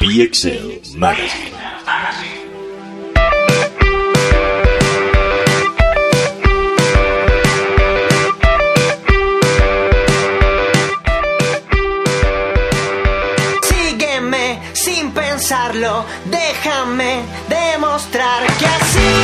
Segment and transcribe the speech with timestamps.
[0.00, 1.52] PXL Magazine.
[13.62, 19.23] Sígueme sin pensarlo, déjame demostrar que así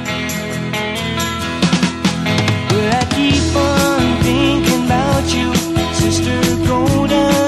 [4.23, 5.53] Thinking about you,
[5.93, 7.40] sister golden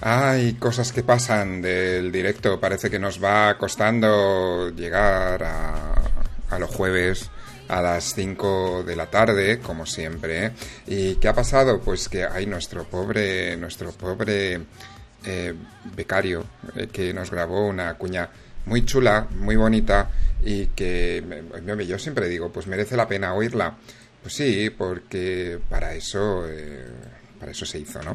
[0.00, 2.60] Hay cosas que pasan del directo.
[2.60, 5.94] Parece que nos va costando llegar a,
[6.50, 7.28] a los jueves
[7.68, 10.46] a las 5 de la tarde, como siempre.
[10.46, 10.52] ¿eh?
[10.86, 11.80] ¿Y qué ha pasado?
[11.80, 14.60] Pues que hay nuestro pobre, nuestro pobre
[15.24, 15.54] eh,
[15.96, 16.44] becario
[16.76, 18.28] eh, que nos grabó una cuña
[18.66, 20.10] muy chula, muy bonita
[20.44, 21.22] y que
[21.86, 23.76] yo siempre digo, pues merece la pena oírla.
[24.22, 26.86] Pues sí, porque para eso eh,
[27.42, 28.14] para eso se hizo, ¿no?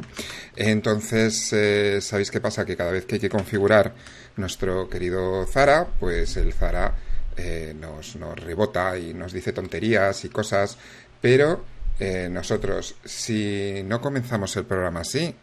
[0.56, 2.64] Entonces, eh, ¿sabéis qué pasa?
[2.64, 3.92] Que cada vez que hay que configurar
[4.36, 6.94] nuestro querido Zara, pues el Zara
[7.36, 10.78] eh, nos, nos rebota y nos dice tonterías y cosas,
[11.20, 11.62] pero
[12.00, 15.34] eh, nosotros, si no comenzamos el programa así,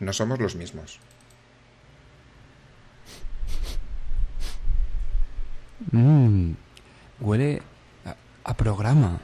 [0.00, 1.00] no somos los mismos.
[5.92, 6.52] Mmm,
[7.20, 7.62] huele
[8.44, 9.20] a, programa.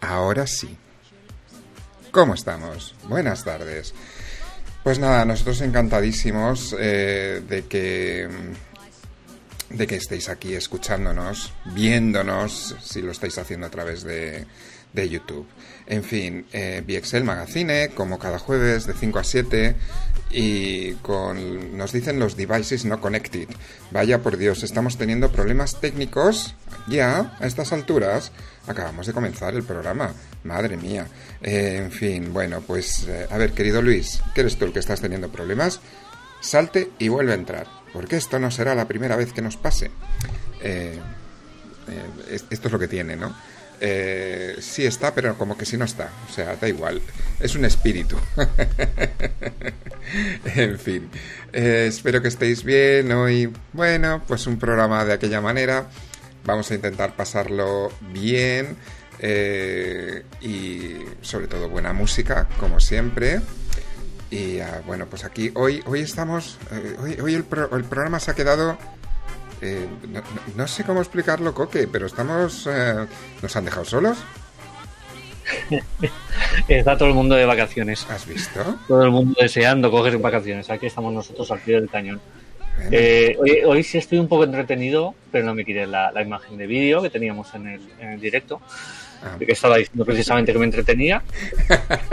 [0.00, 0.76] Ahora sí.
[2.10, 2.94] ¿Cómo estamos?
[3.08, 3.94] Buenas tardes.
[4.82, 8.28] Pues nada, nosotros encantadísimos eh, de que
[9.70, 14.46] de que estéis aquí escuchándonos, viéndonos, si lo estáis haciendo a través de,
[14.92, 15.46] de YouTube.
[15.86, 16.82] En fin, eh,
[17.22, 19.76] Magazine, como cada jueves de 5 a 7,
[20.30, 23.48] y con, nos dicen los devices no connected.
[23.90, 26.54] Vaya por Dios, estamos teniendo problemas técnicos
[26.88, 28.32] ya a estas alturas.
[28.66, 30.12] Acabamos de comenzar el programa.
[30.44, 31.06] Madre mía.
[31.42, 35.00] En fin, bueno, pues eh, a ver, querido Luis, ¿qué eres tú el que estás
[35.00, 35.80] teniendo problemas?
[36.40, 39.90] Salte y vuelve a entrar, porque esto no será la primera vez que nos pase.
[40.62, 40.98] Eh,
[41.88, 43.34] eh, es- esto es lo que tiene, ¿no?
[43.80, 46.10] Eh, sí está, pero como que sí no está.
[46.28, 47.00] O sea, da igual.
[47.40, 48.16] Es un espíritu.
[50.56, 51.08] en fin.
[51.52, 53.52] Eh, espero que estéis bien hoy.
[53.72, 55.86] Bueno, pues un programa de aquella manera.
[56.44, 58.76] Vamos a intentar pasarlo bien.
[59.20, 63.40] eh, y sobre todo buena música, como siempre.
[64.30, 66.58] Y ah, bueno, pues aquí hoy, hoy estamos.
[67.02, 68.78] hoy hoy el, pro- el programa se ha quedado.
[69.62, 70.22] Eh, no,
[70.56, 72.66] no- sé cómo explicarlo, Coque, pero estamos.
[72.70, 73.06] eh,
[73.42, 74.18] ¿Nos han dejado solos?
[76.68, 78.06] Está todo el mundo de vacaciones.
[78.10, 78.60] ¿Has visto?
[78.86, 80.68] Todo el mundo deseando coger vacaciones.
[80.70, 82.20] Aquí estamos nosotros al pie del cañón.
[82.92, 86.56] Eh, hoy, hoy sí estoy un poco entretenido, pero no me quité la, la imagen
[86.58, 88.60] de vídeo que teníamos en el, en el directo.
[89.22, 91.22] Ah, Que estaba diciendo precisamente que me entretenía.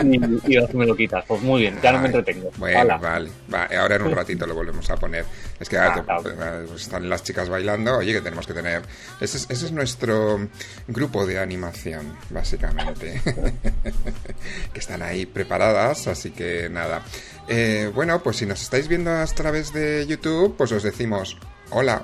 [0.04, 1.24] Y, y ahora me lo quitas.
[1.28, 2.52] Pues muy bien, ya no me entretengo.
[2.58, 2.98] Bueno, Hala.
[2.98, 3.30] vale.
[3.54, 5.26] Va, ahora en un ratito lo volvemos a poner.
[5.60, 6.66] Es que ahora Ah, claro.
[6.68, 7.98] pues están las chicas bailando.
[7.98, 8.82] Oye, que tenemos que tener.
[9.20, 10.48] Ese es, ese es nuestro
[10.88, 13.22] grupo de animación, básicamente.
[14.74, 17.04] que están ahí preparadas, así que nada.
[17.48, 21.38] Eh, bueno, pues si nos estáis viendo a través de YouTube, pues os decimos
[21.72, 22.04] hola.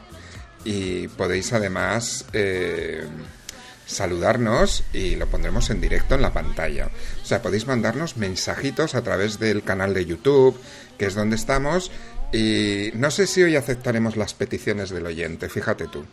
[0.64, 2.26] Y podéis además.
[2.34, 3.04] eh,
[3.92, 6.90] saludarnos y lo pondremos en directo en la pantalla.
[7.22, 10.60] O sea, podéis mandarnos mensajitos a través del canal de YouTube,
[10.98, 11.92] que es donde estamos,
[12.34, 16.06] y no sé si hoy aceptaremos las peticiones del oyente, fíjate tú.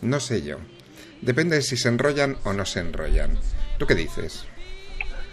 [0.00, 0.56] No sé yo.
[1.20, 3.38] Depende de si se enrollan o no se enrollan.
[3.78, 4.44] ¿Tú qué dices?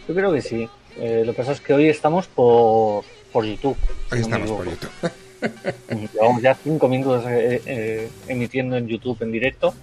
[0.08, 0.70] Yo creo que sí.
[0.98, 3.78] Eh, lo que pasa es que hoy estamos por, por YouTube.
[4.10, 4.70] si Hoy no estamos por.
[4.70, 5.12] YouTube.
[6.14, 9.74] Llevamos ya cinco minutos eh, eh, emitiendo en YouTube en directo.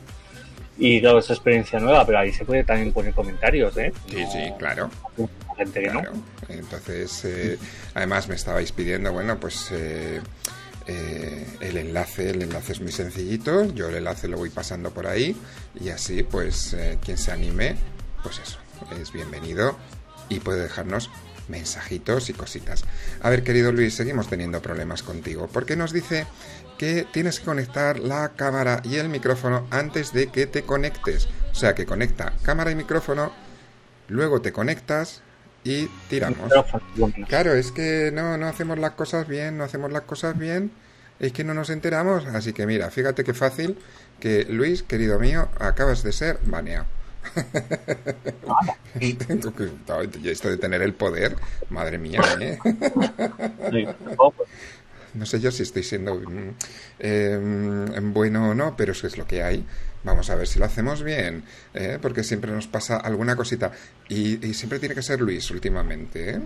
[0.81, 3.93] Y claro, es experiencia nueva, pero ahí se puede también poner comentarios, ¿eh?
[4.09, 4.91] Sí, sí, claro.
[5.19, 6.13] No, gente que Claro.
[6.49, 7.59] Entonces, eh,
[7.95, 10.21] además me estabais pidiendo, bueno, pues eh,
[10.87, 15.07] eh, el enlace, el enlace es muy sencillito, yo el enlace lo voy pasando por
[15.07, 15.37] ahí
[15.79, 17.77] y así, pues, eh, quien se anime,
[18.23, 18.59] pues eso,
[18.99, 19.77] es bienvenido
[20.29, 21.11] y puede dejarnos
[21.49, 22.85] mensajitos y cositas.
[23.23, 26.27] A ver, querido Luis, seguimos teniendo problemas contigo, porque nos dice
[26.81, 31.29] que tienes que conectar la cámara y el micrófono antes de que te conectes.
[31.53, 33.33] O sea, que conecta cámara y micrófono,
[34.09, 35.21] luego te conectas
[35.63, 36.51] y tiramos.
[37.29, 40.73] Claro, es que no, no hacemos las cosas bien, no hacemos las cosas bien,
[41.19, 43.77] es que no nos enteramos, así que mira, fíjate qué fácil
[44.19, 46.87] que Luis, querido mío, acabas de ser baneado.
[50.25, 51.37] Esto de tener el poder,
[51.69, 52.59] madre mía, ¿eh?
[55.15, 56.55] No sé yo si estoy siendo mm,
[56.99, 59.65] eh, bueno o no, pero eso es lo que hay.
[60.03, 61.99] Vamos a ver si lo hacemos bien, ¿eh?
[62.01, 63.73] porque siempre nos pasa alguna cosita.
[64.09, 66.31] Y, y siempre tiene que ser Luis últimamente.
[66.31, 66.41] ¿eh?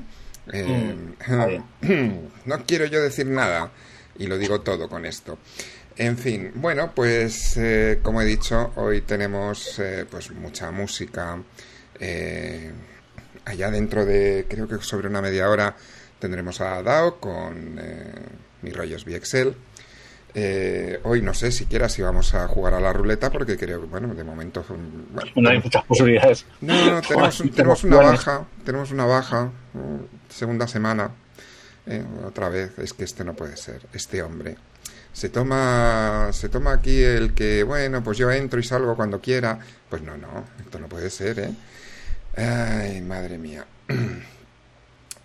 [0.53, 2.31] Está bien.
[2.45, 3.71] no quiero yo decir nada,
[4.19, 5.39] y lo digo todo con esto.
[5.97, 11.39] En fin, bueno, pues eh, como he dicho, hoy tenemos eh, pues mucha música.
[13.45, 15.77] allá dentro de, creo que sobre una media hora,
[16.25, 18.13] tendremos a Dao con eh,
[18.65, 19.49] mis rollos VXL.
[20.37, 23.87] Eh, hoy no sé siquiera si vamos a jugar a la ruleta porque creo que,
[23.87, 24.65] bueno, de momento...
[24.69, 26.45] bueno, no hay muchas posibilidades.
[26.61, 29.53] no, no, tenemos, un- tenemos una baja, tenemos una baja,
[30.29, 31.13] segunda semana,
[31.87, 34.57] eh, otra vez, es que este no puede ser, este hombre.
[35.13, 39.61] Se toma, se toma aquí el que, bueno, pues yo entro y salgo cuando quiera.
[39.89, 41.51] Pues no, no, esto no puede ser, ¿eh?
[42.37, 43.65] Ay, madre mía.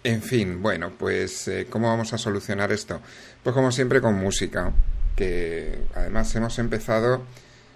[0.03, 3.01] En fin, bueno, pues eh, ¿cómo vamos a solucionar esto?
[3.43, 4.71] Pues como siempre con música,
[5.15, 7.25] que además hemos empezado,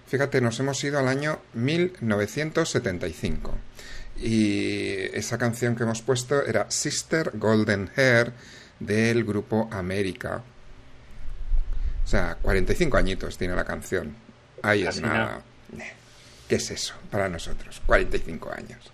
[0.07, 3.57] fíjate, nos hemos ido al año 1975
[4.17, 8.31] y esa canción que hemos puesto era Sister Golden Hair
[8.79, 10.41] del grupo América.
[12.03, 14.15] O sea, 45 añitos tiene la canción.
[14.61, 15.41] Ahí es nada.
[16.47, 17.81] ¿Qué es eso para nosotros?
[17.85, 18.91] 45 años.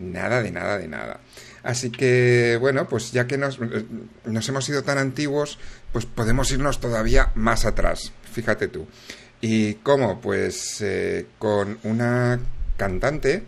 [0.00, 1.20] Nada de nada de nada.
[1.64, 5.58] Así que, bueno, pues ya que nos, hemos ido tan antiguos,
[5.92, 8.12] pues podemos irnos todavía más atrás.
[8.30, 8.86] Fíjate tú.
[9.40, 10.20] ¿Y cómo?
[10.20, 12.38] Pues eh, con una
[12.76, 13.44] cantante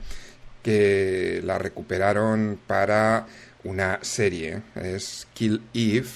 [0.62, 3.26] que la recuperaron para
[3.64, 6.08] una serie, es Kill Eve,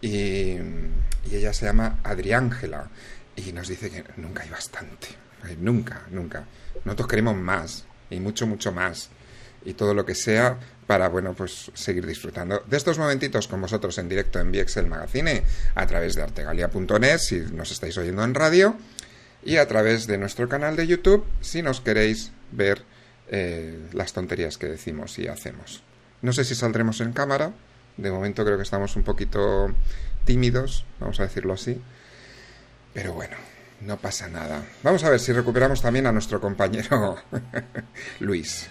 [0.00, 0.52] y,
[1.28, 2.88] y ella se llama Adriángela,
[3.34, 5.08] y nos dice que nunca hay bastante,
[5.58, 6.44] nunca, nunca.
[6.84, 9.10] Nosotros queremos más, y mucho, mucho más,
[9.64, 10.58] y todo lo que sea
[10.90, 15.44] para, bueno, pues seguir disfrutando de estos momentitos con vosotros en directo en VXL Magazine,
[15.76, 18.74] a través de artegalia.net, si nos estáis oyendo en radio,
[19.44, 22.82] y a través de nuestro canal de YouTube, si nos queréis ver
[23.28, 25.84] eh, las tonterías que decimos y hacemos.
[26.22, 27.52] No sé si saldremos en cámara,
[27.96, 29.72] de momento creo que estamos un poquito
[30.24, 31.80] tímidos, vamos a decirlo así,
[32.92, 33.36] pero bueno,
[33.80, 34.64] no pasa nada.
[34.82, 37.16] Vamos a ver si recuperamos también a nuestro compañero
[38.18, 38.68] Luis.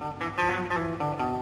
[0.00, 1.37] Ahora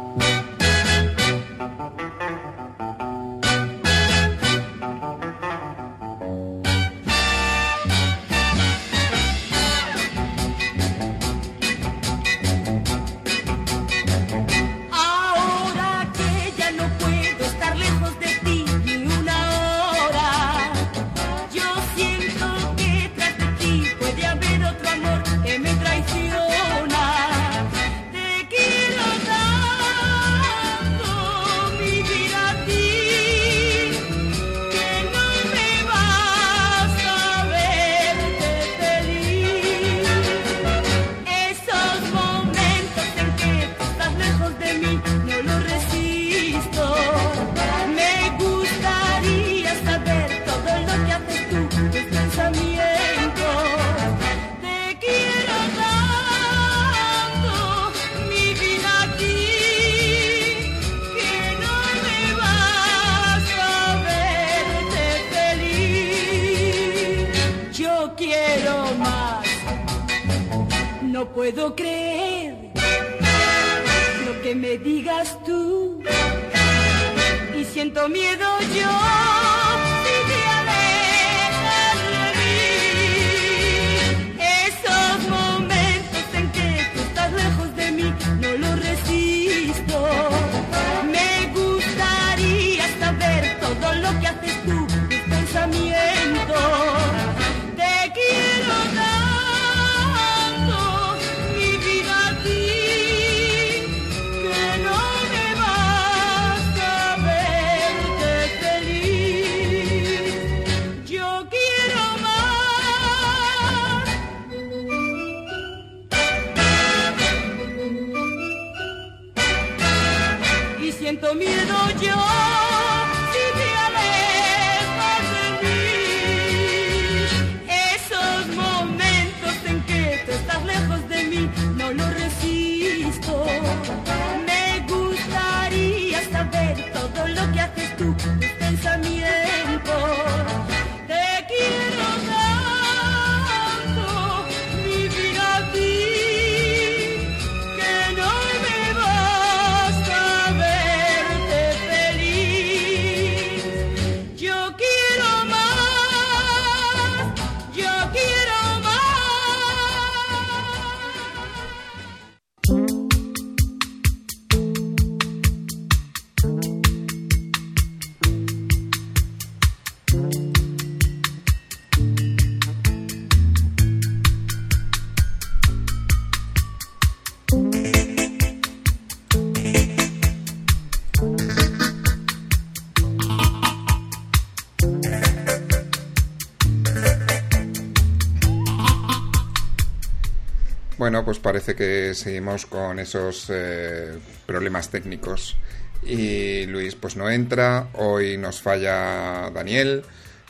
[191.26, 194.16] pues parece que seguimos con esos eh,
[194.46, 195.56] problemas técnicos.
[196.04, 200.04] Y Luis pues no entra, hoy nos falla Daniel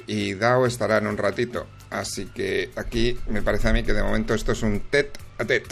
[0.07, 1.67] y Dao estará en un ratito.
[1.89, 5.47] Así que aquí me parece a mí que de momento esto es un tet a
[5.47, 5.65] tet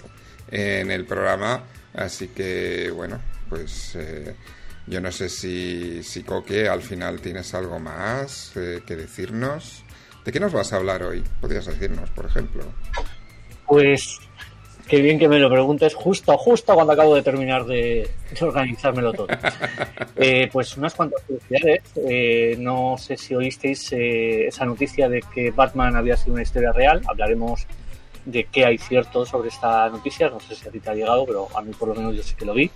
[0.50, 1.64] en el programa.
[1.92, 3.20] Así que bueno,
[3.50, 4.34] pues eh,
[4.86, 9.84] yo no sé si, si Coque al final tienes algo más eh, que decirnos.
[10.24, 11.22] ¿De qué nos vas a hablar hoy?
[11.42, 12.64] Podrías decirnos, por ejemplo.
[13.66, 14.18] Pues
[14.88, 19.12] qué bien que me lo preguntes justo, justo cuando acabo de terminar de, de organizármelo
[19.12, 19.28] todo.
[20.16, 21.82] Eh, pues unas cuantas curiosidades.
[22.08, 26.70] Eh, no sé si oísteis eh, esa noticia de que Batman había sido una historia
[26.72, 27.02] real.
[27.08, 27.66] Hablaremos
[28.24, 30.30] de qué hay cierto sobre esta noticia.
[30.30, 32.22] No sé si a ti te ha llegado, pero a mí por lo menos yo
[32.22, 32.70] sí que lo vi.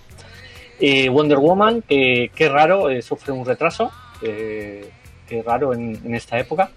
[1.09, 3.89] Wonder Woman, que qué raro, sufre un retraso.
[4.21, 6.71] qué raro en, en esta época.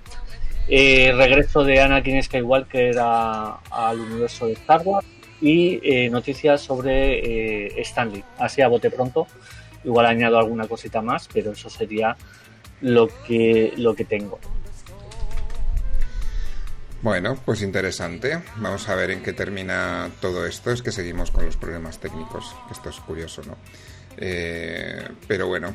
[0.68, 5.06] Eh, regreso de Anakin Skywalker a- al universo de Star Wars
[5.42, 9.26] y eh, noticias sobre eh, Stanley, así a bote pronto.
[9.84, 12.16] igual añado alguna cosita más, pero eso sería
[12.80, 14.38] lo que, lo que tengo.
[17.02, 18.40] Bueno, pues interesante.
[18.58, 20.70] Vamos a ver en qué termina todo esto.
[20.70, 22.54] Es que seguimos con los problemas técnicos.
[22.70, 23.56] Esto es curioso, ¿no?
[24.16, 25.74] Eh, pero bueno,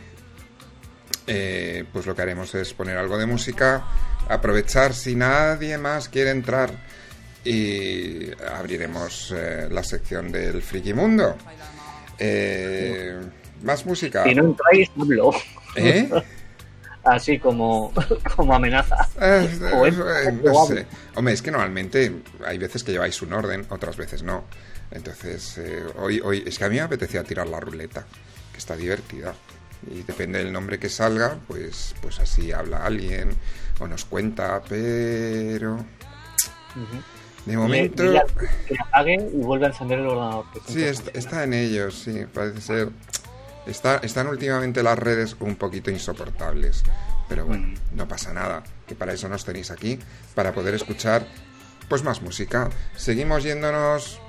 [1.26, 3.86] eh, pues lo que haremos es poner algo de música,
[4.30, 6.72] aprovechar si nadie más quiere entrar
[7.48, 11.36] y abriremos eh, la sección del Friki Mundo.
[12.20, 13.20] Eh,
[13.64, 14.24] más música.
[14.24, 15.32] Si no entráis, hablo.
[15.76, 16.10] ¿Eh?
[17.04, 17.94] Así como,
[18.36, 19.08] como amenaza.
[19.22, 20.86] Eh, O es- o no sé.
[21.16, 22.12] Hombre, es que normalmente
[22.46, 24.44] hay veces que lleváis un orden, otras veces no.
[24.92, 28.06] Entonces, eh, hoy, hoy es que a mí me apetecía tirar la ruleta,
[28.52, 29.34] que está divertida.
[29.92, 33.30] Y depende del nombre que salga, pues, pues así habla alguien
[33.80, 35.86] o nos cuenta, pero
[37.48, 38.04] de momento...
[38.68, 40.46] Que apague y vuelve a encender el ordenador.
[40.68, 42.90] Sí, está, en ellos, sí, parece ser.
[43.66, 46.84] Está, están últimamente las redes un poquito insoportables.
[47.30, 50.00] Pero bueno, no pasa nada, que para eso nos tenéis aquí,
[50.36, 51.26] para poder escuchar
[51.90, 52.70] pues más música.
[52.96, 54.20] Seguimos yéndonos,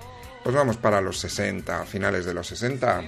[0.45, 3.03] pues vamos para los 60, finales de los 60.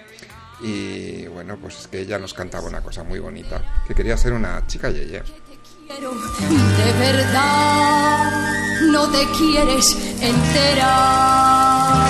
[0.62, 4.33] Y bueno, pues es que ella nos cantaba una cosa muy bonita, que quería ser
[4.33, 5.23] una chica yeye.
[5.91, 8.31] De verdad,
[8.93, 12.09] no te quieres enterar.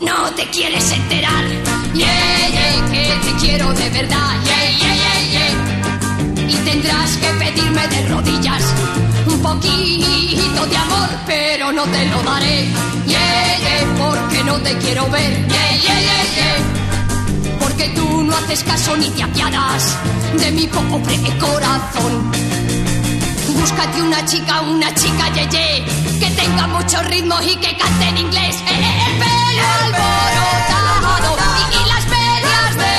[0.00, 1.44] No te quieres enterar,
[1.94, 6.48] yeah, que te quiero de verdad, yeah, yeah, yeah.
[6.48, 8.64] Y tendrás que pedirme de rodillas
[9.28, 12.66] un poquito de amor, pero no te lo daré,
[13.06, 16.72] yeah, porque no te quiero ver, yeah, yeah, yeah
[17.62, 19.96] porque tú no haces caso ni te apiadas
[20.38, 22.32] de mi pobre corazón.
[23.54, 25.84] Búscate una chica, una chica yeye,
[26.20, 28.56] que tenga mucho ritmo y que cante en inglés.
[28.56, 32.94] Eh, eh, El pelo alborotado y, y las medias de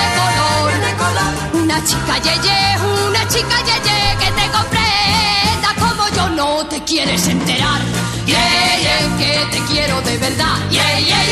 [1.01, 1.63] color.
[1.63, 2.77] Una chica yeye,
[3.09, 7.81] una chica yeye, que te comprenda como yo no te quieres enterar.
[8.25, 10.55] Yeah, yeah, que te quiero de verdad.
[10.69, 11.22] Yeah, yeah,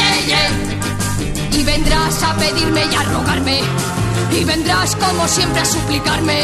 [2.12, 3.62] a pedirme y a rogarme
[4.32, 6.44] y vendrás como siempre a suplicarme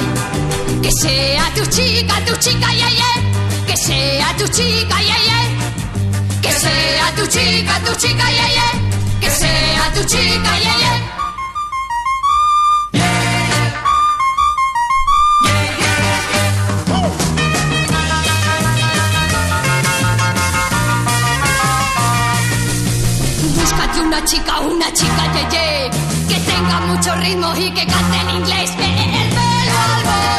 [0.81, 3.67] que sea tu chica, tu chica, yeah.
[3.67, 6.41] que sea tu chica, yeah.
[6.41, 9.19] que sea tu chica, tu chica, yeah.
[9.19, 11.16] que sea tu chica, yeah, yeah.
[24.01, 25.89] Una chica, una chica yeye.
[26.27, 28.71] Que tenga mucho ritmo y que cante en inglés.
[28.77, 30.36] Eh, El pelo alborotado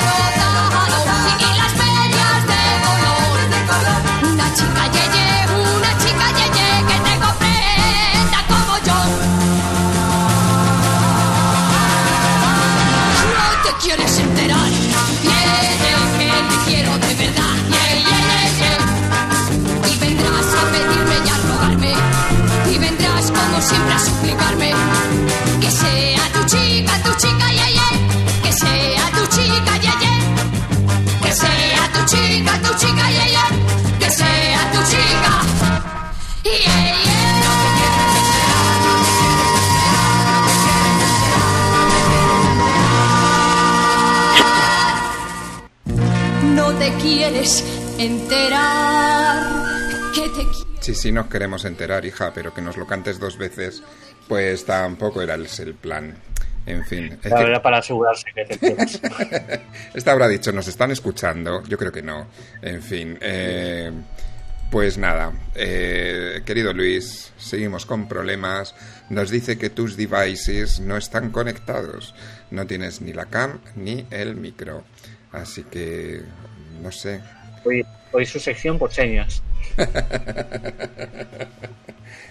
[26.49, 27.93] chica, tu chica, yeah, yeah.
[28.43, 30.19] que sea tu chica, yeah, yeah.
[31.23, 33.51] que sea tu chica, tu chica, yeah, yeah.
[33.99, 35.33] que sea tu chica.
[36.45, 37.19] Yeah, yeah.
[46.55, 47.63] No te quieres
[47.99, 49.43] enterar
[50.15, 50.47] que te.
[50.81, 53.83] Sí, sí, nos queremos enterar, hija, pero que nos lo cantes dos veces,
[54.27, 56.17] pues tampoco era el plan.
[56.69, 59.61] En fin, es La que- verdad, para asegurarse que te.
[59.95, 61.63] Esta habrá dicho, ¿nos están escuchando?
[61.65, 62.27] Yo creo que no.
[62.61, 63.91] En fin, eh,
[64.71, 68.75] pues nada, eh, querido Luis, seguimos con problemas.
[69.09, 72.15] Nos dice que tus devices no están conectados.
[72.51, 74.85] No tienes ni la cam ni el micro.
[75.33, 76.21] Así que,
[76.83, 77.21] no sé.
[77.65, 79.43] Hoy, hoy su sección por señas.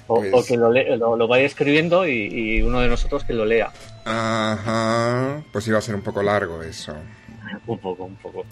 [0.07, 2.11] O, Pues- o que lo, le- lo, lo vaya escribiendo y,
[2.57, 3.71] y uno de nosotros que lo lea.
[4.05, 6.93] Ajá, pues iba a ser un poco largo eso.
[7.65, 8.45] Un poco, un poco.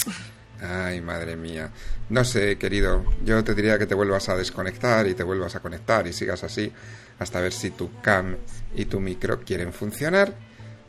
[0.62, 1.70] Ay, madre mía.
[2.10, 3.04] No sé, querido.
[3.24, 6.44] Yo te diría que te vuelvas a desconectar y te vuelvas a conectar y sigas
[6.44, 6.72] así
[7.20, 8.36] hasta ver si tu cam
[8.76, 10.34] y tu micro quieren funcionar.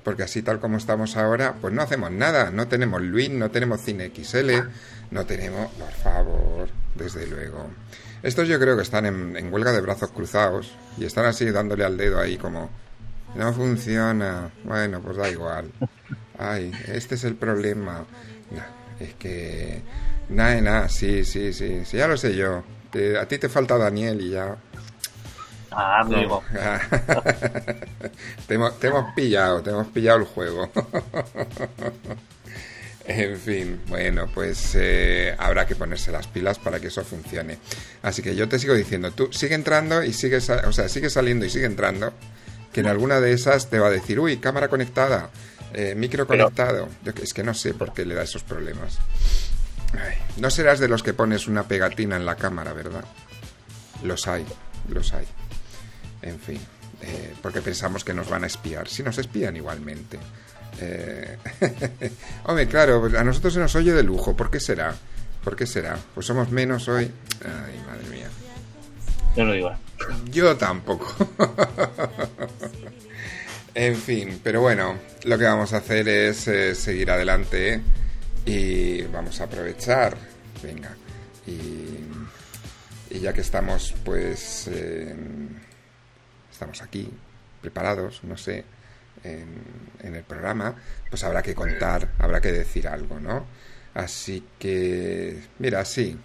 [0.04, 2.50] Porque así tal como estamos ahora, pues no hacemos nada.
[2.52, 4.50] No tenemos Luis, no tenemos Cine XL,
[5.10, 5.70] no tenemos...
[5.72, 7.68] Por favor, desde luego.
[8.22, 11.84] Estos yo creo que están en, en huelga de brazos cruzados y están así dándole
[11.84, 12.70] al dedo ahí como...
[13.34, 14.50] No funciona.
[14.64, 15.70] Bueno, pues da igual.
[16.38, 18.04] Ay, este es el problema.
[18.98, 19.82] Es que...
[20.28, 22.64] Nada, nada, sí, sí, sí, sí, ya lo sé yo.
[23.20, 24.56] A ti te falta Daniel y ya...
[25.70, 26.42] Ah, amigo.
[28.46, 30.70] te, hemos, te hemos pillado, te hemos pillado el juego.
[33.08, 37.58] En fin, bueno, pues eh, habrá que ponerse las pilas para que eso funcione.
[38.02, 41.46] Así que yo te sigo diciendo, tú sigue entrando y sigue, o sea, sigue saliendo
[41.46, 42.12] y sigue entrando,
[42.72, 45.30] que en alguna de esas te va a decir, uy, cámara conectada,
[45.72, 46.88] eh, micro conectado.
[47.04, 48.98] Yo que- es que no sé por qué le da esos problemas.
[49.92, 53.04] Ay, no serás de los que pones una pegatina en la cámara, ¿verdad?
[54.02, 54.44] Los hay,
[54.88, 55.26] los hay.
[56.22, 56.60] En fin,
[57.02, 58.88] eh, porque pensamos que nos van a espiar.
[58.88, 60.18] Si nos espían igualmente.
[60.80, 61.36] Eh,
[62.44, 64.36] Hombre, claro, a nosotros se nos oye de lujo.
[64.36, 64.94] ¿Por qué será?
[65.42, 65.96] ¿Por qué será?
[66.14, 67.10] Pues somos menos hoy.
[67.44, 68.28] Ay, madre mía.
[69.36, 69.72] Yo no digo.
[70.30, 71.14] Yo tampoco.
[73.74, 77.80] en fin, pero bueno, lo que vamos a hacer es eh, seguir adelante ¿eh?
[78.44, 80.16] y vamos a aprovechar.
[80.62, 80.94] Venga.
[81.46, 84.68] Y, y ya que estamos, pues,
[86.50, 87.08] estamos aquí,
[87.60, 88.64] preparados, no sé,
[89.32, 89.48] en,
[90.02, 90.74] en el programa,
[91.10, 93.44] pues habrá que contar, habrá que decir algo, ¿no?
[93.94, 96.18] Así que, mira, sí,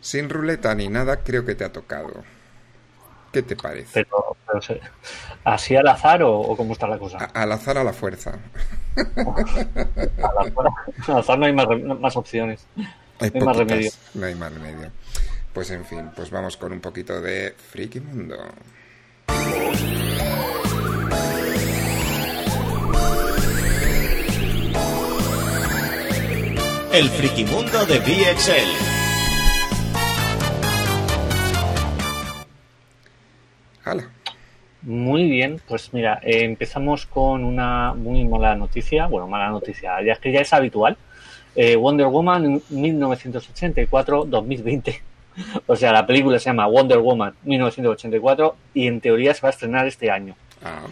[0.00, 2.22] sin ruleta ni nada, creo que te ha tocado.
[3.32, 3.90] ¿Qué te parece?
[3.92, 4.80] Pero, pero
[5.42, 7.18] ¿así al azar o, o cómo está la cosa?
[7.18, 8.38] A- al azar a la fuerza.
[8.96, 10.66] Al azar,
[11.08, 11.66] al azar no hay más,
[12.00, 12.64] más opciones.
[13.20, 13.90] Hay No hay más remedio.
[14.14, 14.90] No hay más remedio.
[15.52, 18.36] Pues en fin, pues vamos con un poquito de Friki Mundo.
[26.94, 28.70] El frikimundo de VXL.
[33.84, 34.08] ¡Hala!
[34.82, 39.08] Muy bien, pues mira, eh, empezamos con una muy mala noticia.
[39.08, 40.96] Bueno, mala noticia, ya es que ya es habitual.
[41.56, 45.00] Eh, Wonder Woman 1984-2020.
[45.66, 49.50] O sea, la película se llama Wonder Woman 1984 y en teoría se va a
[49.50, 50.36] estrenar este año.
[50.64, 50.86] Ah,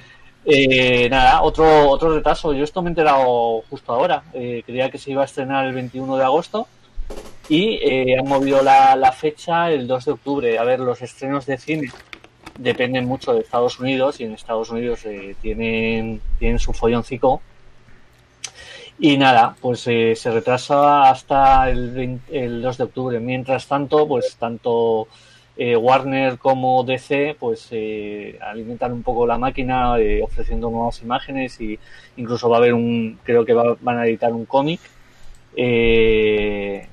[0.44, 2.52] Eh, nada, otro, otro retraso.
[2.52, 4.24] Yo esto me he enterado justo ahora.
[4.33, 6.66] Eh, creía que se iba a estrenar el 21 de agosto
[7.48, 10.59] y eh, han movido la, la fecha el 2 de octubre.
[10.59, 11.92] A ver, los estrenos de cine
[12.59, 17.42] dependen mucho de Estados Unidos y en Estados Unidos eh, tienen, tienen su folloncico.
[18.98, 23.20] Y nada, pues eh, se retrasa hasta el, 20 el 2 de octubre.
[23.20, 25.09] Mientras tanto, pues tanto
[25.64, 31.61] eh, Warner como DC pues eh, alimentan un poco la máquina eh, ofreciendo nuevas imágenes
[31.61, 31.79] y
[32.16, 34.81] incluso va a haber un creo que va- van a editar un cómic
[35.55, 36.88] eh,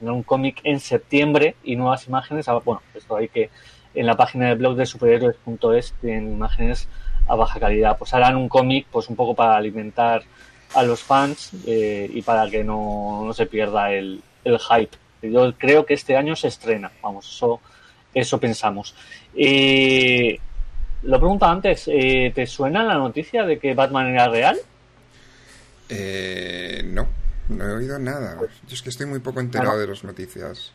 [0.00, 2.48] un cómic en septiembre y nuevas imágenes.
[2.48, 3.50] Ah, bueno esto hay que
[3.94, 6.88] en la página de blog de superhéroes.es tienen imágenes
[7.26, 7.96] a baja calidad.
[7.98, 10.22] Pues harán un cómic pues un poco para alimentar
[10.74, 14.96] a los fans y para que no, no se pierda el hype.
[15.22, 17.60] Yo creo que este año se estrena vamos eso
[18.14, 18.94] eso pensamos.
[19.36, 20.38] Eh,
[21.02, 24.58] lo pregunto antes, eh, ¿te suena la noticia de que Batman era real?
[25.90, 27.06] eh, no,
[27.48, 28.38] no he oído nada.
[28.40, 30.72] Yo es que estoy muy poco enterado de las noticias.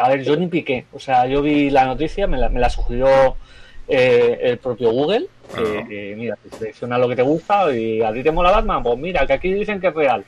[0.00, 0.86] A ver, yo ni piqué.
[0.92, 3.36] O sea, yo vi la noticia, me la, me la sugirió
[3.88, 5.26] eh, el propio Google.
[5.54, 5.84] Ah.
[6.16, 8.82] mira, selecciona lo que te gusta y a ti te mola Batman.
[8.82, 10.24] Pues mira, que aquí dicen que es real.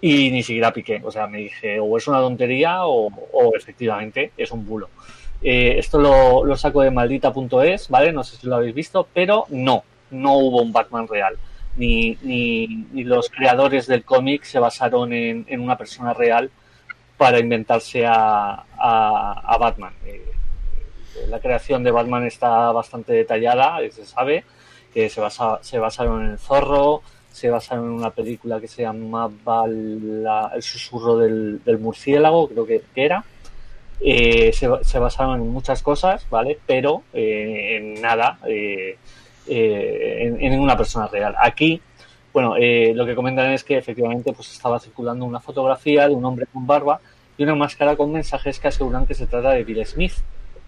[0.00, 1.00] Y ni siquiera piqué.
[1.04, 4.88] O sea, me dije, o es una tontería o, o efectivamente es un bulo.
[5.42, 8.12] Eh, esto lo, lo saco de maldita.es, ¿vale?
[8.12, 11.36] No sé si lo habéis visto, pero no, no hubo un Batman real.
[11.76, 16.50] Ni, ni, los creadores del cómic se basaron en, en una persona real
[17.18, 19.92] para inventarse a, a, Batman.
[20.06, 20.32] Eh,
[21.28, 24.44] la creación de Batman está bastante detallada, eh, se sabe
[24.92, 27.02] que se, basa, se basaron en el zorro,
[27.36, 32.82] se basaron en una película que se llamaba la- El susurro del, murciélago, creo que,
[32.94, 33.22] era.
[34.00, 36.58] Eh, se, se basaron en muchas cosas, ¿vale?
[36.66, 38.96] Pero eh, en nada, eh,
[39.48, 41.34] eh, en, en ninguna persona real.
[41.38, 41.80] Aquí,
[42.32, 46.24] bueno, eh, lo que comentan es que efectivamente pues estaba circulando una fotografía de un
[46.24, 47.00] hombre con barba
[47.36, 50.14] y una máscara con mensajes que aseguran que se trata de Bill Smith.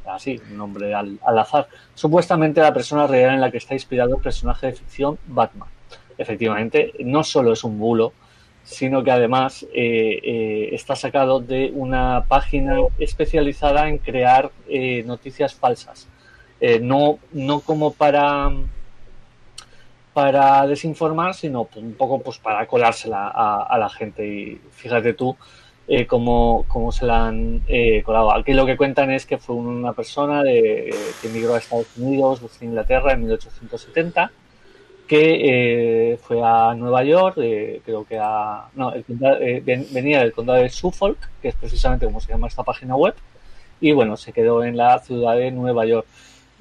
[0.07, 1.66] Así, un nombre al, al azar.
[1.94, 5.68] Supuestamente la persona real en la que está inspirado el personaje de ficción Batman.
[6.18, 8.12] Efectivamente, no solo es un bulo,
[8.68, 15.54] sino que además eh, eh, está sacado de una página especializada en crear eh, noticias
[15.54, 16.07] falsas.
[16.61, 18.50] Eh, no, no como para
[20.12, 24.26] para desinformar, sino un poco pues para colársela a, la gente.
[24.26, 25.37] Y fíjate tú
[26.09, 27.62] cómo, cómo se la han
[28.04, 28.33] colado.
[28.33, 32.42] Aquí lo que cuentan es que fue una persona de, que emigró a Estados Unidos
[32.42, 34.33] desde Inglaterra en 1870
[35.09, 38.68] que eh, fue a Nueva York, eh, creo que a...
[38.75, 39.05] No, el
[39.40, 42.94] eh, ven- venía del condado de Suffolk, que es precisamente como se llama esta página
[42.94, 43.14] web,
[43.81, 46.07] y bueno, se quedó en la ciudad de Nueva York.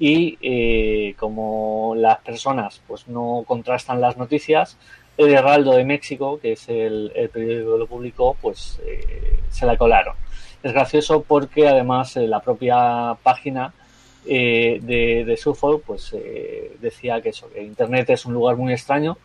[0.00, 4.76] Y eh, como las personas pues no contrastan las noticias,
[5.16, 9.66] el Heraldo de México, que es el, el periódico que lo publicó, pues eh, se
[9.66, 10.14] la colaron.
[10.62, 13.74] Es gracioso porque además la propia página
[14.28, 18.72] eh, de, de Suffolk pues eh, decía que eso, que Internet es un lugar muy
[18.72, 19.16] extraño.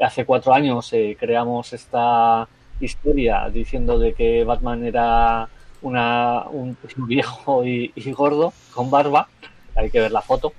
[0.00, 2.46] Hace cuatro años eh, creamos esta
[2.80, 5.48] historia diciendo de que Batman era
[5.82, 9.28] una, un, viejo y, y gordo con barba.
[9.74, 10.52] Hay que ver la foto.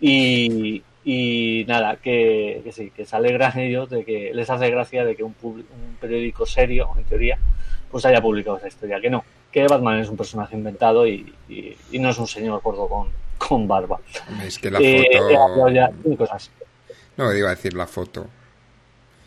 [0.00, 5.04] Y, y nada, que, que sí, que se alegran ellos de que les hace gracia
[5.04, 7.38] de que un, un periódico serio, en teoría,
[7.90, 9.00] pues haya publicado esa historia.
[9.00, 12.86] Que no, que Batman es un personaje inventado y- y no es un señor gordo
[12.88, 13.98] con, con barba.
[14.44, 15.68] Es que la Eh, foto...
[15.70, 16.50] ya cosas.
[17.16, 18.26] No, iba a decir la foto.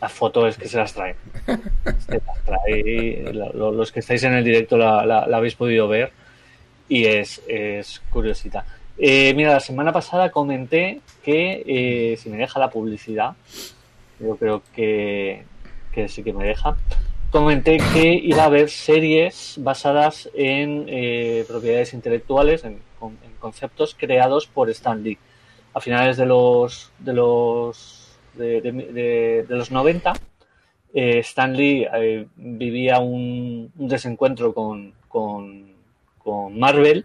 [0.00, 1.16] Las fotos es que se las traen.
[1.46, 3.32] Se las trae.
[3.32, 6.12] Lo- lo- Los que estáis en el directo la, la- la habéis podido ver
[6.88, 8.64] y es, es curiosita.
[8.96, 13.32] Eh, mira, la semana pasada comenté que, eh, si me deja la publicidad,
[14.20, 15.44] yo creo que,
[15.92, 16.76] que sí que me deja,
[17.30, 23.94] comenté que iba a haber series basadas en eh, propiedades intelectuales, en, con- en conceptos
[23.98, 25.18] creados por Stan Lee.
[25.74, 30.12] A finales de los de los de, los 90,
[30.94, 35.72] eh, Stan Lee eh, vivía un, desencuentro con, con,
[36.18, 37.04] con Marvel.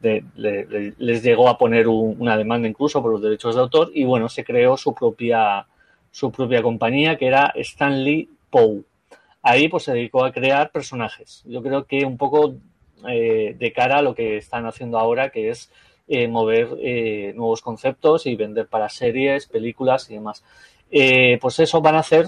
[0.00, 4.28] les llegó a poner un- una demanda incluso por los derechos de autor y bueno,
[4.28, 5.66] se creó su propia,
[6.10, 8.82] su propia compañía que era Stan Lee Poe.
[9.42, 11.42] Ahí pues se dedicó a crear personajes.
[11.46, 12.54] Yo creo que un poco
[13.08, 15.70] eh, de cara a lo que están haciendo ahora, que es
[16.08, 20.42] eh, mover eh, nuevos conceptos y vender para series, películas y demás.
[21.40, 22.26] Pues eso, van a hacer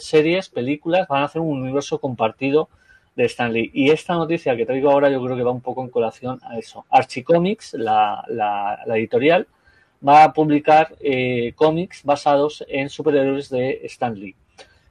[0.00, 2.68] series, películas, van a hacer un universo compartido
[3.14, 3.70] de Stanley.
[3.72, 6.58] Y esta noticia que traigo ahora yo creo que va un poco en colación a
[6.58, 6.84] eso.
[6.90, 9.46] Archie Comics, la, la, la editorial,
[10.06, 10.96] va a publicar
[11.54, 14.34] cómics basados en superhéroes de Stan Lee.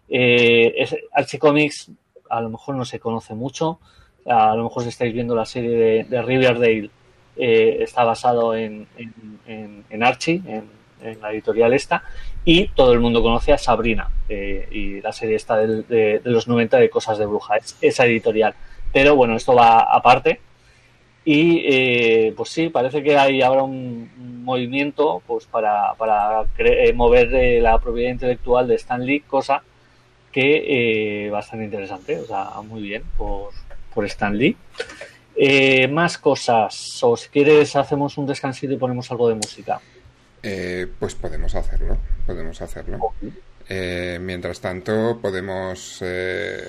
[0.08, 1.92] Eh, es- Archie Comics
[2.30, 3.80] a lo mejor no se conoce mucho,
[4.26, 6.90] a lo mejor estáis viendo la serie de, Riverdale,
[7.38, 8.88] eh, está basado en,
[9.48, 12.04] en, Archie, en, la editorial esta,
[12.46, 16.48] y todo el mundo conoce a Sabrina, eh, y la serie esta del- de, los
[16.48, 18.54] 90 de Cosas de Bruja, es esa editorial.
[18.94, 20.40] Pero bueno, esto va aparte.
[21.24, 24.10] Y eh, pues sí, parece que hay ahora un,
[24.44, 29.62] movimiento pues para, para eh, mover eh, la propiedad intelectual de Stan Lee, cosa
[30.32, 33.52] que eh, bastante interesante, o sea, muy bien por,
[33.94, 34.56] por Stan Lee.
[35.36, 39.80] Eh, más cosas, o si quieres hacemos un descansito y ponemos algo de música.
[40.44, 43.14] Eh, pues podemos hacerlo, podemos hacerlo.
[43.70, 46.62] Eh, mientras tanto, podemos, eh,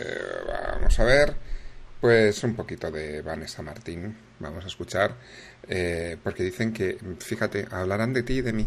[0.74, 1.34] vamos a ver,
[2.00, 5.16] pues un poquito de Vanessa Martín, vamos a escuchar,
[5.68, 8.66] eh, porque dicen que, fíjate, hablarán de ti y de mí.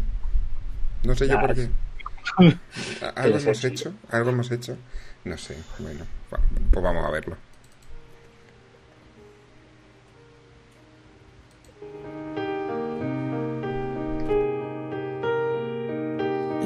[1.04, 1.68] No sé yo por qué.
[3.14, 3.94] ¿Algo hemos hecho?
[4.10, 4.76] ¿Algo hemos hecho?
[5.24, 7.36] No sé, bueno, pues vamos a verlo.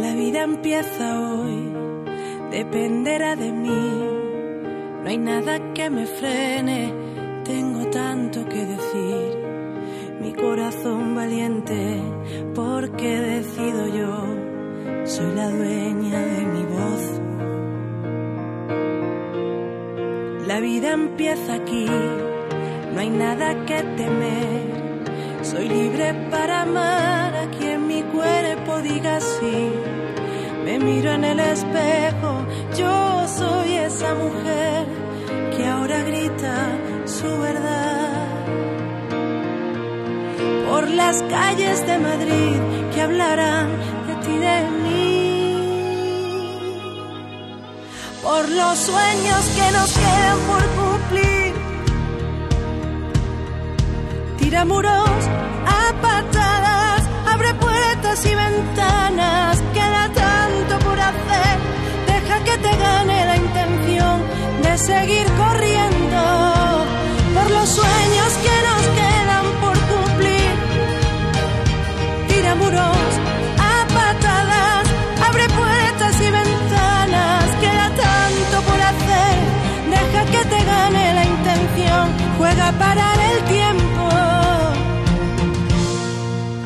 [0.01, 1.71] La vida empieza hoy,
[2.51, 3.69] dependerá de mí.
[5.03, 6.91] No hay nada que me frene,
[7.45, 9.39] tengo tanto que decir.
[10.23, 12.01] Mi corazón valiente,
[12.55, 14.25] porque decido yo,
[15.05, 17.21] soy la dueña de mi voz.
[20.49, 21.87] La vida empieza aquí,
[22.95, 24.80] no hay nada que temer.
[25.42, 29.72] Soy libre para amar a quien mi cuerpo diga sí.
[30.64, 34.87] Me miro en el espejo, yo soy esa mujer
[35.57, 36.68] que ahora grita
[37.07, 38.29] su verdad.
[40.68, 42.57] Por las calles de Madrid
[42.94, 43.68] que hablarán
[44.09, 45.11] de ti, de mí.
[48.22, 51.50] Por los sueños que nos quedan por cumplir
[54.51, 55.21] tira muros
[55.65, 61.57] a patadas, abre puertas y ventanas, queda tanto por hacer,
[62.09, 64.23] deja que te gane la intención
[64.65, 66.60] de seguir corriendo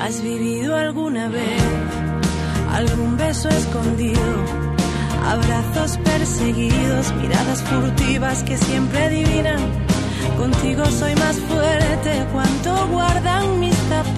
[0.05, 1.63] ¿Has vivido alguna vez
[2.75, 4.21] algún beso escondido?
[5.27, 9.61] Abrazos perseguidos, miradas furtivas que siempre adivinan
[10.37, 14.14] Contigo soy más fuerte, cuanto guardan mis zapatos,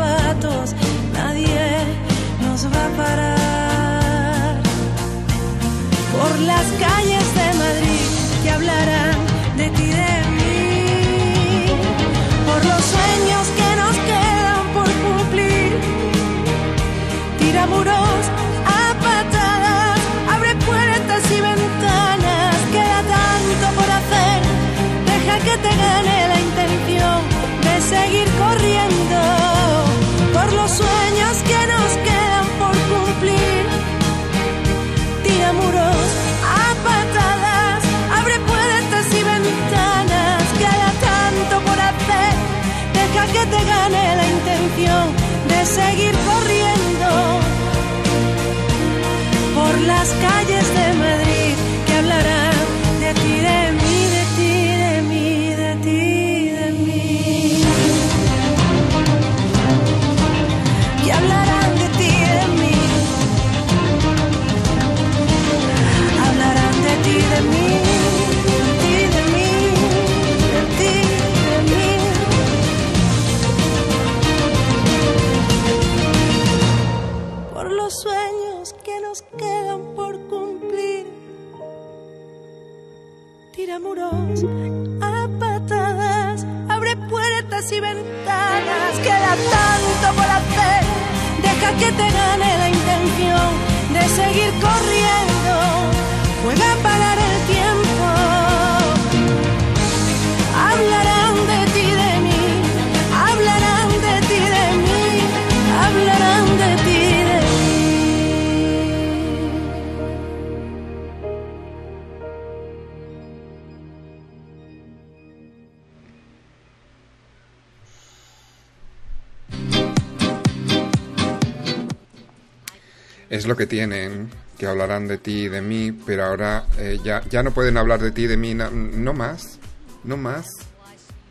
[123.46, 124.28] Es lo que tienen,
[124.58, 128.00] que hablarán de ti y de mí, pero ahora eh, ya, ya no pueden hablar
[128.00, 129.60] de ti y de mí, no más,
[130.02, 130.46] no más,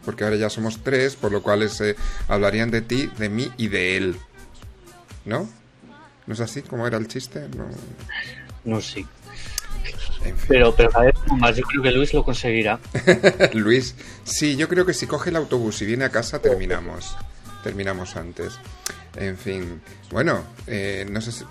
[0.06, 1.96] porque ahora ya somos tres, por lo cual eh,
[2.30, 4.16] hablarían de ti, de mí y de él.
[5.26, 5.50] ¿No?
[6.26, 7.50] ¿No es así como era el chiste?
[7.50, 7.68] No.
[8.64, 8.78] No.
[8.78, 9.08] En fin.
[10.48, 12.80] Pero, pero cada vez más, yo creo que Luis lo conseguirá.
[13.54, 17.18] Luis, sí, yo creo que si coge el autobús y viene a casa terminamos.
[17.62, 18.58] Terminamos antes.
[19.18, 21.44] En fin, bueno, eh, no sé si...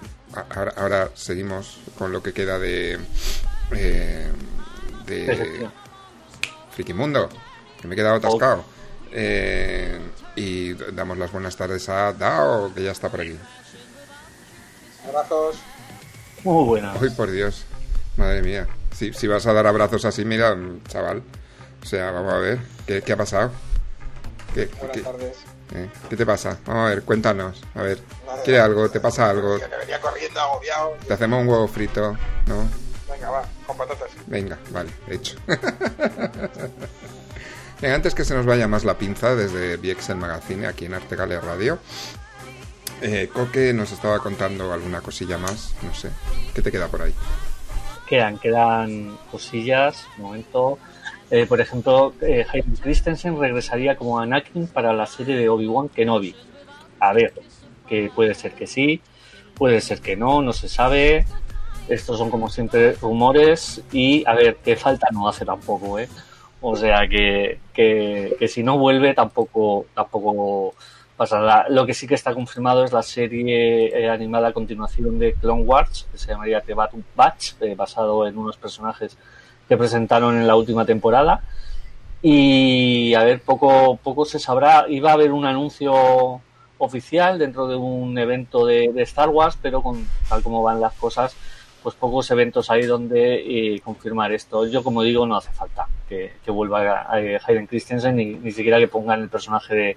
[0.54, 2.98] Ahora, ahora seguimos con lo que queda de...
[3.72, 4.30] eh,
[5.06, 5.68] de.
[6.72, 7.28] Frikimundo,
[7.80, 8.64] que me he quedado atascado.
[9.12, 9.98] Eh,
[10.36, 13.36] y damos las buenas tardes a Dao, que ya está por aquí.
[15.06, 15.56] Abrazos.
[16.42, 16.94] Muy buena.
[17.00, 17.64] Uy, por Dios.
[18.16, 18.66] Madre mía.
[18.92, 20.56] Si, si vas a dar abrazos así, mira,
[20.88, 21.22] chaval.
[21.82, 22.58] O sea, vamos a ver.
[22.86, 23.52] ¿Qué, qué ha pasado?
[24.54, 25.36] ¿Qué, Buenas qué- tardes.
[25.72, 26.58] Eh, ¿Qué te pasa?
[26.66, 27.62] Vamos a ver, cuéntanos.
[27.74, 27.98] A ver.
[28.44, 28.88] ¿Quiere algo?
[28.90, 29.58] ¿Te pasa algo?
[29.58, 30.96] Que venía corriendo agobiado.
[31.06, 32.16] ¿Te hacemos un huevo frito?
[32.46, 32.68] ¿No?
[33.10, 34.10] Venga, va, con patatas.
[34.26, 35.36] Venga, vale, hecho.
[37.80, 41.40] Venga, antes que se nos vaya más la pinza desde VXL Magazine, aquí en Artegale
[41.40, 41.78] Radio,
[43.00, 46.10] eh, Coque nos estaba contando alguna cosilla más, no sé.
[46.54, 47.14] ¿Qué te queda por ahí?
[48.06, 50.78] Quedan, quedan cosillas, un momento.
[51.30, 56.34] Eh, por ejemplo, eh, Hayden Christensen regresaría como Anakin para la serie de Obi-Wan Kenobi.
[57.00, 57.32] A ver,
[57.88, 59.00] que puede ser que sí,
[59.54, 61.26] puede ser que no, no se sabe.
[61.88, 66.08] Estos son como siempre rumores y a ver, qué falta no hace tampoco, ¿eh?
[66.60, 70.74] O sea que, que, que si no vuelve tampoco, tampoco
[71.16, 71.66] pasará.
[71.68, 75.62] Lo que sí que está confirmado es la serie eh, animada a continuación de Clone
[75.62, 79.16] Wars, que se llamaría The Bad Batch, eh, basado en unos personajes
[79.68, 81.42] que presentaron en la última temporada.
[82.22, 84.86] Y a ver, poco, poco se sabrá.
[84.88, 86.40] Iba a haber un anuncio
[86.78, 91.36] oficial dentro de un evento de, Star Wars, pero con tal como van las cosas,
[91.82, 94.66] pues pocos eventos hay donde eh, confirmar esto.
[94.66, 98.88] Yo, como digo, no hace falta que, vuelva eh, Hayden Christensen ni, ni siquiera que
[98.88, 99.96] pongan el personaje de,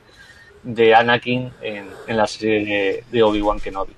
[0.64, 3.94] de Anakin en, en la serie de, de Obi-Wan Kenobi.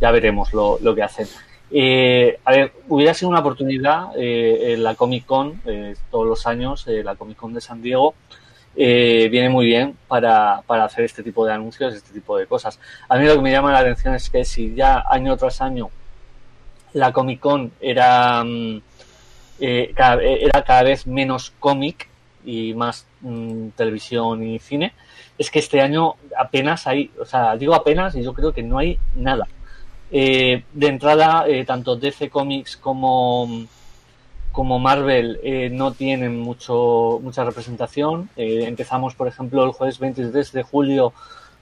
[0.00, 1.28] Ya veremos lo, lo que hacen.
[1.72, 6.46] Eh, a ver, hubiera sido una oportunidad eh, en la Comic Con, eh, todos los
[6.46, 8.14] años, eh, la Comic Con de San Diego,
[8.76, 12.78] eh, viene muy bien para, para hacer este tipo de anuncios, este tipo de cosas.
[13.08, 15.90] A mí lo que me llama la atención es que si ya año tras año
[16.92, 18.82] la Comic Con era, mm,
[19.60, 22.08] eh, cada, era cada vez menos cómic
[22.44, 24.92] y más mm, televisión y cine,
[25.36, 28.78] es que este año apenas hay, o sea, digo apenas y yo creo que no
[28.78, 29.46] hay nada.
[30.12, 33.48] Eh, de entrada, eh, tanto DC Comics como,
[34.50, 38.28] como Marvel eh, no tienen mucho, mucha representación.
[38.36, 41.12] Eh, empezamos, por ejemplo, el jueves 23 de julio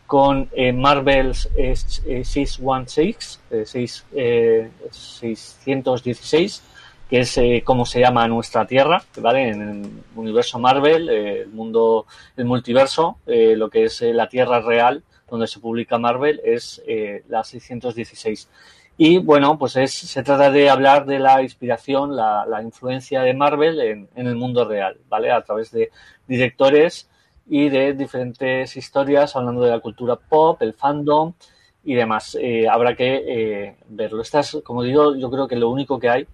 [0.06, 6.62] con Marvel's eh, 616, eh, seis- eh, 616,
[7.10, 9.48] que es como se llama nuestra Tierra, ¿vale?
[9.50, 15.46] En el universo Marvel, el mundo, el multiverso, lo que es la Tierra real, donde
[15.46, 18.48] se publica Marvel, es eh, la 616.
[18.96, 23.32] Y bueno, pues es, se trata de hablar de la inspiración, la, la influencia de
[23.32, 25.30] Marvel en, en el mundo real, ¿vale?
[25.30, 25.90] A través de
[26.26, 27.08] directores
[27.48, 31.32] y de diferentes historias hablando de la cultura pop, el fandom
[31.84, 32.36] y demás.
[32.40, 34.20] Eh, habrá que eh, verlo.
[34.20, 36.26] Esta es, como digo, yo creo que lo único que hay,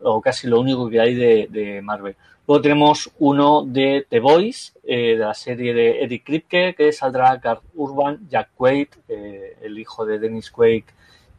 [0.00, 2.16] o casi lo único que hay de, de Marvel.
[2.46, 7.36] Luego tenemos uno de The Boys, eh, de la serie de Eddie Kripke, que saldrá
[7.36, 10.84] Garth Urban, Jack Quaid, eh, el hijo de Dennis Quaid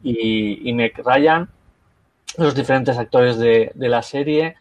[0.02, 1.48] y, y Ryan,
[2.36, 4.56] los diferentes actores de, de la serie,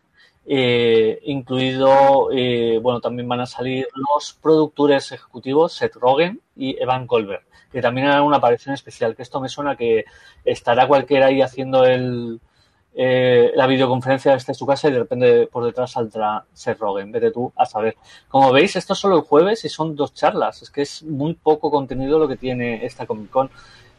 [0.50, 7.06] eh, incluido, eh, bueno, también van a salir los productores ejecutivos Seth Rogen y Evan
[7.06, 10.06] Goldberg, que también harán una aparición especial, que esto me suena que
[10.46, 12.40] estará cualquiera ahí haciendo el,
[13.00, 17.30] eh, la videoconferencia desde su casa y de repente por detrás saldrá Seth Rogen, vete
[17.30, 17.96] tú a saber.
[18.28, 21.36] Como veis, esto es solo el jueves y son dos charlas, es que es muy
[21.36, 23.52] poco contenido lo que tiene esta Comic Con.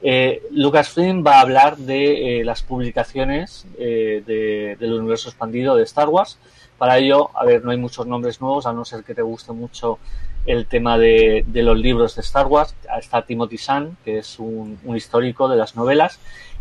[0.03, 5.84] Eh, Lucasfilm va a hablar de eh, las publicaciones eh, de- del universo expandido de
[5.84, 6.38] Star Wars.
[6.76, 9.53] Para ello, a ver, no hay muchos nombres nuevos, a no ser que te guste
[9.53, 9.99] mucho
[10.46, 12.74] el tema de, los libros de Star Wars.
[12.99, 16.20] Está Timothy Zahn, que es un, un histórico de las novelas.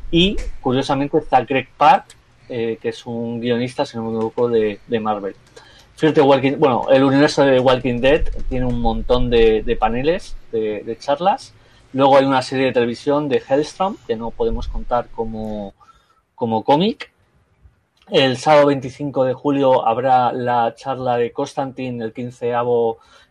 [0.10, 2.17] Y, curiosamente, está Greg Pak,
[2.50, 5.36] eh, que es un guionista, si no me de, de Marvel.
[6.00, 10.96] The Walking, bueno, el universo de Walking Dead tiene un montón de, de paneles, de,
[11.00, 11.56] charlas.
[11.92, 15.74] Luego hay una serie de televisión de Hellstrom, que no podemos contar como,
[16.36, 17.12] como cómic.
[18.12, 22.54] El sábado 25 de julio habrá la charla de Constantine, el 15,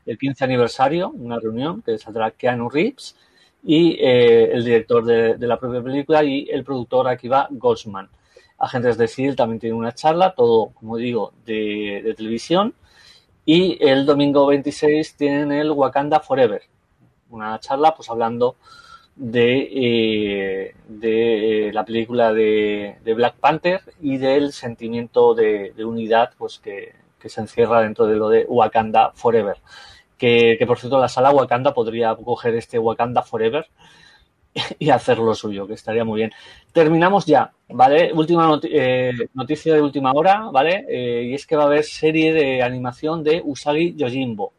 [0.07, 3.15] el 15 aniversario, una reunión que saldrá Keanu Reeves
[3.63, 8.09] y eh, el director de, de la propia película y el productor Akiva Goldsman.
[8.59, 9.37] Agentes de S.H.I.E.L.D.
[9.37, 12.75] también tiene una charla, todo, como digo, de, televisión.
[13.45, 16.63] Y el domingo 26 tienen el Wakanda Forever,
[17.31, 18.57] una charla pues hablando
[19.15, 26.59] de, eh, de eh, la película de, Black Panther y del sentimiento de, unidad pues
[26.59, 29.59] que, que se encierra dentro de lo de Wakanda Forever.
[30.19, 33.69] Que, que por cierto la sala Wakanda podría coger este Wakanda Forever
[34.79, 36.33] y hacer lo suyo, que estaría muy bien.
[36.73, 38.13] Terminamos ya, ¿vale?
[38.13, 40.85] Última eh, noticia de última hora, ¿vale?
[40.89, 44.53] Eh, y es que va a haber serie de animación de Usagi Yojimbo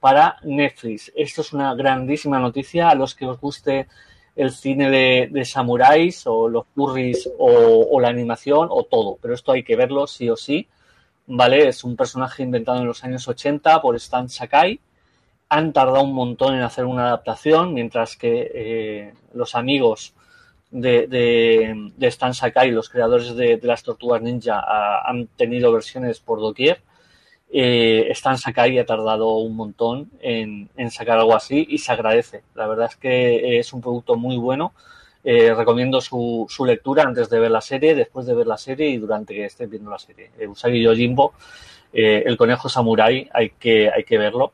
[0.00, 1.12] para Netflix.
[1.14, 3.88] Esto es una grandísima noticia a los que os guste
[4.36, 9.52] el cine de, samuráis o los furries o, o la animación o todo, pero esto
[9.52, 10.66] hay que verlo sí o sí,
[11.26, 11.68] ¿vale?
[11.68, 14.80] Es un personaje inventado en los años 80 por Stan Sakai.
[15.48, 20.14] Han tardado un montón en hacer una adaptación, mientras que eh, los amigos
[20.70, 24.60] de, de, Stan Sakai, los creadores de, las Tortugas Ninja,
[25.08, 26.80] han tenido versiones por doquier.
[27.52, 32.42] Eh, Stan Sakai ha tardado un montón en, sacar algo así y se agradece.
[32.54, 34.72] La verdad es que es un producto muy bueno.
[35.26, 38.90] Eh, recomiendo su, su lectura antes de ver la serie, después de ver la serie
[38.90, 40.32] y durante que estés viendo la serie.
[40.38, 41.32] Eh, Usagi Yojimbo,
[41.94, 44.52] eh, el conejo samurai, hay que, hay que verlo,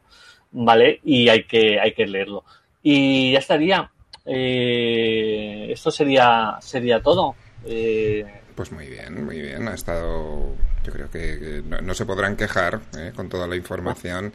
[0.52, 1.00] ¿vale?
[1.04, 2.44] Y hay que, hay que leerlo.
[2.82, 3.90] Y ya estaría.
[4.24, 7.34] Eh, esto sería, sería todo.
[7.64, 8.24] Eh,
[8.54, 9.68] Pues muy bien, muy bien.
[9.68, 10.54] Ha estado.
[10.84, 13.12] Yo creo que que no, no se podrán quejar ¿eh?
[13.14, 14.32] con toda la información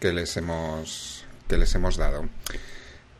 [0.00, 2.28] que les hemos que les hemos dado.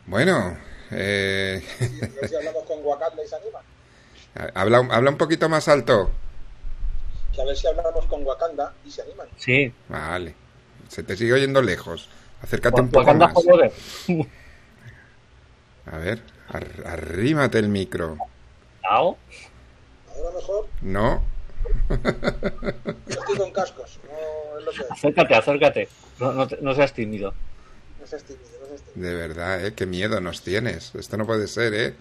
[0.05, 0.57] Bueno,
[0.91, 3.63] eh, A ver si hablamos con Wakanda y se animan.
[4.55, 6.11] habla, habla un poquito más alto.
[7.33, 9.27] Que a ver si hablamos con Wakanda y se animan.
[9.37, 10.35] sí, Vale.
[10.87, 12.09] Se te sigue oyendo lejos.
[12.41, 13.33] Acércate un poco más.
[15.85, 18.17] A ver, ar- arrímate el micro.
[18.87, 19.17] Ahora
[20.35, 20.67] mejor.
[20.81, 21.23] No.
[21.89, 21.95] Yo
[23.07, 23.99] estoy con cascos.
[24.03, 24.91] No es lo que es.
[24.91, 25.89] Acércate, acércate.
[26.19, 27.33] No, no, no seas tímido.
[27.99, 29.09] No seas tímido, no seas tímido.
[29.09, 29.73] De verdad, ¿eh?
[29.73, 30.93] Qué miedo nos tienes.
[30.95, 31.93] Esto no puede ser, ¿eh?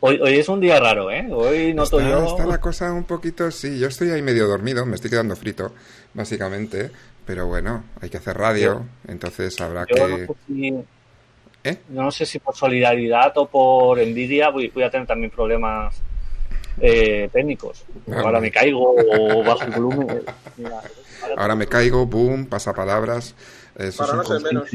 [0.00, 1.28] Hoy, hoy es un día raro, ¿eh?
[1.30, 2.26] Hoy noto está, yo.
[2.26, 3.50] está la cosa un poquito...
[3.52, 4.84] Sí, yo estoy ahí medio dormido.
[4.84, 5.72] Me estoy quedando frito,
[6.14, 6.90] básicamente.
[7.24, 8.84] Pero bueno, hay que hacer radio.
[9.06, 10.26] Entonces habrá yo no que...
[10.26, 10.84] sé si-
[11.64, 11.78] ¿Eh?
[11.90, 15.94] no sé si por solidaridad o por envidia voy, voy a tener también problemas
[16.80, 17.84] eh, técnicos.
[18.10, 20.22] Ah, Ahora me caigo o bajo el volumen.
[20.56, 20.80] Mira,
[21.36, 23.36] Ahora me caigo, boom, pasapalabras.
[23.76, 24.68] Eso Para no ser menos.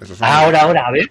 [0.00, 1.10] eso Ah, ahora, ahora, a ver.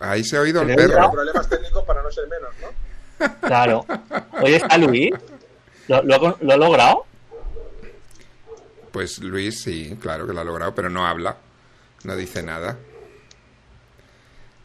[0.00, 1.10] Ahí se ha oído el ¿Se me ha perro.
[1.12, 3.48] Problemas técnicos para no ser menos, ¿no?
[3.48, 3.86] Claro.
[4.42, 5.10] Hoy está Luis.
[5.88, 7.06] ¿Lo, lo ha logrado?
[8.96, 11.36] Pues Luis sí, claro que lo ha logrado, pero no habla,
[12.04, 12.78] no dice nada.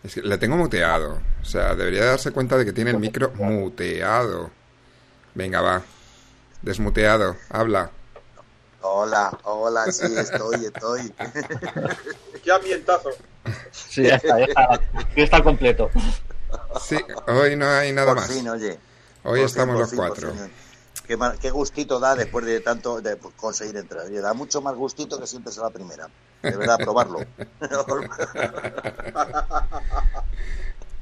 [0.05, 3.34] Es que le tengo muteado, o sea, debería darse cuenta de que tiene el micro
[3.34, 4.49] muteado.
[5.36, 5.82] Venga, va,
[6.61, 7.91] desmuteado, habla.
[8.79, 11.13] Hola, hola, sí, estoy, estoy.
[12.41, 13.09] Qué ambientazo.
[13.73, 14.82] Sí, ya está, ya está,
[15.13, 15.89] ya está completo.
[16.79, 16.95] Sí,
[17.27, 18.32] hoy no hay nada por más.
[18.32, 18.79] fin, oye.
[19.25, 20.34] Hoy Por estamos fin, los fin, por cuatro.
[21.39, 24.12] Qué, gustito da después de tanto de conseguir entrar.
[24.12, 26.07] Y da mucho más gustito que siempre sea la primera.
[26.41, 27.20] De verdad, probarlo.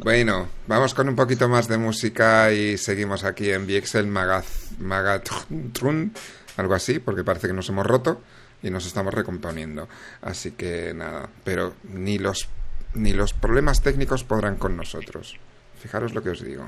[0.02, 6.14] Bueno, vamos con un poquito más de música y seguimos aquí en VXL Magaz- Magatrun,
[6.56, 8.22] algo así, porque parece que nos hemos roto
[8.64, 9.90] y nos estamos recomponiendo.
[10.22, 12.48] Así que nada, pero ni los
[12.94, 15.36] ni los problemas técnicos podrán con nosotros.
[15.82, 16.68] Fijaros lo que os digo.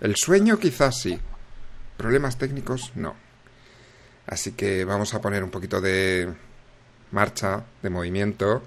[0.00, 1.18] El sueño quizás sí,
[1.96, 3.14] problemas técnicos no.
[4.26, 6.32] Así que vamos a poner un poquito de
[7.12, 8.62] marcha, de movimiento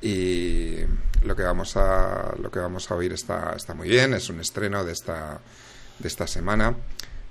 [0.00, 0.78] y
[1.24, 4.40] lo que vamos a lo que vamos a oír está, está muy bien, es un
[4.40, 5.40] estreno de esta
[5.98, 6.74] de esta semana.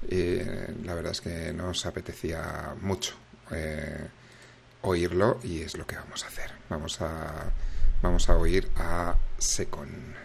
[0.09, 0.37] Y
[0.83, 3.13] la verdad es que nos apetecía mucho
[3.51, 4.07] eh,
[4.81, 6.51] oírlo y es lo que vamos a hacer.
[6.69, 7.51] Vamos a
[8.01, 10.15] vamos a oír a Secon.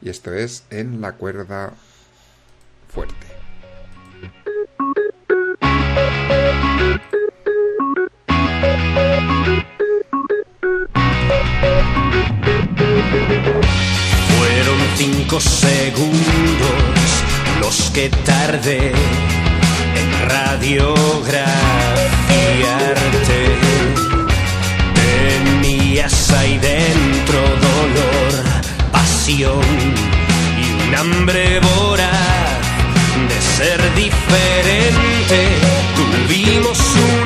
[0.00, 1.72] Y esto es en la cuerda
[15.36, 17.08] cinco segundos
[17.60, 18.92] los que tardé
[20.00, 21.46] en radiografiarte.
[24.94, 28.32] Tenías ahí dentro dolor,
[28.92, 29.64] pasión
[30.58, 32.60] y un hambre voraz
[33.28, 35.38] de ser diferente.
[35.96, 37.25] Tuvimos un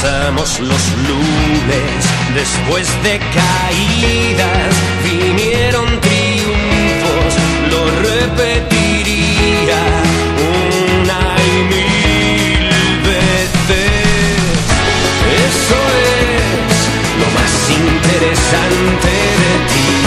[0.00, 2.00] Pasamos los lunes
[2.32, 4.72] después de caídas,
[5.02, 7.34] vinieron triunfos,
[7.68, 9.82] lo repetiría
[10.86, 12.68] una y mil
[13.02, 14.38] veces.
[15.48, 16.78] Eso es
[17.18, 19.10] lo más interesante
[19.42, 19.97] de ti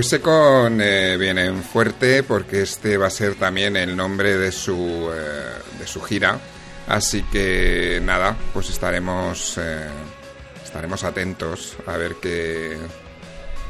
[0.00, 4.50] Pues Secon eh, viene en fuerte porque este va a ser también el nombre de
[4.50, 6.40] su, eh, de su gira.
[6.88, 9.88] Así que nada, pues estaremos, eh,
[10.64, 12.78] estaremos atentos a ver qué,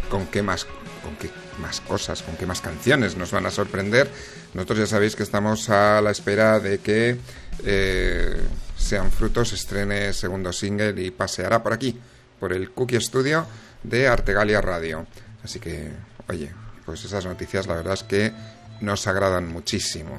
[0.09, 0.67] con qué más,
[1.03, 4.09] con qué más cosas, con qué más canciones nos van a sorprender.
[4.55, 7.17] Nosotros ya sabéis que estamos a la espera de que
[7.65, 8.41] eh,
[8.79, 11.99] Sean Frutos estrene segundo single y paseará por aquí,
[12.39, 13.49] por el Cookie Studio
[13.83, 15.09] de Artegalia Radio.
[15.43, 15.91] Así que,
[16.31, 16.51] oye,
[16.87, 18.33] pues esas noticias la verdad es que
[18.81, 20.19] nos agradan muchísimo.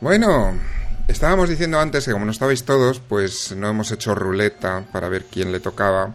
[0.00, 0.58] Bueno,
[1.08, 5.26] estábamos diciendo antes que como no estabais todos, pues no hemos hecho ruleta para ver
[5.26, 6.12] quién le tocaba.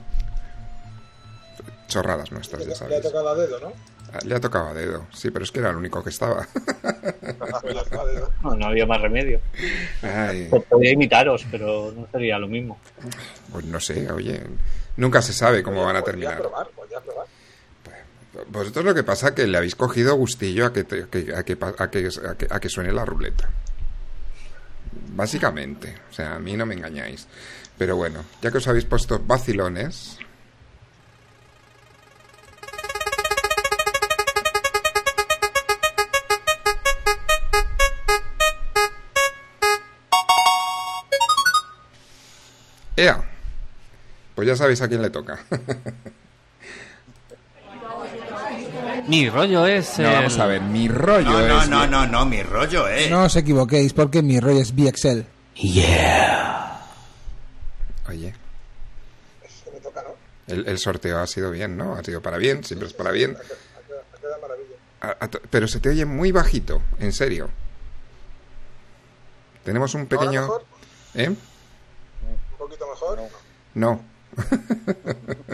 [1.87, 3.01] Chorradas nuestras, ya Le ha sabéis.
[3.03, 3.73] tocado a dedo, ¿no?
[4.13, 6.47] Ah, Le ha tocado a dedo, sí, pero es que era el único que estaba.
[8.43, 9.39] No, no había más remedio.
[10.01, 12.79] Ay, Pues Podría imitaros, pero no sería lo mismo.
[13.51, 14.41] pues no sé, oye,
[14.95, 16.37] nunca se sabe cómo van a Podría terminar.
[16.41, 17.16] probar, podría probar.
[18.49, 20.81] Vosotros lo que pasa es que le habéis cogido gustillo a que,
[21.35, 23.49] a que- a que suene la ruleta.
[25.15, 27.27] Básicamente, o sea, a mí no me engañáis.
[27.77, 30.19] Pero bueno, ya que os habéis puesto vacilones,
[42.95, 43.23] ¡Ea!
[44.35, 45.39] Pues ya sabéis a quién le toca.
[49.07, 49.99] Mi rollo es.
[49.99, 51.69] No, el- vamos a ver, mi rollo No, no, es...
[51.69, 53.09] no, no, no, mi rollo, eh.
[53.09, 55.21] No os equivoquéis, porque mi rollo es VXL.
[58.09, 58.33] Oye,
[59.43, 60.09] Eso me toca, ¿no?
[60.47, 61.95] el, el sorteo ha sido bien, ¿no?
[61.95, 63.35] Ha sido para bien, siempre es para bien.
[63.37, 64.75] Ha quedado maravilla.
[65.01, 67.49] A- a to- pero se te oye muy bajito, en serio.
[69.65, 70.41] Tenemos un pequeño...
[70.41, 70.65] mejor?
[71.15, 71.27] ¿Eh?
[71.29, 71.37] Un
[72.57, 73.19] poquito mejor.
[73.73, 74.01] No.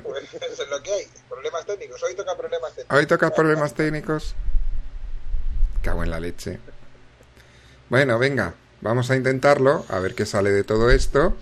[0.03, 1.07] Pues eso es lo que hay.
[1.53, 2.03] Problemas técnicos.
[2.03, 2.97] Hoy toca problemas técnicos.
[2.97, 4.35] Hoy toca problemas técnicos.
[5.83, 6.59] Cago en la leche.
[7.89, 11.35] Bueno, venga, vamos a intentarlo, a ver qué sale de todo esto.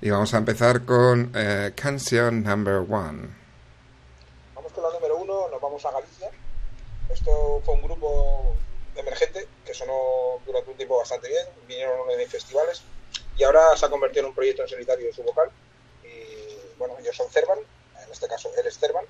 [0.00, 3.28] Y vamos a empezar con eh, Canción Number One.
[4.56, 6.30] Vamos con la número uno, nos vamos a Galicia.
[7.08, 8.56] Esto fue un grupo
[8.96, 12.82] emergente que sonó durante un tiempo bastante bien, vinieron en festivales
[13.36, 15.50] y ahora se ha convertido en un proyecto en solitario de su vocal.
[16.02, 19.04] Y bueno, ellos son Cervan, en este caso él es Cervan,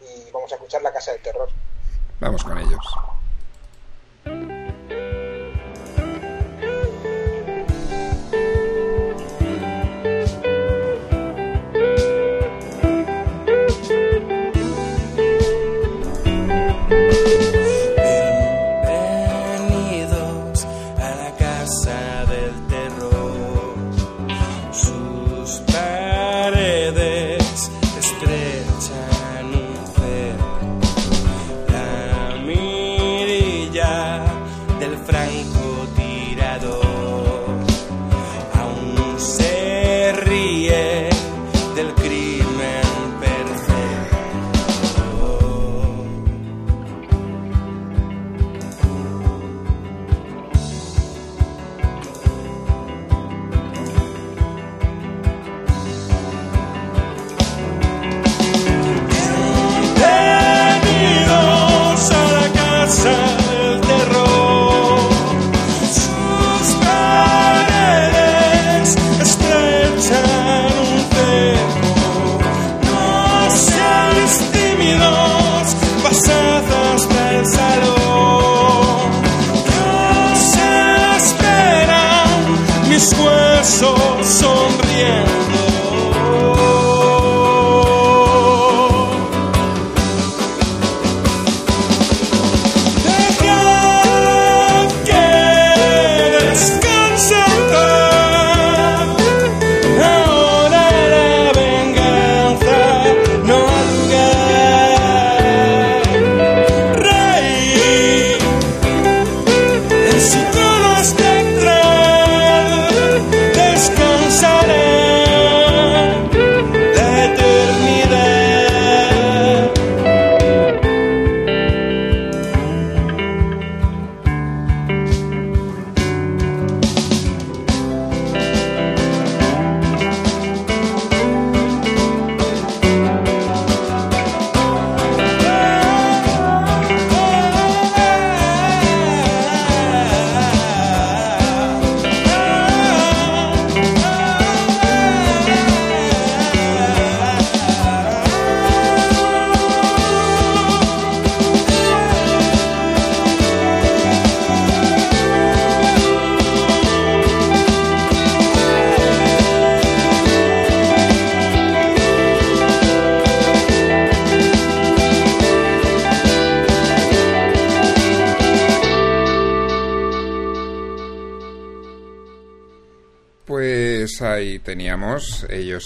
[0.00, 1.48] y vamos a escuchar La Casa del Terror.
[2.20, 2.96] Vamos con ellos.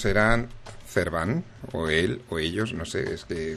[0.04, 0.48] Eran
[0.86, 3.56] Cervan, o él, o ellos, no sé, es que...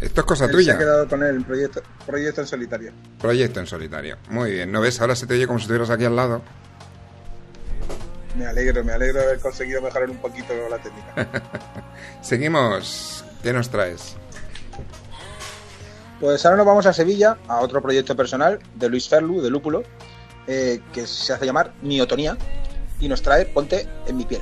[0.00, 0.72] Esto es cosa Él tuya.
[0.72, 2.92] Se ha quedado con el proyecto, proyecto en solitario.
[3.20, 4.16] Proyecto en solitario.
[4.28, 5.00] Muy bien, ¿no ves?
[5.00, 6.42] Ahora se te oye como si estuvieras aquí al lado.
[8.36, 11.42] Me alegro, me alegro de haber conseguido mejorar un poquito la técnica.
[12.20, 13.24] Seguimos.
[13.42, 14.16] ¿Qué nos traes?
[16.18, 19.82] Pues ahora nos vamos a Sevilla, a otro proyecto personal de Luis Ferlu, de Lúpulo,
[20.46, 22.36] eh, que se hace llamar Miotonía,
[22.98, 24.40] y nos trae Ponte en mi piel.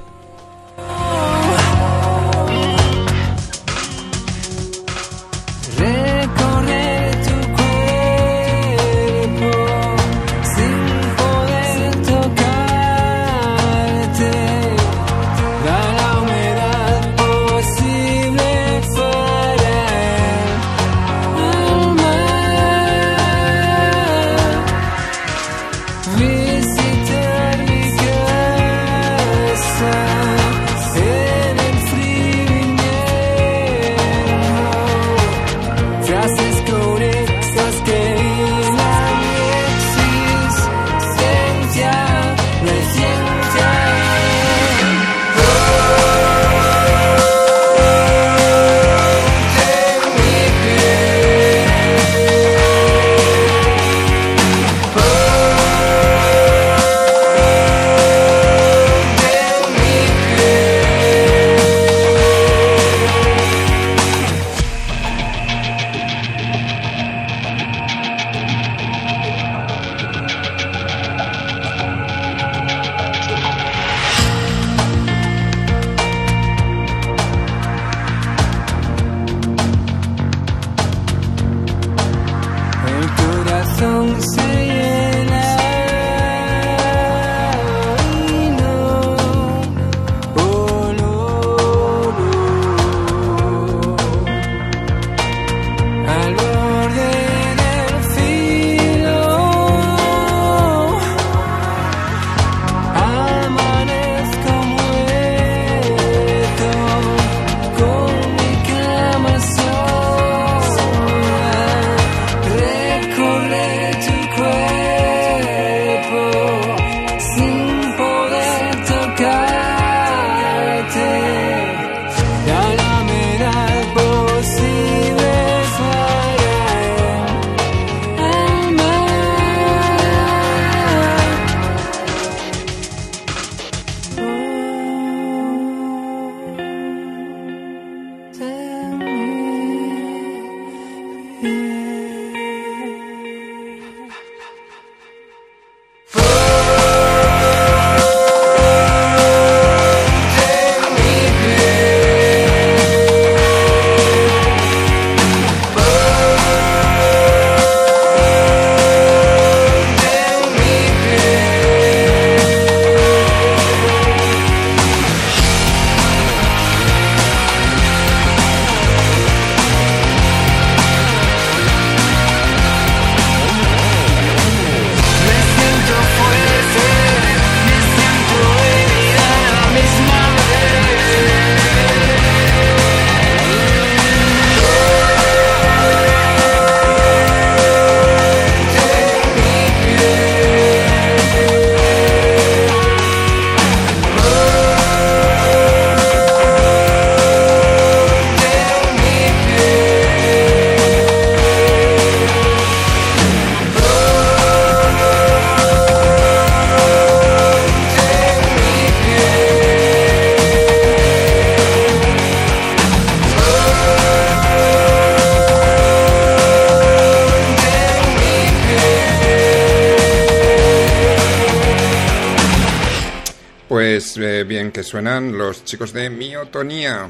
[224.83, 227.09] Que suenan los chicos de Miotonía.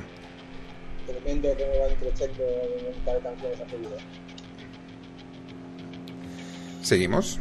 [1.06, 3.96] Tremendo que me van creciendo en un par de canciones a seguido.
[6.82, 7.40] ¿Seguimos?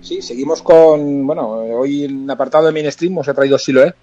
[0.00, 1.26] Sí, seguimos con.
[1.26, 3.94] Bueno, hoy en el apartado de mainstream os he traído Siloé,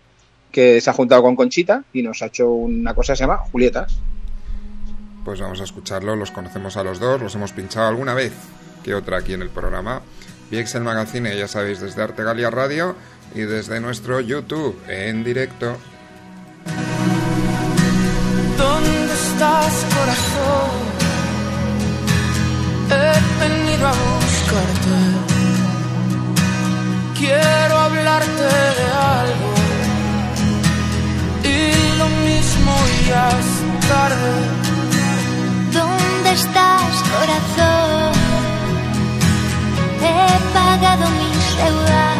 [0.51, 3.37] que se ha juntado con Conchita y nos ha hecho una cosa que se llama
[3.37, 3.97] Julietas.
[5.23, 8.33] Pues vamos a escucharlo, los conocemos a los dos, los hemos pinchado alguna vez
[8.83, 10.01] que otra aquí en el programa.
[10.51, 12.95] VXL Magazine, ya sabéis, desde Artegalia Radio
[13.35, 15.77] y desde nuestro YouTube en directo.
[18.57, 20.71] ¿Dónde estás, corazón?
[22.89, 24.97] He venido a buscarte.
[27.17, 28.43] Quiero hablarte
[28.79, 28.85] de
[29.19, 29.53] algo.
[31.43, 32.73] Y lo mismo
[33.07, 34.33] ya es tarde.
[35.71, 38.13] ¿Dónde estás, corazón?
[40.05, 42.12] He pagado mis deudas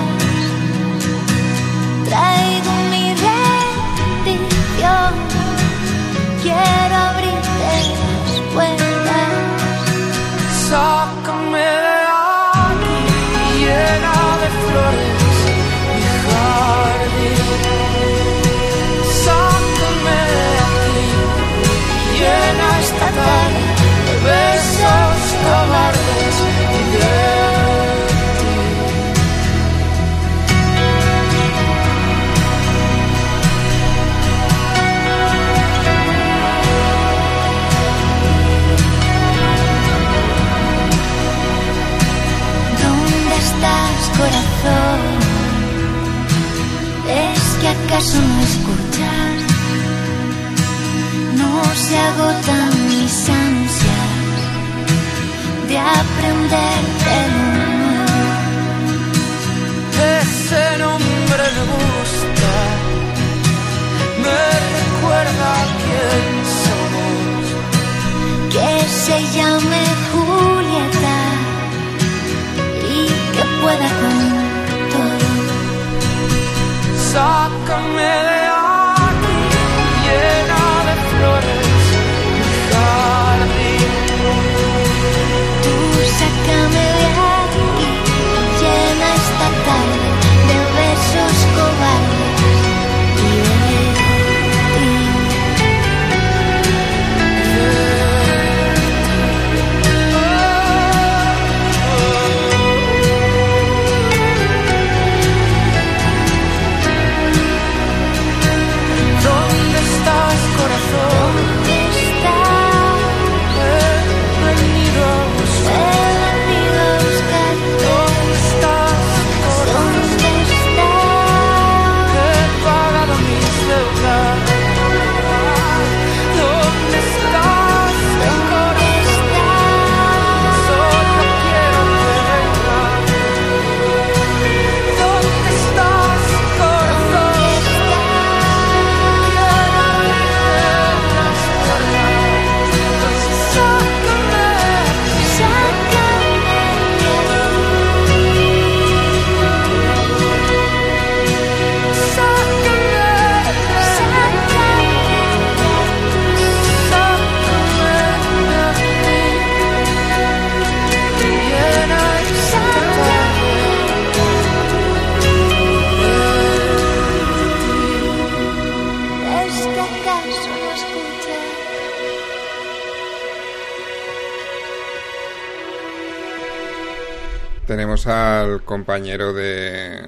[178.73, 180.03] compañero de.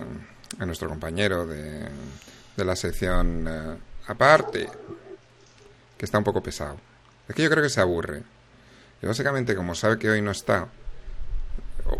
[0.57, 1.87] a nuestro compañero de,
[2.57, 4.67] de la sección eh, aparte,
[5.95, 6.79] que está un poco pesado.
[7.29, 8.23] Es que yo creo que se aburre.
[9.03, 10.67] Y básicamente, como sabe que hoy no está,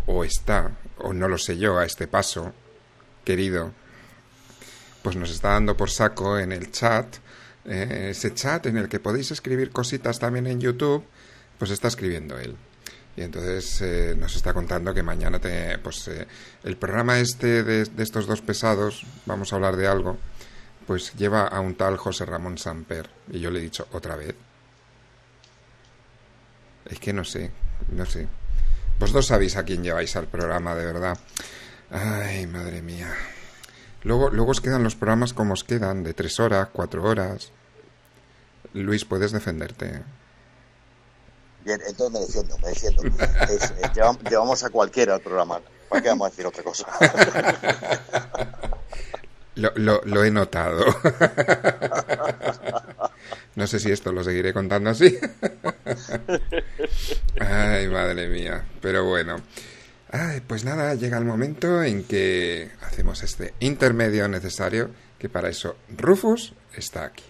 [0.06, 2.52] o, está, o no lo sé yo a este paso,
[3.24, 3.70] querido,
[5.02, 7.06] pues nos está dando por saco en el chat,
[7.64, 11.04] eh, ese chat en el que podéis escribir cositas también en YouTube,
[11.60, 12.56] pues está escribiendo él.
[13.16, 16.26] Y entonces eh, nos está contando que mañana te, pues eh,
[16.64, 20.18] el programa este de, estos dos pesados, vamos a hablar de algo,
[20.86, 23.08] pues lleva a un tal José Ramón Samper.
[23.30, 24.34] Y yo le he dicho otra vez.
[26.84, 27.50] Es que no sé,
[27.90, 28.28] no sé.
[29.00, 31.18] Vosotros sabéis a quién lleváis al programa, de verdad.
[31.90, 33.12] Ay, madre mía.
[34.02, 37.50] Luego, luego os quedan los programas como os quedan, de tres horas, cuatro horas.
[38.74, 40.02] Luis, puedes defenderte.
[41.66, 43.02] Bien, entonces me defiendo, me defiendo.
[43.52, 43.72] Es,
[44.30, 45.60] llevamos a cualquiera al programa.
[45.88, 46.86] ¿Para qué vamos a decir otra cosa?
[49.56, 50.84] Lo, lo, lo he notado.
[53.54, 55.18] No sé si esto lo seguiré contando así.
[57.40, 58.62] Ay, madre mía.
[58.82, 59.36] Pero bueno.
[60.10, 65.76] Ay, pues nada, llega el momento en que hacemos este intermedio necesario, que para eso
[65.88, 67.24] Rufus está aquí.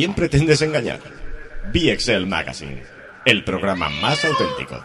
[0.00, 0.98] Quién pretendes engañar?
[1.74, 2.82] BXL Magazine,
[3.26, 4.82] el programa más auténtico.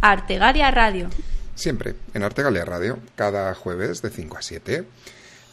[0.00, 1.10] Artegalia Radio.
[1.56, 4.84] Siempre en Artegalia Radio, cada jueves de 5 a 7.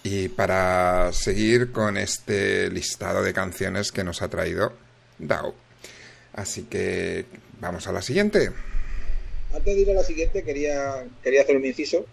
[0.04, 4.74] Y para seguir con este listado de canciones que nos ha traído
[5.18, 5.56] Dao.
[6.34, 7.26] Así que
[7.60, 8.52] vamos a la siguiente.
[9.52, 12.06] Antes de ir a la siguiente, quería, quería hacer un inciso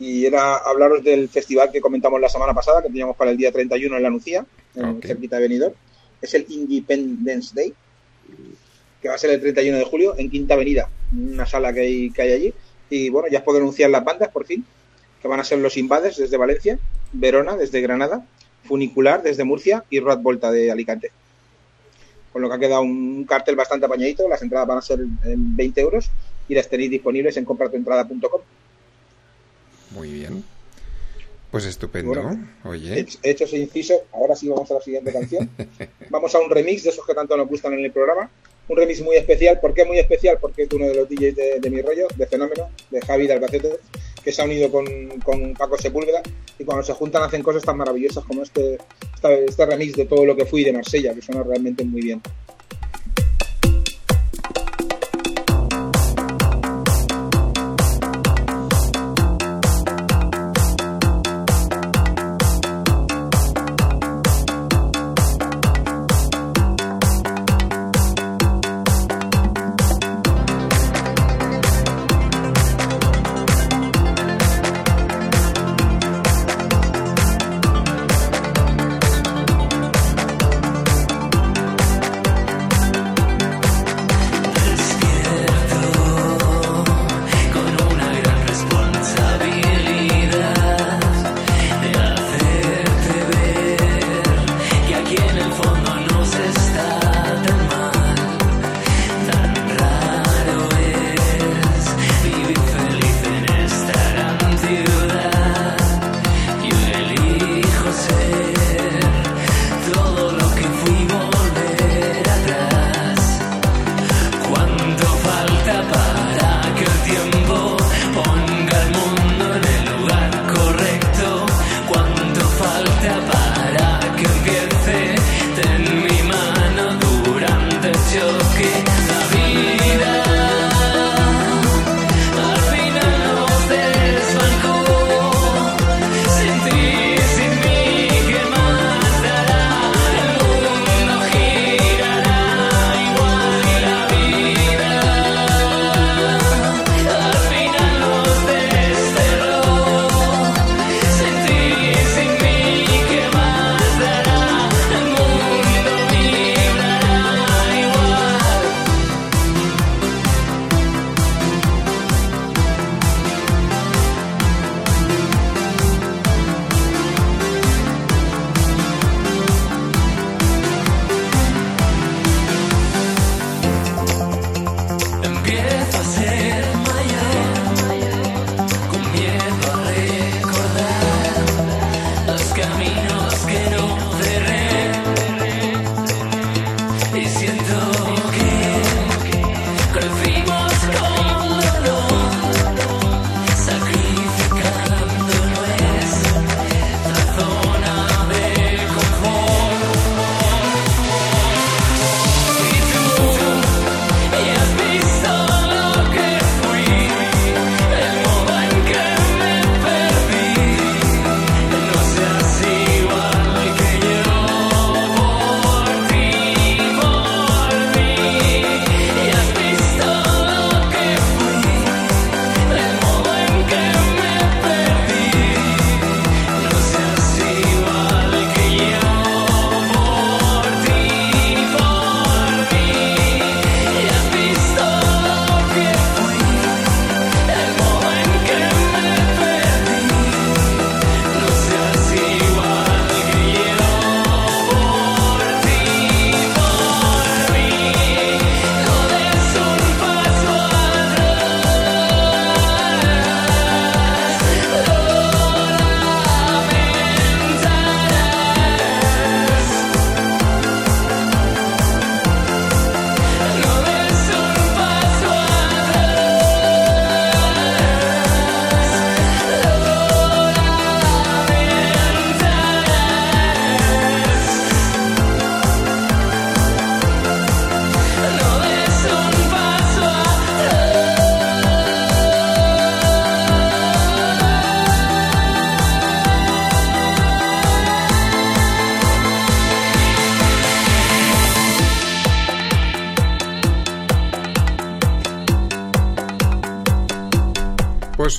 [0.00, 3.52] y era hablaros del festival que comentamos la semana pasada, que teníamos para el día
[3.52, 4.44] 31 en la Nucía,
[4.74, 5.04] en Ok.
[5.06, 5.74] cerquita de Benidorm.
[6.22, 7.72] Es el Independence Day,
[9.00, 12.10] que va a ser el 31 de julio en Quinta Avenida, una sala que hay,
[12.10, 12.54] que hay allí.
[12.88, 14.64] Y bueno, ya puedo anunciar las bandas por fin,
[15.20, 16.78] que van a ser los Invades desde Valencia,
[17.12, 18.26] Verona desde Granada,
[18.64, 21.10] Funicular desde Murcia y Road Volta de Alicante.
[22.32, 25.56] Con lo que ha quedado un cartel bastante apañadito, las entradas van a ser en
[25.56, 26.10] 20 euros
[26.48, 28.40] y las tenéis disponibles en compratuentrada.com.
[29.90, 30.44] Muy bien.
[31.50, 32.12] Pues estupendo.
[32.22, 33.00] Bueno, Oye.
[33.00, 35.50] Hecho- Hecho ese inciso, ahora sí vamos a la siguiente canción.
[36.10, 38.30] Vamos a un remix de esos que tanto nos gustan en el programa.
[38.68, 39.58] Un remix muy especial.
[39.60, 40.38] ¿Por qué muy especial?
[40.40, 43.32] Porque es uno de los DJs de, de mi rollo, de Fenómeno, de Javi de
[43.32, 43.70] Albacete,
[44.22, 44.86] que se ha unido con,
[45.24, 46.22] con Paco Sepúlveda.
[46.58, 48.78] Y cuando se juntan hacen cosas tan maravillosas como este,
[49.14, 52.20] esta- este remix de todo lo que fui de Marsella, que suena realmente muy bien.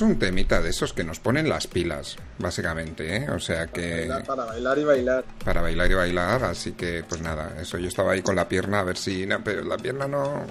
[0.02, 3.30] Un temita de esos que nos ponen las pilas, básicamente, ¿eh?
[3.30, 4.00] O sea que...
[4.00, 5.24] Bailar para bailar y bailar.
[5.44, 8.80] Para bailar y bailar, así que pues nada, eso yo estaba ahí con la pierna
[8.80, 9.26] a ver si...
[9.26, 10.44] no, pero la pierna no...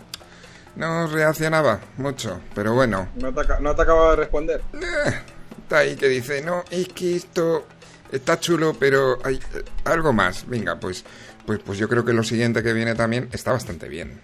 [0.77, 4.61] No reaccionaba mucho, pero bueno, No te, no te acabo de responder.
[5.63, 7.67] está ahí que dice, no, es que esto
[8.09, 10.47] está chulo, pero hay eh, algo más.
[10.47, 11.03] Venga, pues,
[11.45, 14.21] pues, pues yo creo que lo siguiente que viene también está bastante bien.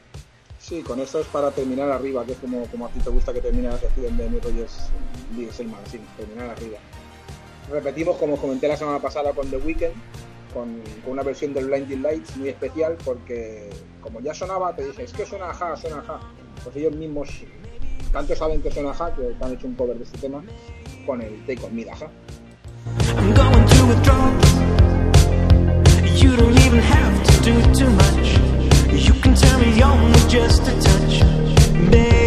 [0.68, 3.32] Sí, con esto es para terminar arriba, que es como, como a ti te gusta
[3.32, 6.78] que termine la sección de mi es el magazine, terminar arriba.
[7.72, 9.93] Repetimos, como comenté la semana pasada con The Weeknd,
[10.53, 13.70] con, una versión del Blinding Lights muy especial, porque
[14.01, 16.20] como ya sonaba, te dije, es que suena ajá, suena ajá.
[16.61, 17.30] Pues ellos mismos,
[18.11, 20.43] tanto saben que suena ajá, que han hecho un cover de este tema
[21.05, 22.09] con el Take On Me ajá.
[23.15, 24.53] I'm going through withdrawals.
[26.22, 28.47] You don't even have to do much.
[28.98, 31.22] You can turn me on with just a touch,
[31.91, 32.26] baby.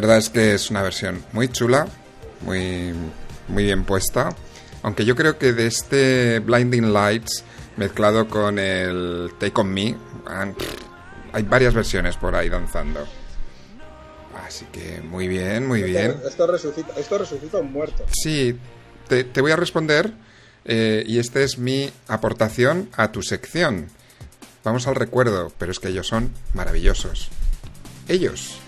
[0.00, 1.88] Verdad es que es una versión muy chula,
[2.42, 2.94] muy,
[3.48, 4.28] muy bien puesta.
[4.82, 7.42] Aunque yo creo que de este Blinding Lights
[7.76, 9.96] mezclado con el Take On Me,
[11.32, 13.04] hay varias versiones por ahí danzando.
[14.46, 16.14] Así que muy bien, muy bien.
[16.24, 18.04] Esto, resucita, esto resucita un muerto.
[18.12, 18.56] Sí,
[19.08, 20.12] te, te voy a responder
[20.64, 23.88] eh, y esta es mi aportación a tu sección.
[24.62, 27.30] Vamos al recuerdo, pero es que ellos son maravillosos.
[28.06, 28.60] Ellos.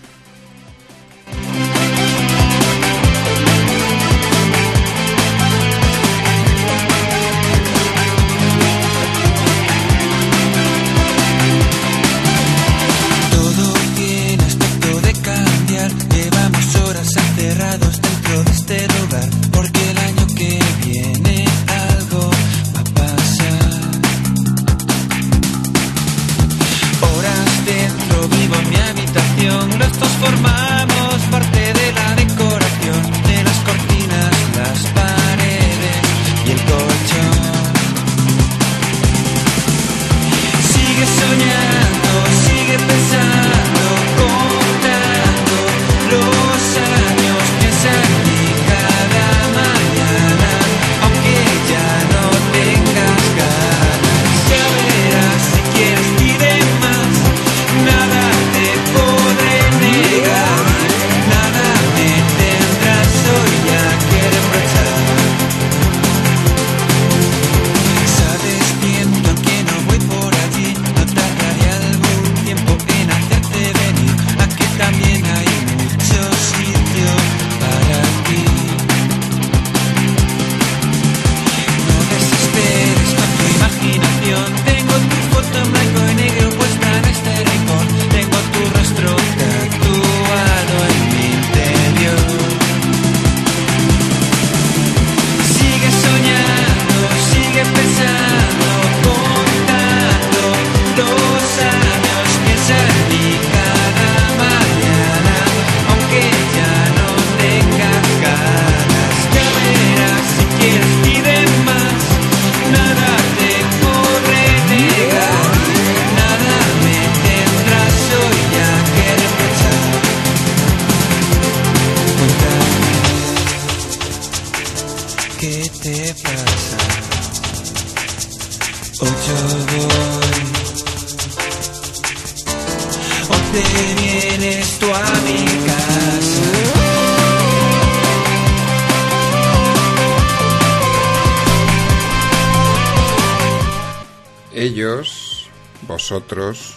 [146.01, 146.73] Vosotros,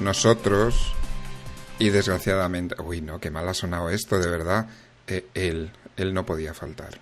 [0.00, 0.94] nosotros
[1.78, 2.74] y desgraciadamente...
[2.80, 4.66] Uy, no, qué mal ha sonado esto, de verdad.
[5.06, 6.98] Eh, él, él no podía faltar.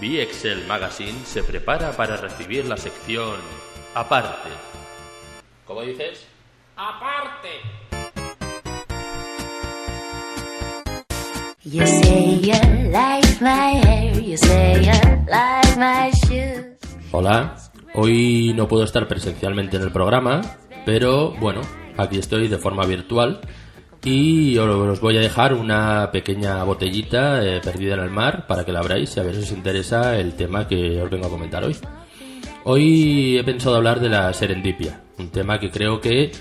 [0.00, 3.36] BXL Magazine se prepara para recibir la sección
[3.94, 4.48] Aparte.
[5.66, 6.24] ¿Cómo dices?
[6.74, 7.60] Aparte.
[17.12, 17.54] Hola,
[17.94, 20.40] hoy no puedo estar presencialmente en el programa,
[20.84, 21.60] pero bueno,
[21.96, 23.42] aquí estoy de forma virtual
[24.02, 28.64] y os os voy a dejar una pequeña botellita eh, perdida en el mar para
[28.64, 31.30] que la abráis y a ver si os interesa el tema que os vengo a
[31.30, 31.76] comentar hoy.
[32.64, 36.32] Hoy he pensado hablar de la serendipia, un tema que creo que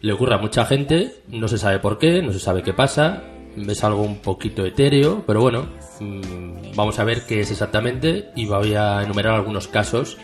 [0.00, 3.24] le ocurre a mucha gente, no se sabe por qué, no se sabe qué pasa,
[3.56, 5.68] es algo un poquito etéreo, pero bueno,
[6.00, 10.16] mm, vamos a ver qué es exactamente y voy a enumerar algunos casos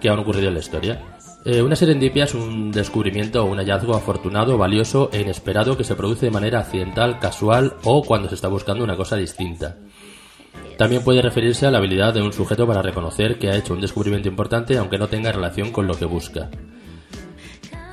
[0.00, 1.02] que han ocurrido en la historia.
[1.44, 5.96] Eh, una serendipia es un descubrimiento o un hallazgo afortunado, valioso e inesperado que se
[5.96, 9.76] produce de manera accidental, casual o cuando se está buscando una cosa distinta.
[10.78, 13.80] También puede referirse a la habilidad de un sujeto para reconocer que ha hecho un
[13.80, 16.48] descubrimiento importante aunque no tenga relación con lo que busca.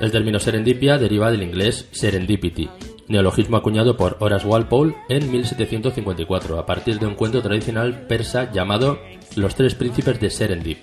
[0.00, 2.70] El término serendipia deriva del inglés serendipity,
[3.10, 8.98] neologismo acuñado por Horace Walpole en 1754 a partir de un cuento tradicional persa llamado
[9.36, 10.78] Los tres príncipes de Serendip,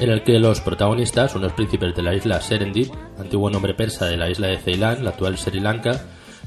[0.00, 4.16] en el que los protagonistas, unos príncipes de la isla Serendip, antiguo nombre persa de
[4.16, 6.00] la isla de Ceilán, la actual Sri Lanka,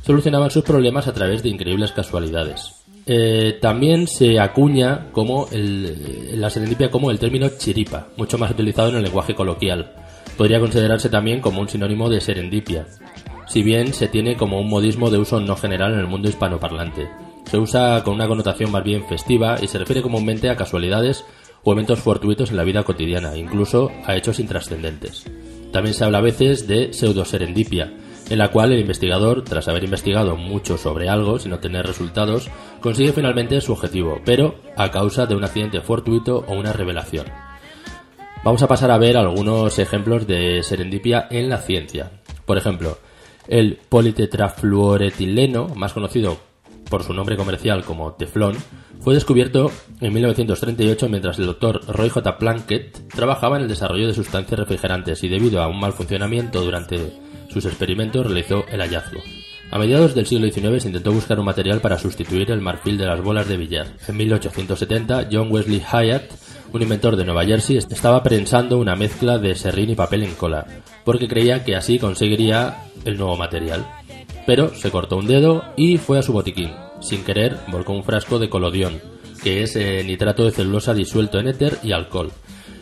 [0.03, 2.82] solucionaban sus problemas a través de increíbles casualidades.
[3.07, 8.90] Eh, también se acuña como el- la serendipia como el término chiripa, mucho más utilizado
[8.90, 9.91] en el lenguaje coloquial.
[10.38, 12.88] Podría considerarse también como un sinónimo de serendipia,
[13.56, 17.07] si bien se tiene como un modismo de uso no general en el mundo hispanoparlante.
[17.45, 21.23] Se usa con una connotación más bien festiva y se refiere comúnmente a casualidades
[21.64, 25.23] o eventos fortuitos en la vida cotidiana, incluso a hechos intrascendentes.
[25.72, 27.94] También se habla a veces de pseudoserendipia,
[28.30, 32.49] en la cual el investigador, tras haber investigado mucho sobre algo sin obtener resultados,
[32.82, 37.27] consigue finalmente su objetivo, pero a causa de un accidente fortuito o una revelación.
[38.44, 42.11] Vamos a pasar a ver algunos ejemplos de serendipia en la ciencia.
[42.45, 42.98] Por ejemplo,
[43.48, 46.38] el politetrafluoretileno, más conocido
[46.90, 48.56] por su nombre comercial como teflón,
[49.02, 52.38] fue descubierto en 1938 mientras el doctor Roy J.
[52.38, 57.14] Plunkett trabajaba en el desarrollo de sustancias refrigerantes y debido a un mal funcionamiento durante
[57.50, 59.22] sus experimentos realizó el hallazgo.
[59.72, 63.06] A mediados del siglo XIX se intentó buscar un material para sustituir el marfil de
[63.06, 63.88] las bolas de billar.
[64.08, 66.32] En 1870, John Wesley Hyatt,
[66.74, 70.66] un inventor de Nueva Jersey, estaba prensando una mezcla de serrín y papel en cola,
[71.04, 73.86] porque creía que así conseguiría el nuevo material.
[74.46, 76.72] Pero se cortó un dedo y fue a su botiquín.
[77.02, 79.02] Sin querer, volcó un frasco de colodión,
[79.44, 82.32] que es eh, nitrato de celulosa disuelto en éter y alcohol.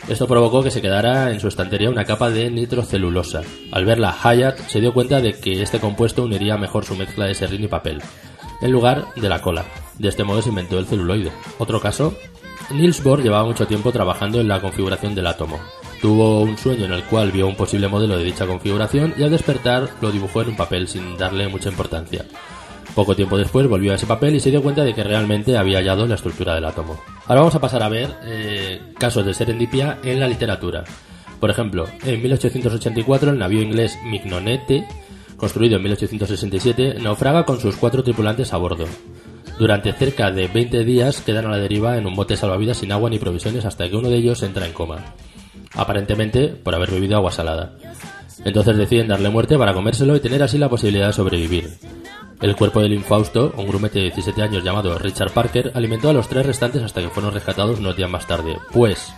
[0.07, 3.41] Esto provocó que se quedara en su estantería una capa de nitrocelulosa.
[3.72, 7.35] Al verla, Hyatt se dio cuenta de que este compuesto uniría mejor su mezcla de
[7.35, 8.01] serrín y papel,
[8.61, 9.64] en lugar de la cola.
[9.97, 11.31] De este modo se inventó el celuloide.
[11.57, 12.15] Otro caso,
[12.72, 15.60] Niels Bohr llevaba mucho tiempo trabajando en la configuración del átomo.
[16.02, 19.31] Tuvo un sueño en el cual vio un posible modelo de dicha configuración y al
[19.31, 22.26] despertar lo dibujó en un papel sin darle mucha importancia.
[22.95, 25.80] Poco tiempo después volvió a ese papel y se dio cuenta de que realmente había
[25.80, 26.99] hallado la estructura del átomo.
[27.26, 30.84] Ahora vamos a pasar a ver eh, casos de serendipia en la literatura.
[31.40, 34.85] Por ejemplo, en 1884 el navío inglés Mignonette,
[35.38, 38.85] construido en 1867, naufraga con sus cuatro tripulantes a bordo.
[39.57, 43.09] Durante cerca de 20 días quedan a la deriva en un bote salvavidas sin agua
[43.09, 45.13] ni provisiones hasta que uno de ellos entra en coma.
[45.75, 47.73] Aparentemente por haber bebido agua salada.
[48.43, 51.69] Entonces deciden darle muerte para comérselo y tener así la posibilidad de sobrevivir.
[52.41, 56.27] El cuerpo del infausto, un grumete de 17 años llamado Richard Parker, alimentó a los
[56.27, 59.13] tres restantes hasta que fueron rescatados unos días más tarde, pues,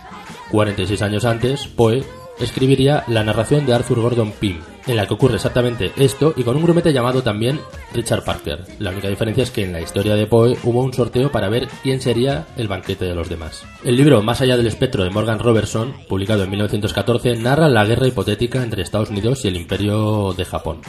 [0.52, 2.04] 46 años antes, Poe
[2.38, 6.56] escribiría la narración de Arthur Gordon Pym, en la que ocurre exactamente esto y con
[6.56, 7.60] un grumete llamado también
[7.92, 8.64] Richard Parker.
[8.78, 11.68] La única diferencia es que en la historia de Poe hubo un sorteo para ver
[11.82, 13.64] quién sería el banquete de los demás.
[13.84, 18.08] El libro Más allá del espectro de Morgan Robertson, publicado en 1914, narra la guerra
[18.08, 20.80] hipotética entre Estados Unidos y el Imperio de Japón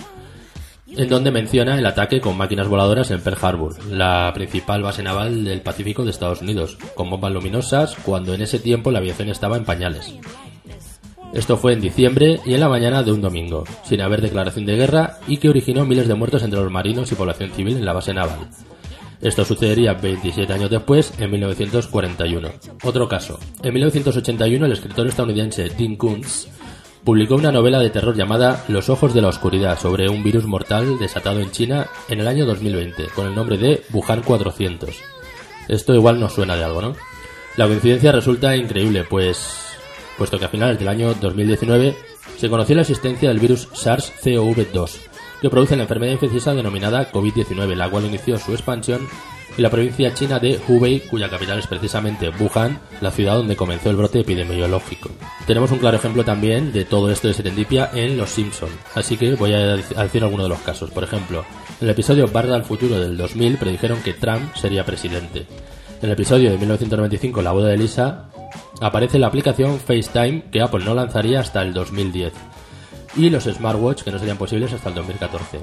[0.96, 5.44] en donde menciona el ataque con máquinas voladoras en Pearl Harbor, la principal base naval
[5.44, 9.58] del Pacífico de Estados Unidos, con bombas luminosas cuando en ese tiempo la aviación estaba
[9.58, 10.16] en pañales.
[11.34, 14.76] Esto fue en diciembre y en la mañana de un domingo, sin haber declaración de
[14.76, 17.94] guerra y que originó miles de muertos entre los marinos y población civil en la
[17.94, 18.50] base naval.
[19.22, 22.50] Esto sucedería 27 años después, en 1941.
[22.84, 23.40] Otro caso.
[23.64, 26.48] En 1981 el escritor estadounidense Dean Koontz
[27.04, 31.00] publicó una novela de terror llamada Los ojos de la oscuridad sobre un virus mortal
[31.00, 34.90] desatado en China en el año 2020 con el nombre de Wuhan 400.
[35.68, 36.94] Esto igual nos suena de algo, ¿no?
[37.58, 39.67] La coincidencia resulta increíble, pues
[40.18, 41.96] puesto que a finales del año 2019
[42.38, 44.92] se conoció la existencia del virus SARS-CoV-2,
[45.42, 49.08] que produce la enfermedad infecciosa denominada COVID-19, la cual inició su expansión
[49.56, 53.90] en la provincia china de Hubei, cuya capital es precisamente Wuhan, la ciudad donde comenzó
[53.90, 55.10] el brote epidemiológico.
[55.48, 59.34] Tenemos un claro ejemplo también de todo esto de serendipia en Los Simpson, así que
[59.34, 60.92] voy a decir algunos de los casos.
[60.92, 61.44] Por ejemplo,
[61.82, 65.48] en el episodio Barda al futuro del 2000 predijeron que Trump sería presidente.
[66.02, 68.30] En el episodio de 1995 La boda de Lisa
[68.82, 72.34] aparece la aplicación FaceTime que Apple no lanzaría hasta el 2010
[73.16, 75.60] y los smartwatch que no serían posibles hasta el 2014.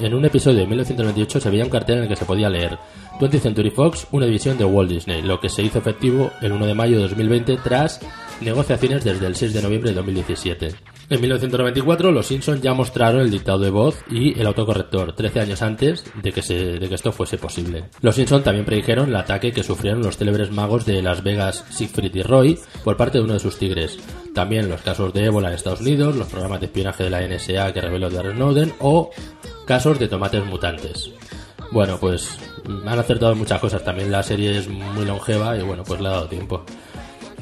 [0.00, 2.78] En un episodio de 1998 se veía un cartel en el que se podía leer
[3.20, 6.66] 20th Century Fox, una división de Walt Disney, lo que se hizo efectivo el 1
[6.66, 8.00] de mayo de 2020 tras
[8.40, 10.74] negociaciones desde el 6 de noviembre de 2017.
[11.10, 15.62] En 1994 los Simpsons ya mostraron el dictado de voz y el autocorrector, 13 años
[15.62, 17.84] antes de que, se, de que esto fuese posible.
[18.00, 22.14] Los Simpsons también predijeron el ataque que sufrieron los célebres magos de Las Vegas, Siegfried
[22.14, 23.98] y Roy, por parte de uno de sus tigres.
[24.34, 27.72] También los casos de ébola en Estados Unidos, los programas de espionaje de la NSA
[27.72, 29.10] que reveló Darren Snowden o
[29.66, 31.10] casos de tomates mutantes.
[31.70, 32.38] Bueno, pues
[32.86, 33.84] han acertado muchas cosas.
[33.84, 36.64] También la serie es muy longeva y bueno, pues le ha dado tiempo.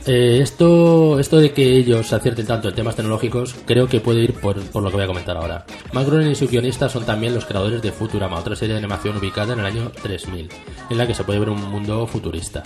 [0.05, 4.35] Eh, esto, esto de que ellos acierten tanto en temas tecnológicos, creo que puede ir
[4.35, 5.65] por, por lo que voy a comentar ahora.
[5.93, 9.53] Groening y su guionista son también los creadores de Futurama, otra serie de animación ubicada
[9.53, 10.49] en el año 3000,
[10.91, 12.65] en la que se puede ver un mundo futurista.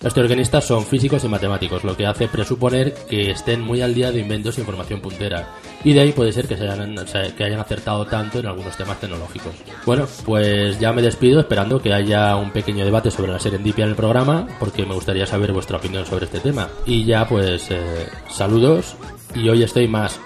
[0.00, 4.12] Los teorguionistas son físicos y matemáticos, lo que hace presuponer que estén muy al día
[4.12, 6.94] de inventos e información puntera, y de ahí puede ser que, se hayan,
[7.36, 9.54] que hayan acertado tanto en algunos temas tecnológicos.
[9.84, 13.90] Bueno, pues ya me despido esperando que haya un pequeño debate sobre la serendipia en
[13.90, 16.68] el programa, porque me gustaría saber vuestra opinión sobre este tema.
[16.86, 18.94] Y ya pues eh, saludos,
[19.34, 20.20] y hoy estoy más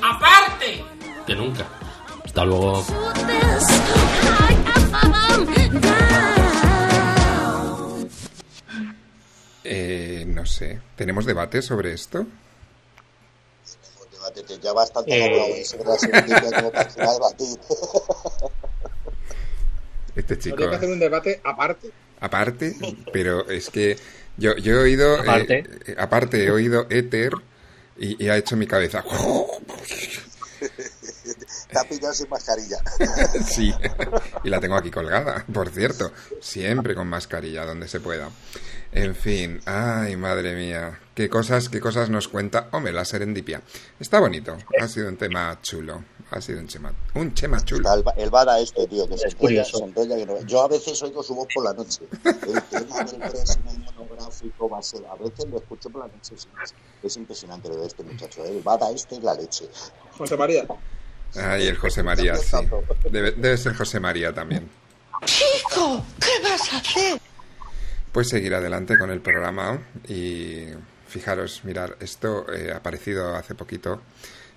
[0.00, 0.84] ¡Aparte!
[1.26, 1.66] que nunca.
[2.24, 2.82] Hasta luego.
[9.70, 10.80] Eh, no sé.
[10.96, 12.26] ¿Tenemos debate sobre esto?
[14.12, 15.10] Debate, ya bastante
[15.60, 15.64] Eh.
[15.64, 17.58] sobre la serendipia como para hacer debatir.
[20.16, 20.54] Este chico.
[20.56, 21.90] Habría que hacer un debate aparte.
[22.20, 22.74] Aparte,
[23.12, 23.96] pero es que
[24.36, 25.16] yo, yo he oído.
[25.16, 25.64] eh, Aparte.
[25.86, 27.32] eh, aparte, he oído Ether
[27.96, 29.04] y, y ha hecho mi cabeza.
[31.70, 32.78] Te ha pillado sin mascarilla.
[33.46, 33.72] sí,
[34.44, 36.12] y la tengo aquí colgada, por cierto.
[36.40, 38.30] Siempre con mascarilla, donde se pueda.
[38.90, 40.98] En fin, ay, madre mía.
[41.14, 42.68] Qué cosas, qué cosas nos cuenta.
[42.72, 43.60] Hombre, la serendipia.
[44.00, 44.56] Está bonito.
[44.80, 46.02] Ha sido un tema chulo.
[46.30, 47.88] Ha sido un chema, un chema chulo.
[47.92, 51.02] El, el bada este, tío, que se enrolla, se enrolla que no- Yo a veces
[51.02, 52.00] oigo su voz por la noche.
[52.24, 55.04] El tema del próximo monográfico va a ser.
[55.06, 56.34] A veces lo escucho por la noche.
[56.34, 56.48] Es,
[57.02, 58.44] es impresionante lo de este muchacho.
[58.44, 58.50] ¿eh?
[58.56, 59.68] El bada este y la leche.
[60.16, 60.66] José María.
[61.36, 62.56] Ay, el José María, sí.
[63.10, 64.68] Debe, debe ser José María también.
[65.24, 67.20] Chico, ¿qué vas a hacer?
[68.12, 69.78] Pues seguir adelante con el programa
[70.08, 70.66] y
[71.06, 74.02] fijaros, mirar, esto eh, ha aparecido hace poquito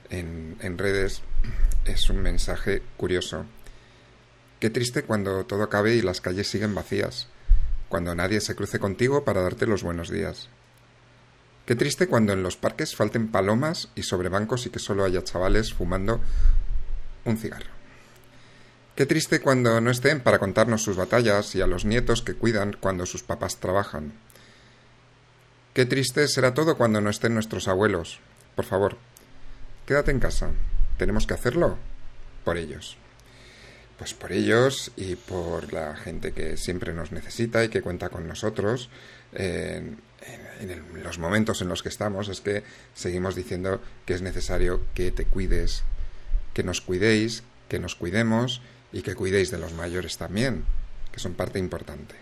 [0.09, 1.21] en, en redes,
[1.85, 3.45] es un mensaje curioso.
[4.59, 7.27] Qué triste cuando todo acabe y las calles siguen vacías,
[7.89, 10.49] cuando nadie se cruce contigo para darte los buenos días.
[11.65, 15.23] Qué triste cuando en los parques falten palomas y sobre bancos y que solo haya
[15.23, 16.19] chavales fumando
[17.25, 17.69] un cigarro.
[18.95, 22.75] Qué triste cuando no estén para contarnos sus batallas y a los nietos que cuidan
[22.79, 24.13] cuando sus papás trabajan.
[25.73, 28.19] Qué triste será todo cuando no estén nuestros abuelos.
[28.55, 28.97] Por favor,
[29.85, 30.49] quédate en casa.
[30.97, 31.77] Tenemos que hacerlo
[32.43, 32.97] por ellos.
[33.97, 38.27] Pues por ellos y por la gente que siempre nos necesita y que cuenta con
[38.27, 38.89] nosotros
[39.31, 39.99] en,
[40.59, 42.27] en- los momentos en los que estamos.
[42.27, 45.83] Es que seguimos diciendo que es necesario que te cuides,
[46.53, 48.61] que nos cuidéis, que nos cuidemos
[48.91, 50.65] y que cuidéis de los mayores también,
[51.11, 52.15] que son parte importante.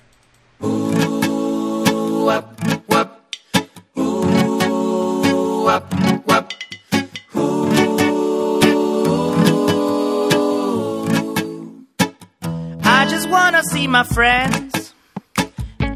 [12.83, 14.93] I just wanna see my friends.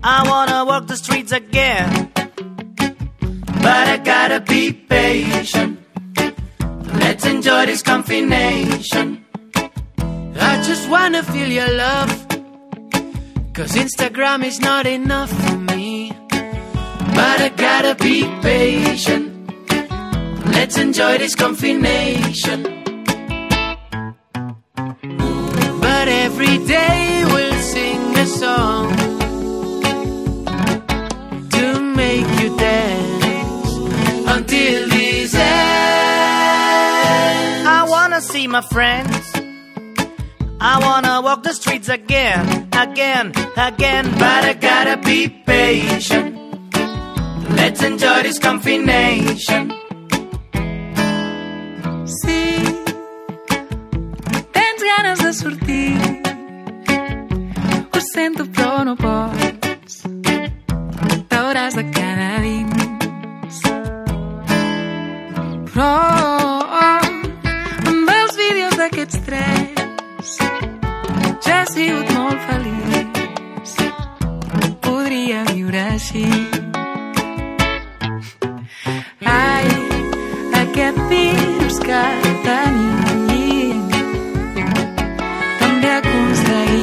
[0.03, 2.11] I wanna walk the streets again.
[3.63, 5.82] But I gotta be patient.
[7.23, 9.25] Let's enjoy this combination.
[9.55, 12.09] I just wanna feel your love.
[13.53, 16.11] Cause Instagram is not enough for me.
[16.29, 19.31] But I gotta be patient.
[20.47, 22.63] Let's enjoy this combination.
[25.85, 29.02] But every day we'll sing a song
[38.53, 39.31] my friends.
[40.61, 46.37] I wanna walk the streets again, again, again, but I gotta be patient.
[47.57, 49.73] Let's enjoy this combination.
[52.21, 52.43] Sí,
[54.51, 55.97] tens ganes de sortir.
[57.91, 60.03] Ho sento, però no pots.
[61.29, 63.57] T'hauràs de quedar dins.
[65.73, 66.12] Però
[69.33, 70.37] tres
[71.45, 73.71] ja he sigut molt feliç.
[74.85, 76.25] Podria viure així.
[79.33, 79.67] Ai,
[80.61, 82.03] aquest virus que
[82.45, 83.83] tenim
[85.59, 86.81] també oïts.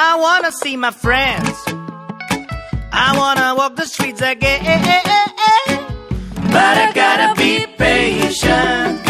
[0.00, 1.58] I wanna see my friends.
[2.92, 5.07] I wanna walk the streets again.
[6.54, 9.00] But I gotta be patient.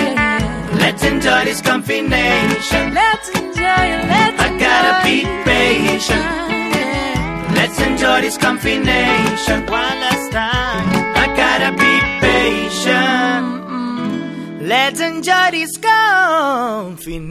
[0.83, 2.95] Let's enjoy this combination.
[2.95, 6.49] Let's enjoy it, let's I gotta be patient.
[7.57, 9.67] Let's enjoy this combination.
[9.67, 10.87] One last time.
[11.23, 13.47] I gotta be patient.
[14.69, 17.29] Let's enjoy this combination.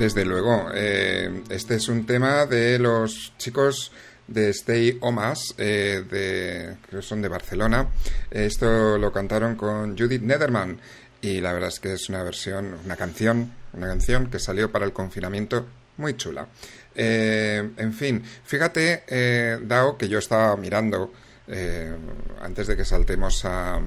[0.00, 3.92] Desde luego, eh, este es un tema de los chicos
[4.26, 7.86] de Stay Omas, eh, de, que son de Barcelona.
[8.30, 10.80] Esto lo cantaron con Judith Nederman
[11.20, 14.86] y la verdad es que es una versión, una canción, una canción que salió para
[14.86, 15.66] el confinamiento
[15.98, 16.46] muy chula.
[16.94, 21.12] Eh, en fin, fíjate, eh, Dao, que yo estaba mirando
[21.46, 21.92] eh,
[22.40, 23.78] antes de que saltemos a,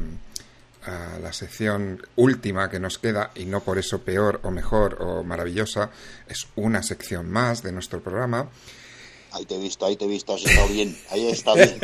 [0.85, 5.23] a la sección última que nos queda, y no por eso peor o mejor o
[5.23, 5.91] maravillosa,
[6.27, 8.49] es una sección más de nuestro programa.
[9.31, 11.79] Ahí te he visto, ahí te he visto, has estado bien, ahí está bien.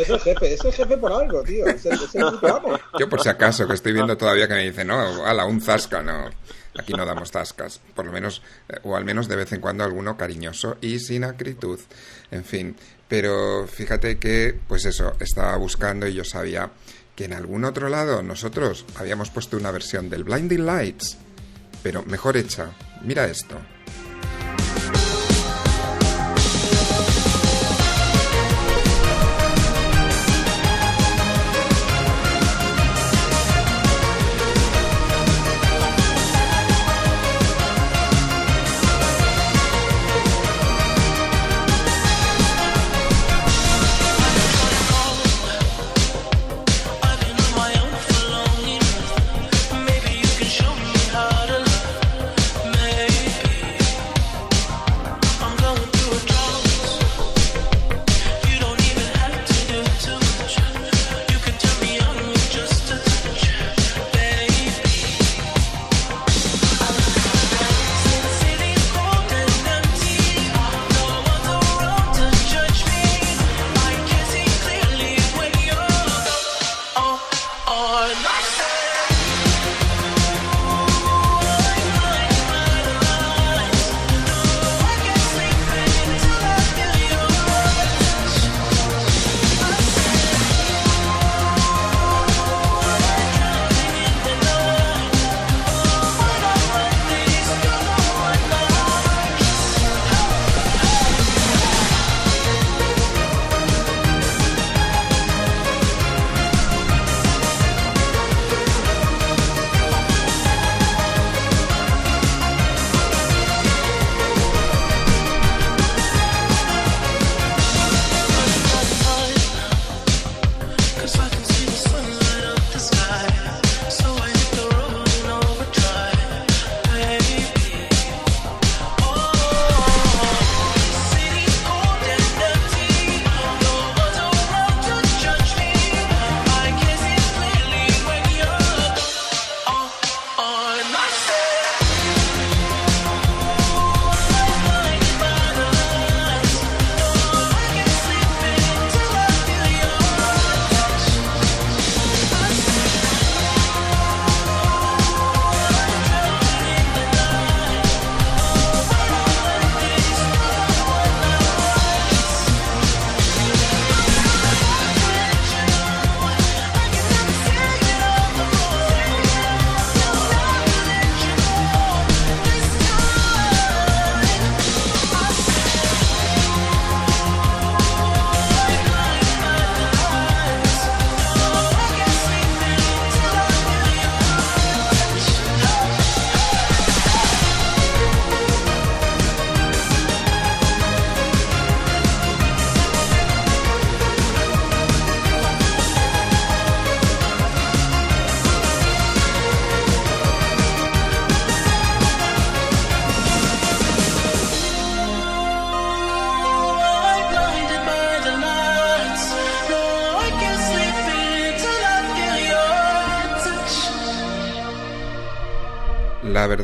[0.00, 1.66] Es el jefe, es el jefe por algo, tío.
[1.66, 2.78] Es el, es el amo.
[2.98, 6.02] Yo por si acaso, que estoy viendo todavía que me dice, no, ala, un zasca,
[6.02, 6.30] no.
[6.78, 9.84] Aquí no damos zascas, por lo menos, eh, o al menos de vez en cuando
[9.84, 11.80] alguno cariñoso y sin acritud.
[12.30, 12.76] En fin,
[13.08, 16.70] pero fíjate que, pues eso, estaba buscando y yo sabía
[17.18, 21.16] que en algún otro lado nosotros habíamos puesto una versión del Blinding Lights,
[21.82, 22.70] pero mejor hecha.
[23.02, 23.56] Mira esto.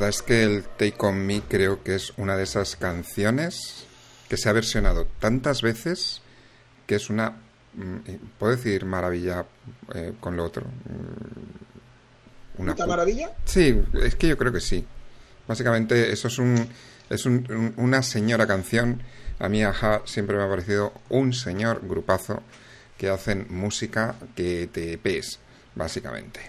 [0.04, 3.84] Verdad es que el Take On Me creo que es una de esas canciones
[4.28, 6.20] que se ha versionado tantas veces
[6.86, 7.30] que es una,
[7.74, 7.96] mm,
[8.38, 9.46] puedo decir maravilla
[9.94, 10.66] eh, con lo otro.
[10.66, 11.64] Mm,
[12.62, 13.32] Una ¿Puta pu- maravilla?
[13.46, 14.84] Sí, es que yo creo que sí.
[15.48, 16.68] Básicamente eso es un
[17.10, 19.02] es un- un- una señora canción.
[19.38, 22.42] A mí Aja siempre me ha parecido un señor grupazo
[22.96, 25.38] que hacen música que te pes,
[25.74, 26.40] básicamente.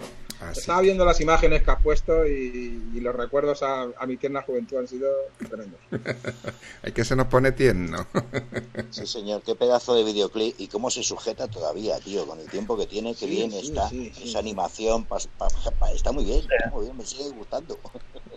[0.50, 0.60] Así.
[0.62, 4.42] Estaba viendo las imágenes que has puesto y, y los recuerdos a, a mi tierna
[4.42, 5.10] juventud han sido
[5.48, 5.80] tremendos.
[6.84, 8.08] Hay que se nos pone tierno.
[8.92, 12.78] Sí, señor, qué pedazo de videoclip y cómo se sujeta todavía, tío, con el tiempo
[12.78, 13.90] que tiene, que Sí, bien sí, está.
[13.90, 14.30] sí, sí.
[14.30, 15.48] Esa animación pas- pa-
[15.80, 17.78] pa- está muy bien, está muy bien, me sigue gustando.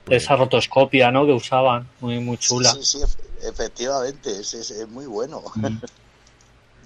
[0.09, 1.27] Esa rotoscopia, ¿no?
[1.27, 2.73] Que usaban, muy, muy chula.
[2.73, 5.43] Sí, sí, efe- efectivamente, es, es- es muy bueno.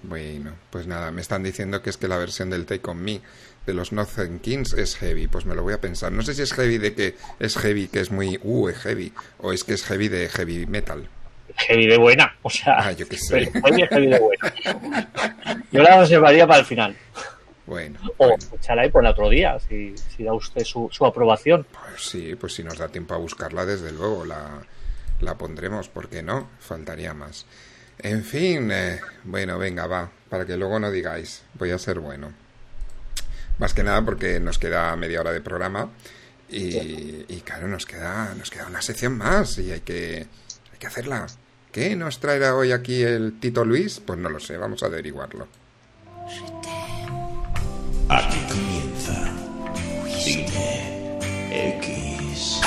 [0.03, 3.20] Bueno, pues nada, me están diciendo que es que la versión del Take On Me
[3.66, 6.12] de los Northern Kings es heavy, pues me lo voy a pensar.
[6.12, 9.12] No sé si es heavy de que es heavy, que es muy, uh, es heavy,
[9.39, 11.09] o es que es heavy de heavy metal.
[11.56, 12.76] Heavy de buena, o sea.
[12.78, 13.51] Ah, yo qué sé.
[13.52, 15.09] Heavy, heavy de buena.
[15.70, 16.97] Yo la reservaría para el final.
[17.66, 21.64] Bueno, O escúchala y ponla otro día, si, si da usted su, su aprobación.
[21.70, 24.62] pues sí, pues si nos da tiempo a buscarla, desde luego la,
[25.20, 26.48] la pondremos, ¿por qué no?
[26.59, 27.47] Faltaría más.
[27.98, 32.32] En fin, eh, bueno, venga, va, para que luego no digáis, voy a ser bueno.
[33.62, 35.89] Más que nada porque nos queda media hora de programa
[36.51, 36.76] y,
[37.28, 40.26] y claro, nos queda, nos queda una sección más y hay que,
[40.72, 41.28] hay que hacerla.
[41.70, 44.01] ¿Qué nos traerá hoy aquí el Tito Luis?
[44.05, 45.47] Pues no lo sé, vamos a averiguarlo.
[48.09, 49.32] Aquí comienza
[50.18, 52.60] Cine X.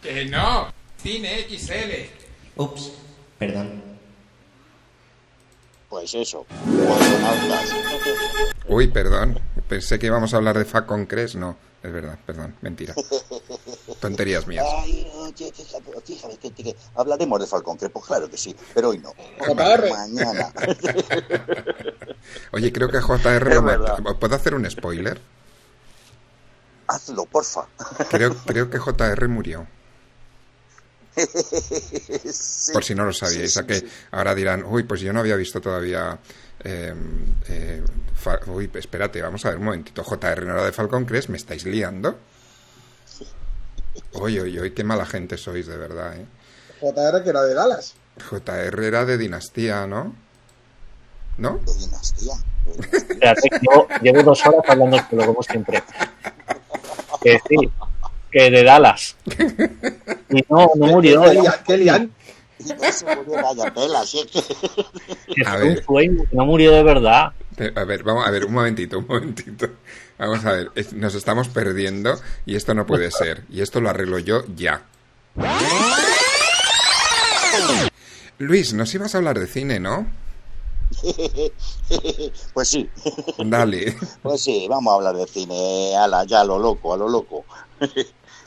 [0.00, 2.56] Que no, Cine XL.
[2.56, 2.92] Ups,
[3.38, 3.82] perdón.
[5.90, 6.46] Pues eso.
[8.66, 9.38] Uy, perdón,
[9.72, 12.94] pensé que íbamos a hablar de Fac con Cres, no, es verdad, perdón, mentira.
[14.00, 14.66] Tonterías mías.
[14.82, 18.90] Ay, oye, fíjate, fíjate que, que- hablaremos de Falcon Crest, pues claro que sí, pero
[18.90, 19.14] hoy no.
[19.38, 19.88] JR.
[19.90, 20.52] Mañana.
[22.52, 23.54] Oye, creo que JR...
[23.54, 23.78] No me-.
[24.14, 25.18] ¿Puedo hacer un spoiler?
[26.88, 27.66] Hazlo, porfa.
[28.10, 29.66] Creo, creo que JR murió.
[32.32, 32.72] Sí.
[32.72, 33.86] Por si no lo sabíais, Sí, a que sí.
[34.12, 36.18] ahora dirán, uy, pues yo no había visto todavía.
[36.64, 36.94] Eh,
[37.48, 37.82] eh,
[38.14, 40.02] fa- uy, espérate, vamos a ver un momentito.
[40.02, 42.18] JR no era de Falcon Crest, ¿me estáis liando?
[44.14, 46.26] Uy, uy, uy, qué mala gente sois, de verdad, ¿eh?
[46.80, 47.94] JR que era de Dallas.
[48.30, 50.14] JR era de Dinastía, ¿no?
[51.38, 51.58] ¿No?
[51.64, 52.34] De dinastía.
[52.92, 55.82] Espérate, que yo llevo dos horas hablando solo, como siempre.
[57.22, 57.56] Que sí,
[58.30, 59.16] que de Dallas.
[60.28, 61.22] Y no, no murió.
[61.22, 61.76] ¿Qué, qué
[62.62, 64.26] murió vaya tela, si es
[65.34, 65.46] que...
[65.46, 65.84] A ver.
[65.84, 67.32] sueño, que no murió de verdad.
[67.74, 69.68] A ver, vamos a ver, un momentito, un momentito.
[70.18, 73.44] Vamos a ver, nos estamos perdiendo y esto no puede ser.
[73.50, 74.82] Y esto lo arreglo yo ya.
[78.38, 80.06] Luis, nos ibas a hablar de cine, ¿no?
[82.54, 82.88] Pues sí.
[83.38, 83.96] Dale.
[84.22, 87.44] Pues sí, vamos a hablar de cine, ala, ya a lo loco, a lo loco.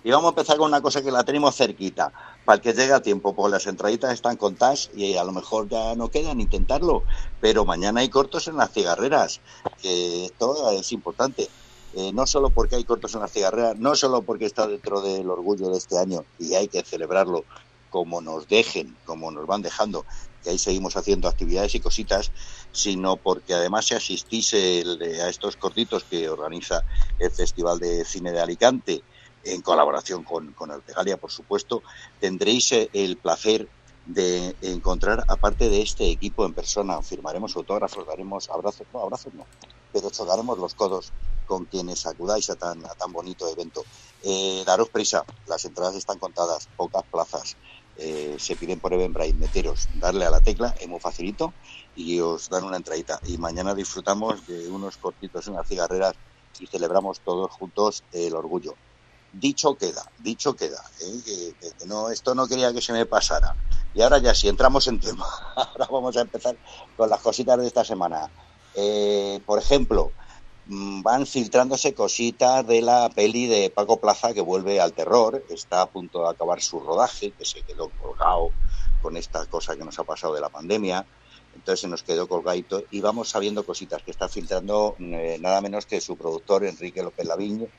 [0.05, 2.13] Y vamos a empezar con una cosa que la tenemos cerquita,
[2.45, 5.95] para que llegue a tiempo, porque las entraditas están contadas y a lo mejor ya
[5.95, 7.01] no quedan intentarlo,
[7.41, 9.41] pero mañana hay cortos en las cigarreras,
[9.81, 11.49] que esto es importante.
[11.95, 15.27] Eh, no solo porque hay cortos en las cigarreras, no solo porque está dentro del
[15.27, 17.43] orgullo de este año y hay que celebrarlo
[17.89, 20.05] como nos dejen, como nos van dejando,
[20.43, 22.31] que ahí seguimos haciendo actividades y cositas,
[22.71, 26.83] sino porque además si asistís a estos cortitos que organiza
[27.17, 29.03] el Festival de Cine de Alicante,
[29.45, 31.83] en colaboración con, con Artegalia, por supuesto,
[32.19, 33.69] tendréis eh, el placer
[34.05, 39.45] de encontrar, aparte de este equipo en persona, firmaremos autógrafos, daremos abrazos, no, abrazos no,
[39.91, 41.11] pero chocaremos los codos
[41.47, 43.83] con quienes acudáis a tan, a tan bonito evento.
[44.23, 47.55] Eh, daros prisa, las entradas están contadas, pocas plazas,
[47.97, 51.53] eh, se piden por Eventbrite, meteros, darle a la tecla, es muy facilito,
[51.95, 53.19] y os dan una entradita.
[53.25, 56.13] Y mañana disfrutamos de unos cortitos en las cigarreras
[56.59, 58.75] y celebramos todos juntos el orgullo.
[59.37, 61.53] Dicho queda, dicho queda, ¿eh?
[61.87, 63.53] no, esto no quería que se me pasara.
[63.93, 65.25] Y ahora ya sí, entramos en tema.
[65.55, 66.55] Ahora vamos a empezar
[66.95, 68.29] con las cositas de esta semana.
[68.75, 70.13] Eh, por ejemplo,
[70.67, 75.43] mm, van filtrándose cositas de la peli de Paco Plaza que vuelve al terror.
[75.49, 78.51] Está a punto de acabar su rodaje, que se quedó colgado
[79.01, 81.05] con esta cosa que nos ha pasado de la pandemia.
[81.55, 85.85] Entonces se nos quedó colgadito y vamos sabiendo cositas que está filtrando eh, nada menos
[85.85, 87.69] que su productor Enrique López Lavigne.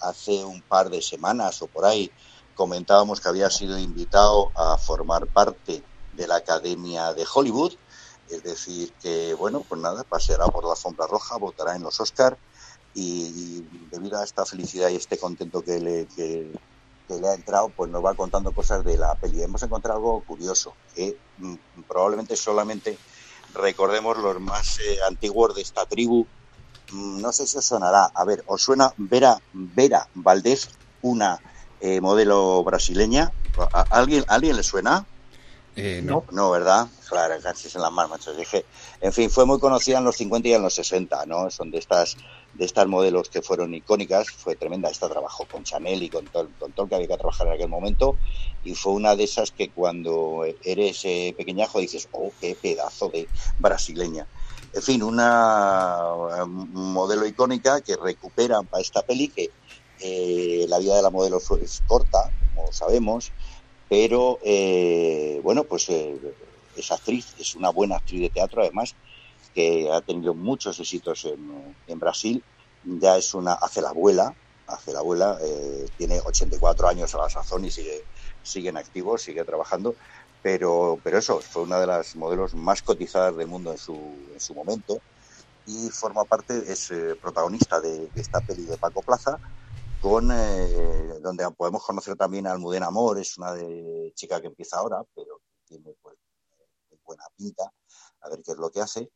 [0.00, 2.10] Hace un par de semanas o por ahí
[2.54, 5.82] comentábamos que había sido invitado a formar parte
[6.14, 7.74] de la Academia de Hollywood.
[8.28, 12.36] Es decir, que bueno, pues nada, paseará por la alfombra roja, votará en los Oscar
[12.94, 16.50] y, debido a esta felicidad y este contento que le, que,
[17.06, 19.42] que le ha entrado, pues nos va contando cosas de la peli.
[19.42, 21.54] Hemos encontrado algo curioso, que mm,
[21.86, 22.98] probablemente solamente
[23.54, 26.26] recordemos los más eh, antiguos de esta tribu.
[26.92, 28.10] Mm, No sé si os sonará.
[28.14, 30.68] A ver, ¿os suena Vera, Vera Valdés,
[31.02, 31.40] una
[31.80, 33.32] eh, modelo brasileña?
[33.72, 35.06] ¿A, alguien, ¿a alguien le suena?
[35.76, 36.24] Eh, no.
[36.30, 36.88] No, ¿verdad?
[37.08, 38.34] Claro, casi en las más, macho.
[38.34, 38.64] Dije,
[39.00, 41.50] en fin, fue muy conocida en los 50 y en los 60, ¿no?
[41.50, 42.16] Son de estas
[42.54, 44.88] de estas modelos que fueron icónicas, fue tremenda.
[44.88, 47.52] Esta trabajó con Chanel y con todo, con todo el que había que trabajar en
[47.52, 48.16] aquel momento.
[48.64, 53.28] Y fue una de esas que cuando eres eh, pequeñajo dices, oh, qué pedazo de
[53.58, 54.26] brasileña.
[54.76, 55.96] En fin, una
[56.46, 59.50] modelo icónica que recuperan para esta peli que
[60.00, 63.32] eh, la vida de la modelo es corta, como sabemos,
[63.88, 66.14] pero eh, bueno, pues eh,
[66.76, 68.94] es actriz, es una buena actriz de teatro además,
[69.54, 72.44] que ha tenido muchos éxitos en, en Brasil,
[72.84, 74.34] ya es una, hace la abuela,
[74.66, 78.04] hace la abuela, eh, tiene 84 años a la sazón y sigue,
[78.42, 79.94] sigue en activo, sigue trabajando,
[80.46, 84.38] pero, pero eso, fue una de las modelos más cotizadas del mundo en su, en
[84.38, 84.96] su momento
[85.64, 89.40] y forma parte, es eh, protagonista de, esta peli de Paco Plaza,
[89.98, 93.56] con eh, donde podemos conocer también a Almudena Amor, es una
[94.14, 96.14] chica que empieza ahora, pero tiene pues,
[97.04, 97.64] buena pinta,
[98.20, 99.10] a ver qué es lo que hace.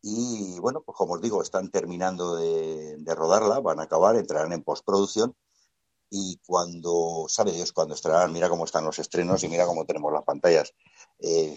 [0.00, 4.62] Y bueno, pues como os digo, están terminando de rodarla, van a acabar, entrarán en
[4.62, 5.36] postproducción
[6.10, 10.12] y cuando, sabe Dios cuando estrenarán, mira cómo están los estrenos y mira cómo tenemos
[10.12, 10.74] las pantallas.
[11.20, 11.56] Eh,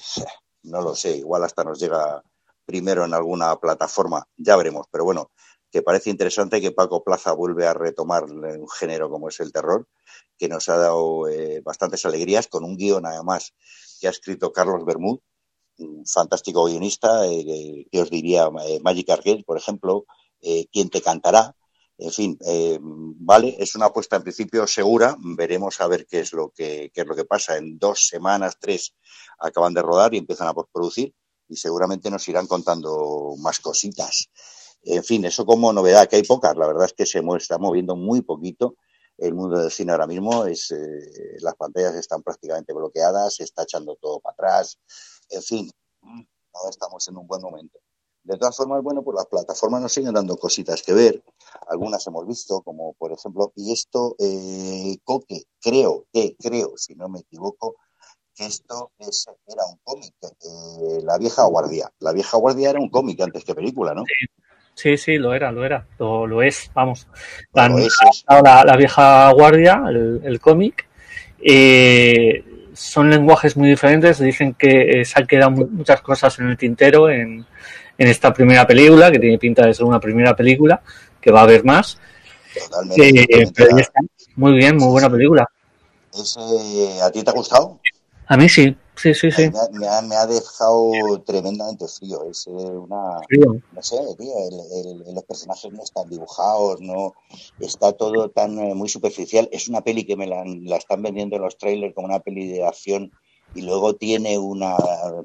[0.63, 2.23] no lo sé, igual hasta nos llega
[2.65, 5.31] primero en alguna plataforma, ya veremos, pero bueno,
[5.71, 9.87] que parece interesante que Paco Plaza vuelve a retomar un género como es el terror,
[10.37, 13.53] que nos ha dado eh, bastantes alegrías, con un guion además
[13.99, 15.19] que ha escrito Carlos Bermud,
[15.79, 20.05] un fantástico guionista, eh, que os diría eh, Magic Arcade, por ejemplo,
[20.73, 21.55] ¿Quién te cantará?
[22.03, 26.33] En fin, eh, vale, es una apuesta en principio segura, veremos a ver qué es
[26.33, 27.55] lo que, qué es lo que pasa.
[27.55, 28.93] En dos semanas, tres,
[29.39, 31.15] acaban de rodar y empiezan a postproducir
[31.47, 34.29] y seguramente nos irán contando más cositas.
[34.81, 37.95] En fin, eso como novedad, que hay pocas, la verdad es que se está moviendo
[37.95, 38.75] muy poquito
[39.17, 43.63] el mundo del cine ahora mismo, es, eh, las pantallas están prácticamente bloqueadas, se está
[43.63, 44.77] echando todo para atrás,
[45.29, 45.71] en fin,
[46.01, 47.79] no estamos en un buen momento.
[48.23, 51.21] De todas formas, bueno, pues las plataformas nos siguen dando cositas que ver,
[51.67, 57.09] algunas hemos visto, como por ejemplo, y esto, eh, Coque, creo que, creo, si no
[57.09, 57.75] me equivoco,
[58.35, 61.91] que esto es, era un cómic, eh, La vieja guardia.
[61.99, 64.05] La vieja guardia era un cómic antes que película, ¿no?
[64.73, 67.07] Sí, sí, lo era, lo era, lo, lo es, vamos.
[67.53, 67.93] Lo es,
[68.27, 70.87] la, la vieja guardia, el, el cómic.
[71.39, 72.43] Eh,
[72.73, 74.17] son lenguajes muy diferentes.
[74.17, 77.45] Dicen que eh, se han quedado mu- muchas cosas en el tintero en,
[77.97, 80.81] en esta primera película, que tiene pinta de ser una primera película,
[81.21, 81.97] que va a haber más.
[82.69, 83.19] Totalmente.
[83.41, 83.99] Eh, pero ya está.
[84.35, 85.47] Muy bien, muy buena película.
[86.13, 86.39] Ese,
[87.01, 87.79] ¿A ti te ha gustado?
[88.27, 89.49] A mí sí, sí, sí, sí.
[89.49, 90.91] Me ha, me ha- me ha dejado
[91.25, 92.23] tremendamente frío.
[92.29, 93.19] Es eh, una.
[93.27, 93.57] Frío.
[93.71, 97.13] No sé, tío, el- el- los personajes no están dibujados, no.
[97.59, 99.49] Está todo tan eh, muy superficial.
[99.51, 102.47] Es una peli que me la, la están vendiendo en los trailers como una peli
[102.47, 103.11] de acción
[103.55, 104.75] y luego tiene una.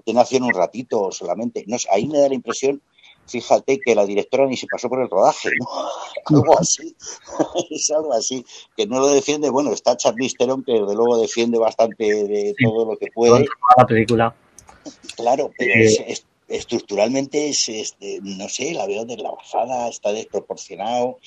[0.04, 1.64] Tiene acción un ratito solamente.
[1.66, 2.80] No ahí me da la impresión.
[3.26, 5.66] Fíjate que la directora ni se pasó por el rodaje, ¿no?
[6.38, 6.96] Algo así.
[7.70, 8.44] es algo así.
[8.76, 9.50] Que no lo defiende.
[9.50, 13.44] Bueno, está Charlize Theron, que desde luego defiende bastante de todo lo que puede.
[13.76, 14.34] La película.
[15.16, 21.18] Claro, pero Eh, es, es- estructuralmente es, es no sé, la veo deslavazada, está desproporcionado.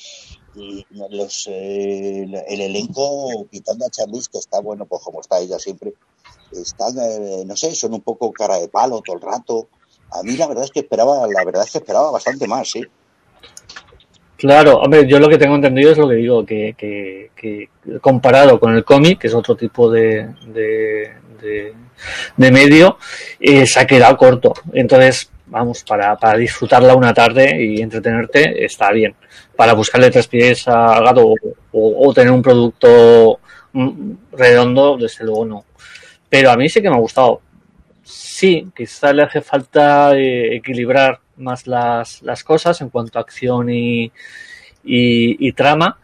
[0.53, 5.93] Los, eh, el elenco, quitando a Charlize, que está bueno, pues como está ella siempre,
[6.51, 9.69] están, eh, no sé, son un poco cara de palo todo el rato.
[10.11, 12.83] A mí la verdad es que esperaba, la verdad es que esperaba bastante más, sí.
[14.35, 17.69] Claro, hombre, yo lo que tengo entendido es lo que digo, que, que,
[18.01, 21.73] comparado con el cómic, que es otro tipo de, de, de,
[22.35, 22.97] de medio,
[23.39, 24.53] eh, se ha quedado corto.
[24.73, 29.13] Entonces, vamos, para, para disfrutarla una tarde y entretenerte, está bien.
[29.61, 31.35] Para buscarle tres pies al gato
[31.71, 33.39] o, tener un producto
[33.73, 35.65] mm, redondo, desde luego no.
[36.27, 37.41] Pero a mí sí que me ha gustado.
[38.01, 43.69] Sí, quizá le hace falta eh, equilibrar más las, las cosas en cuanto a acción
[43.69, 44.11] y,
[44.83, 45.99] y, trama,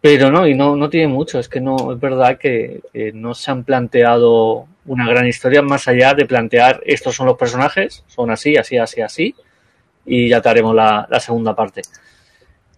[0.00, 1.38] pero no, y no, no tiene mucho.
[1.38, 2.80] Es que no, es verdad que,
[3.14, 8.02] no se han planteado una gran historia más allá de plantear estos son los personajes,
[8.08, 9.36] son así, así, así, así,
[10.04, 11.82] y ya te haremos la segunda parte.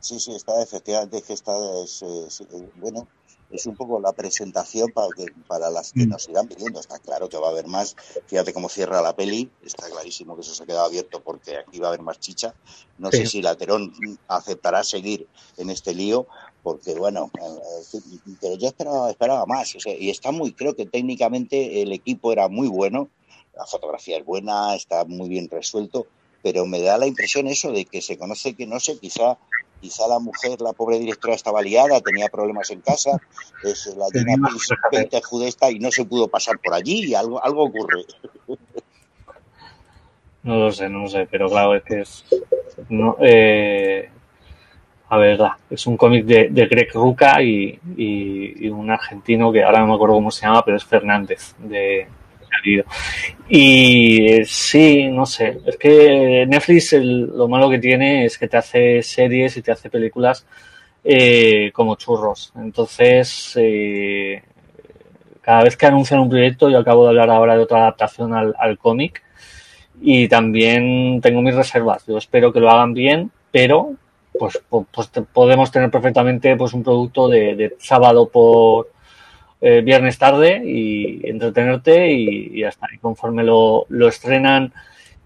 [0.06, 1.52] Sí, sí, está, efectivamente, es que está,
[1.82, 3.08] es, es- eh, bueno,
[3.50, 6.78] es un poco la presentación para que para las que nos irán pidiendo.
[6.78, 7.96] Está claro que va a haber más.
[8.28, 9.50] Fíjate cómo cierra la peli.
[9.64, 12.54] Está clarísimo que eso se ha quedado abierto porque aquí va a haber más chicha.
[12.98, 13.18] No Sí.
[13.18, 13.92] sé si Laterón
[14.28, 16.28] aceptará seguir en este lío
[16.62, 18.00] porque bueno, eh,
[18.40, 19.74] pero yo esperaba, esperaba más.
[19.74, 23.08] o sea, y está muy, creo que técnicamente el equipo era muy bueno.
[23.54, 26.06] La fotografía es buena, está muy bien resuelto,
[26.42, 29.36] pero me da la impresión eso de que se conoce que no sé, quizá
[29.80, 33.20] quizá la mujer, la pobre directora estaba liada, tenía problemas en casa,
[33.62, 34.06] es la
[34.90, 38.04] Painter Judesta y no se pudo pasar por allí y algo algo ocurre.
[40.42, 42.24] No lo sé, no lo sé, pero claro, es que es.
[42.88, 44.08] No, eh,
[45.08, 45.40] a ver,
[45.70, 49.88] es un cómic de, de Greg Ruca y, y- y un argentino que ahora no
[49.88, 52.06] me acuerdo cómo se llama, pero es Fernández de
[53.48, 58.56] Y eh, sí, no sé, es que Netflix lo malo que tiene es que te
[58.56, 60.46] hace series y te hace películas
[61.04, 62.52] eh, como churros.
[62.56, 64.42] Entonces, eh,
[65.40, 68.54] cada vez que anuncian un proyecto, yo acabo de hablar ahora de otra adaptación al,
[68.58, 69.22] al cómic
[70.00, 72.04] y también tengo mis reservas.
[72.06, 73.94] Yo espero que lo hagan bien, pero
[74.38, 78.90] pues, pues podemos tener perfectamente pues un producto de, de sábado por
[79.60, 82.86] eh, viernes tarde y entretenerte y, y ya está.
[82.94, 84.72] Y conforme lo, lo estrenan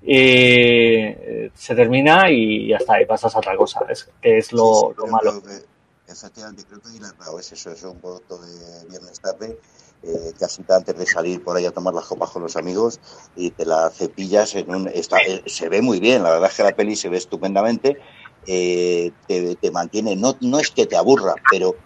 [0.02, 3.81] eh, se termina y ya está, y pasas a otra cosa.
[3.89, 5.43] Es que es lo, lo malo.
[5.43, 9.59] que- efectivamente, creo que es eso, es un producto de viernes tarde,
[10.02, 12.98] eh, casi antes de salir por ahí a tomar las copas con los amigos
[13.36, 14.89] y te la cepillas en un...
[14.89, 17.98] Está, eh, se ve muy bien, la verdad es que la peli se ve estupendamente,
[18.47, 21.77] eh, te, te mantiene, no, no es que te aburra, pero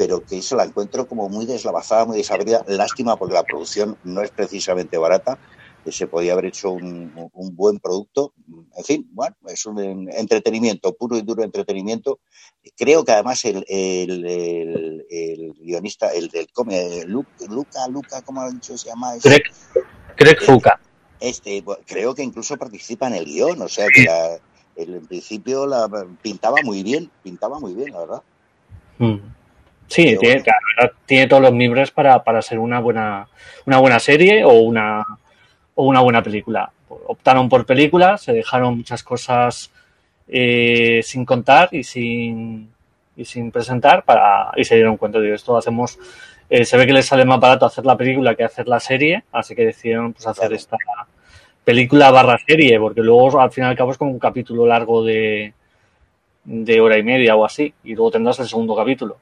[0.00, 2.64] pero que eso la encuentro como muy deslavazada, muy desabrida.
[2.66, 5.38] Lástima porque la producción no es precisamente barata,
[5.90, 8.32] se podía haber hecho un, un buen producto.
[8.78, 12.18] En fin, bueno, es un entretenimiento, puro y duro entretenimiento.
[12.78, 18.40] Creo que además el, el, el, el guionista, el del cómic, Lu- Luca, Luca, ¿cómo
[18.40, 18.78] ha dicho?
[18.78, 19.28] Se llama ese?
[19.28, 19.42] Greg,
[20.16, 20.80] Greg Fuca.
[21.20, 24.40] Este, bueno, creo que incluso participa en el guion, o sea que la,
[24.76, 25.90] en principio la
[26.22, 28.22] pintaba muy bien, pintaba muy bien, la verdad.
[28.96, 29.39] Mm.
[29.90, 33.26] Sí, tiene, la verdad, tiene todos los mimbres para, para ser una buena,
[33.66, 35.04] una buena serie o una,
[35.74, 36.70] o una buena película.
[36.88, 39.72] Optaron por películas, se dejaron muchas cosas
[40.28, 42.70] eh, sin contar y sin,
[43.16, 45.56] y sin presentar para, y se dieron cuenta de esto.
[45.56, 45.98] Hacemos,
[46.48, 49.24] eh, se ve que les sale más barato hacer la película que hacer la serie,
[49.32, 50.76] así que decidieron pues, hacer esta
[51.64, 55.02] película barra serie, porque luego al fin y al cabo es como un capítulo largo
[55.02, 55.52] de,
[56.44, 59.16] de hora y media o así, y luego tendrás el segundo capítulo.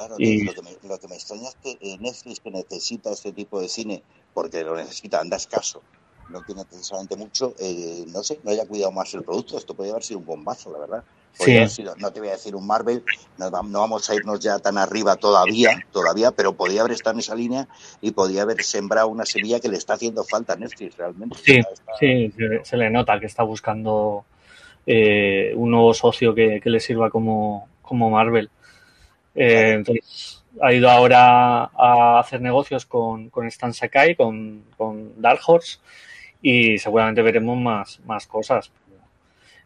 [0.00, 3.10] Claro, Y- lo, que me, lo que me extraña es que eh, Netflix que necesita
[3.10, 4.02] este tipo de cine,
[4.32, 5.82] porque lo necesita, anda escaso,
[6.30, 9.58] no tiene precisamente mucho, eh, no sé, no haya cuidado más el producto.
[9.58, 11.04] Esto podría haber sido un bombazo, la verdad.
[11.32, 11.68] Sí.
[11.68, 13.04] sido- no te voy a decir un Marvel,
[13.38, 17.14] no, va- no vamos a irnos ya tan arriba todavía, todavía, pero podía haber estado
[17.14, 17.68] en esa línea
[18.00, 21.36] y podía haber sembrado una semilla que le está haciendo falta a Netflix realmente.
[21.44, 24.24] Sí, Está- sí, se, se le nota que está buscando
[24.86, 28.50] eh, un nuevo socio que, que le sirva como, como Marvel.
[29.34, 35.78] Eh, entonces, ha ido ahora a hacer negocios con, Stan Sakai, con, con Dark Horse,
[36.42, 38.72] y seguramente veremos más, más cosas.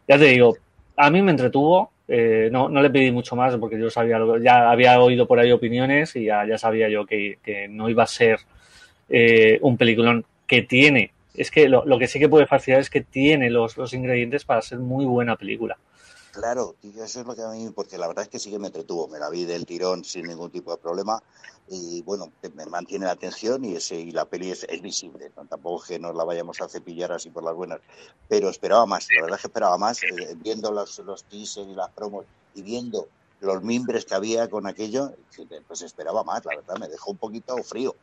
[0.07, 0.57] Ya te digo,
[0.97, 4.39] a mí me entretuvo, eh, no, no le pedí mucho más porque yo sabía, lo-
[4.39, 7.39] ya había oído por ahí opiniones y ya, sabía yo que,
[7.71, 8.39] no iba a ser
[9.09, 11.13] eh, un peliculón que tiene.
[11.35, 14.79] Es que lo, que sí que puede fastidiar es que tiene los ingredientes para ser
[14.79, 15.77] muy buena película.
[16.35, 18.59] Claro, tío, eso es lo que a mí, porque la verdad es que sí que
[18.59, 21.23] me entretuvo, me la vi del tirón sin ningún tipo de problema
[21.69, 25.91] y bueno, me mantiene la atención y, ese, y la peli es, visible, tampoco es
[25.91, 27.79] que nos la vayamos a cepillar así por las buenas,
[28.29, 31.75] pero esperaba más, la verdad es que esperaba más, eh, viendo los, los teasers y
[31.75, 33.07] las promos y viendo
[33.41, 35.13] los mimbres que había con aquello,
[35.69, 37.95] pues esperaba más, la verdad, me dejó un poquito frío.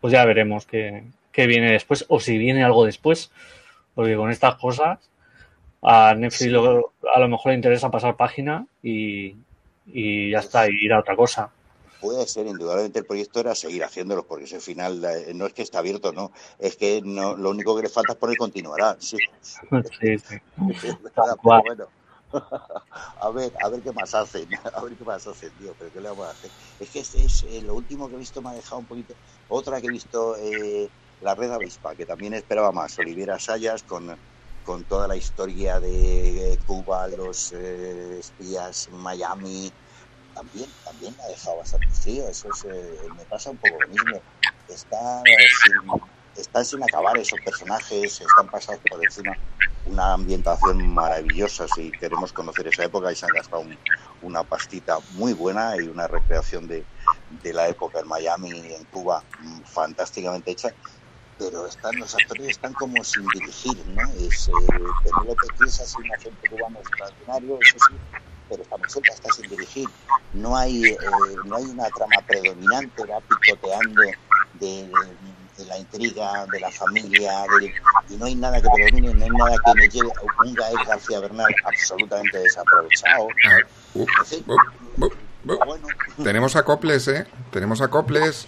[0.00, 3.30] Pues ya veremos qué, qué viene después o si viene algo después,
[3.94, 4.98] porque con estas cosas
[5.82, 9.36] a Netflix lo- a lo mejor le interesa pasar página y,
[9.86, 11.50] y ya está, y ir a otra cosa.
[12.00, 15.62] Puede ser, indudablemente el proyecto era seguir haciéndolo, porque ese final eh, no es que
[15.62, 19.16] está abierto, no, es que no, lo único que le falta es poner continuará, sí.
[20.00, 20.36] Sí, sí.
[21.42, 21.86] Bueno,
[23.20, 26.00] a ver, a ver qué más hacen, a ver qué más hacen, tío, pero qué
[26.00, 26.50] le vamos a hacer.
[26.78, 29.14] Es que este es eh, lo último que he visto me ha dejado un poquito.
[29.48, 30.90] Otra que he visto, eh,
[31.20, 34.18] La Red Avispa, que también esperaba más, Olivera Sayas con,
[34.62, 39.76] con toda la historia de eh, Cuba, los eh, espías, Miami,
[40.32, 42.28] también, también ha dejado bastante frío.
[42.28, 44.24] Eso es, eh, me pasa un poco lo mismo.
[44.66, 49.38] Está sin, están sin acabar esos personajes, están pasados por encima.
[49.84, 51.66] una ambientación maravillosa.
[51.68, 53.80] Si queremos conocer esa época, y se han gastado un-
[54.20, 56.88] una pastita muy buena y una recreación de,
[57.28, 60.76] de la época en Miami y en Cuba mm, fantásticamente hecha.
[61.50, 64.02] Pero están, los actores están como sin dirigir, ¿no?
[64.12, 64.52] Es, eh,
[65.04, 67.96] Penélope Cruz es un acento cubano extraordinario, eso sí,
[68.48, 69.88] pero esta mujer está sin dirigir.
[70.34, 70.96] No hay, eh,
[71.44, 74.02] no hay una trama predominante, va picoteando
[74.54, 74.92] de, de-
[75.66, 77.72] la intriga, de la familia, del-
[78.08, 80.76] y no hay nada que predomine, no hay nada que me lleve a un Gael
[80.86, 83.26] García Bernal absolutamente desaprovechado.
[83.94, 84.44] En fin,
[85.44, 85.88] bueno,
[86.22, 87.26] Tenemos acoples, ¿eh?
[87.50, 88.46] Tenemos acoples.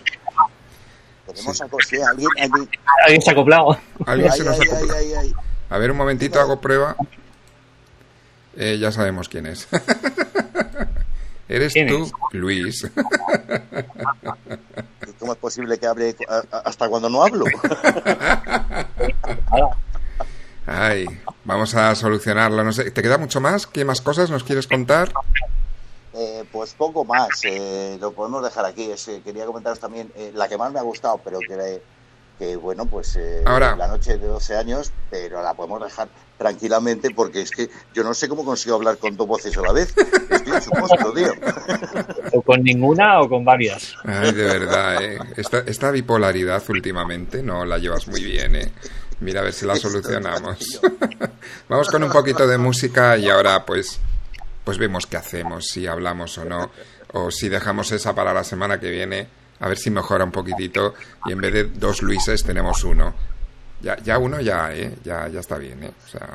[1.26, 2.68] Tenemos a sí, alguien, alguien,
[3.05, 3.76] Alguien se ha acoplado.
[4.06, 4.94] Alguien Ay, se nos ay, acopla.
[4.98, 5.34] ay, ay, ay.
[5.70, 6.96] A ver, un momentito, hago prueba.
[8.56, 9.66] Eh, ya sabemos quién es.
[11.48, 12.12] Eres ¿Quién tú, es?
[12.32, 12.90] Luis.
[15.18, 16.16] ¿Cómo es posible que hable
[16.51, 17.44] hasta cuando no hablo?
[20.66, 21.06] Ay,
[21.44, 22.64] vamos a solucionarlo.
[22.64, 23.66] No sé, ¿te queda mucho más?
[23.66, 25.12] ¿Qué más cosas nos quieres contar?
[26.16, 28.91] Eh, pues poco más, eh, lo podemos dejar aquí.
[28.91, 31.82] Es, eh, quería comentaros también eh, la que más me ha gustado, pero que,
[32.39, 33.74] que bueno, pues eh, Ahora.
[33.74, 36.09] la noche de 12 años, pero la podemos dejar
[36.39, 39.73] tranquilamente porque es que yo no sé cómo consigo hablar con dos voces a la
[39.73, 39.93] vez.
[40.31, 41.32] Estoy en su monstruo, tío.
[42.32, 43.95] O con ninguna o con varias.
[44.05, 45.19] Ay, de verdad, ¿eh?
[45.36, 48.73] Esta, esta bipolaridad últimamente no la llevas muy bien, ¿eh?
[49.20, 50.81] Mira a ver si la solucionamos.
[51.69, 54.01] Vamos con un poquito de música y ahora pues
[54.65, 56.70] pues vemos qué hacemos, si hablamos o no,
[57.12, 59.28] o si dejamos esa para la semana que viene,
[59.61, 60.95] a ver si mejora un poquitito
[61.27, 63.15] y en vez de dos Luises tenemos uno.
[63.81, 64.97] Ya, ya uno ya, ¿eh?
[65.05, 65.93] Ya, ya está bien, ¿eh?
[66.07, 66.28] O sea...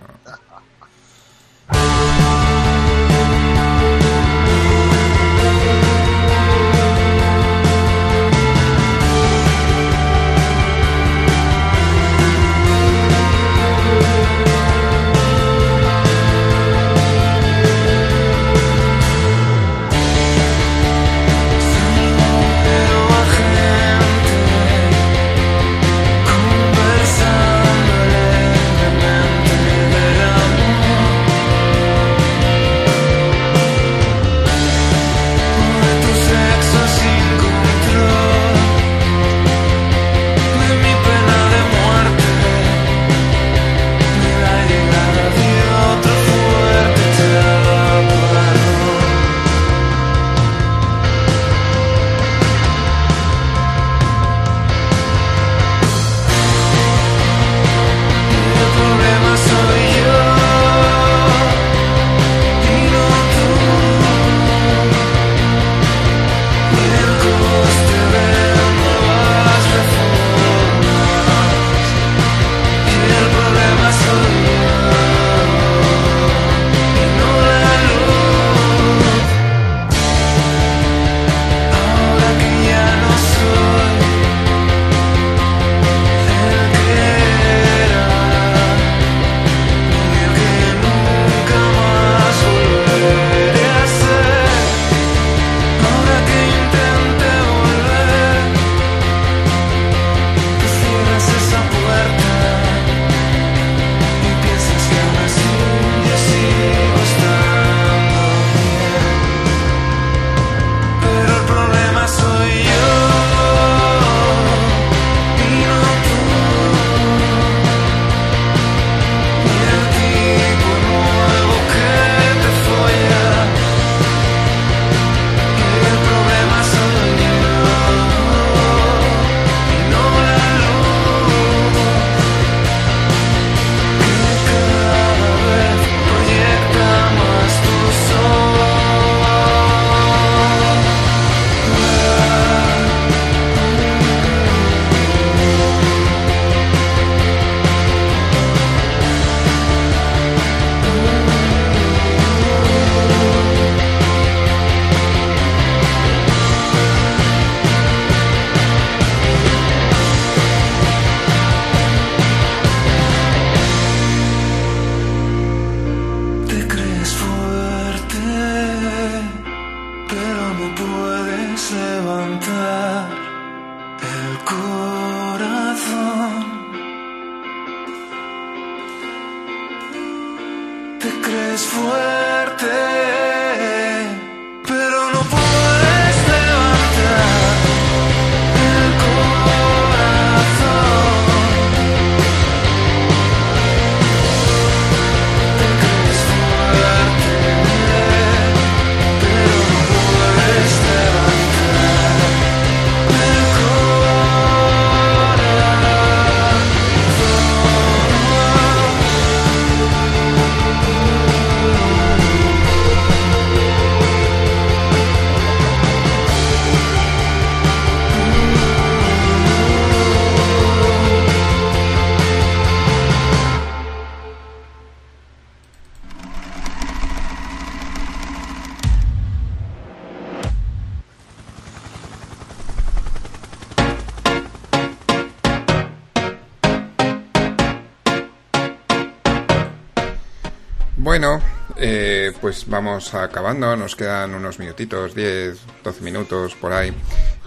[242.50, 246.92] pues vamos acabando, nos quedan unos minutitos, 10, 12 minutos por ahí.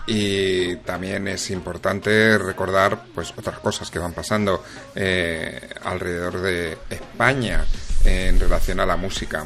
[0.06, 4.62] Y también es importante recordar pues otras cosas que van pasando
[4.94, 7.64] eh, alrededor de España
[8.04, 9.44] en relación a la música.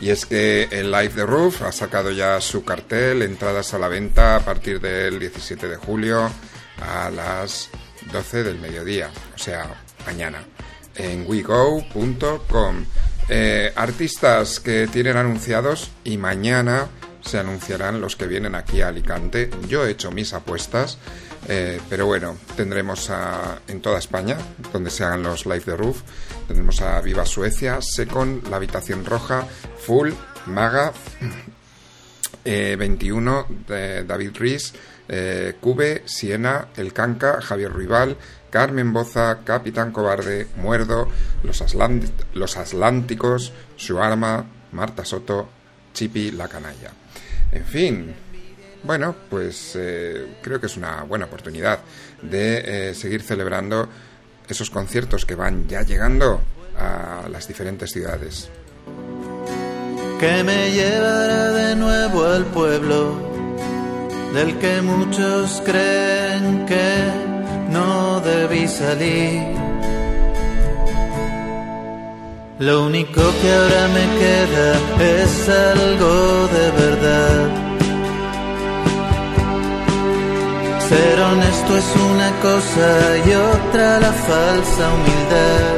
[0.00, 3.88] Y es que el Live the Roof ha sacado ya su cartel, entradas a la
[3.88, 6.30] venta a partir del 17 de julio
[6.80, 7.70] a las
[8.12, 9.68] 12 del mediodía, o sea,
[10.06, 10.44] mañana,
[10.94, 12.84] en wego.com.
[13.34, 16.88] Eh, artistas que tienen anunciados y mañana
[17.22, 19.48] se anunciarán los que vienen aquí a Alicante.
[19.66, 20.98] Yo he hecho mis apuestas,
[21.48, 24.36] eh, pero bueno, tendremos a, en toda España,
[24.70, 26.02] donde se hagan los Live the Roof,
[26.46, 29.46] tendremos a Viva Suecia, Secon, La Habitación Roja,
[29.78, 30.10] Full,
[30.44, 30.92] Maga,
[32.44, 34.36] eh, 21, de David
[35.08, 38.18] eh, Cube, Siena, El Canca, Javier Rival,
[38.52, 41.08] Carmen Boza, Capitán Cobarde, Muerdo,
[41.42, 45.48] Los, Atlánticos, Su Arma, Marta Soto,
[45.94, 46.90] Chipi La Canalla.
[47.50, 48.14] En fin,
[48.82, 51.78] bueno, pues eh, creo que es una buena oportunidad
[52.20, 53.88] de eh, seguir celebrando
[54.46, 56.42] esos conciertos que van ya llegando
[56.76, 58.50] a las diferentes ciudades.
[60.20, 63.16] que me llevará de nuevo al pueblo
[64.34, 67.31] del que muchos creen que
[68.52, 69.42] debí salir.
[72.58, 74.70] Lo único que ahora me queda
[75.20, 77.48] es algo de verdad.
[80.88, 82.88] Ser honesto es una cosa
[83.26, 85.74] y otra la falsa humildad.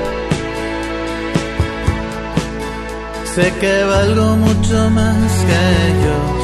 [3.35, 5.59] Sé que valgo mucho más que
[5.91, 6.37] ellos,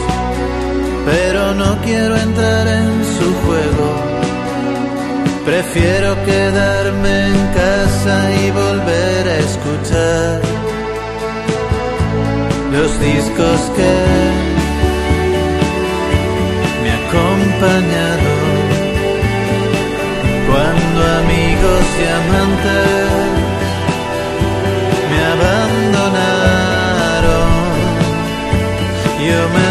[1.06, 4.09] pero no quiero entrar en su juego.
[5.44, 10.40] Prefiero quedarme en casa y volver a escuchar
[12.72, 13.94] los discos que
[16.82, 18.50] me acompañaron
[20.46, 23.10] cuando amigos y amantes
[25.10, 26.50] me abandonaron.
[29.26, 29.69] Yo me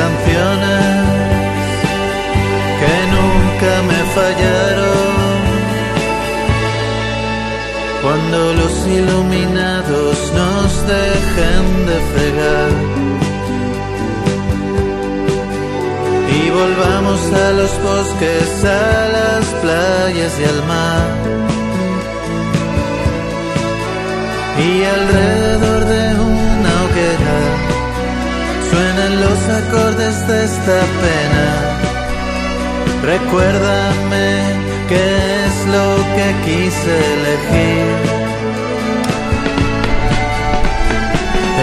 [0.00, 0.84] canciones
[2.80, 5.10] que nunca me fallaron.
[8.02, 12.72] Cuando los iluminados nos dejen de fregar
[16.38, 21.08] y volvamos a los bosques, a las playas y al mar.
[24.66, 26.19] Y alrededor de
[29.24, 31.46] los acordes de esta pena.
[33.12, 34.28] Recuérdame
[34.88, 35.06] qué
[35.46, 37.86] es lo que quise elegir.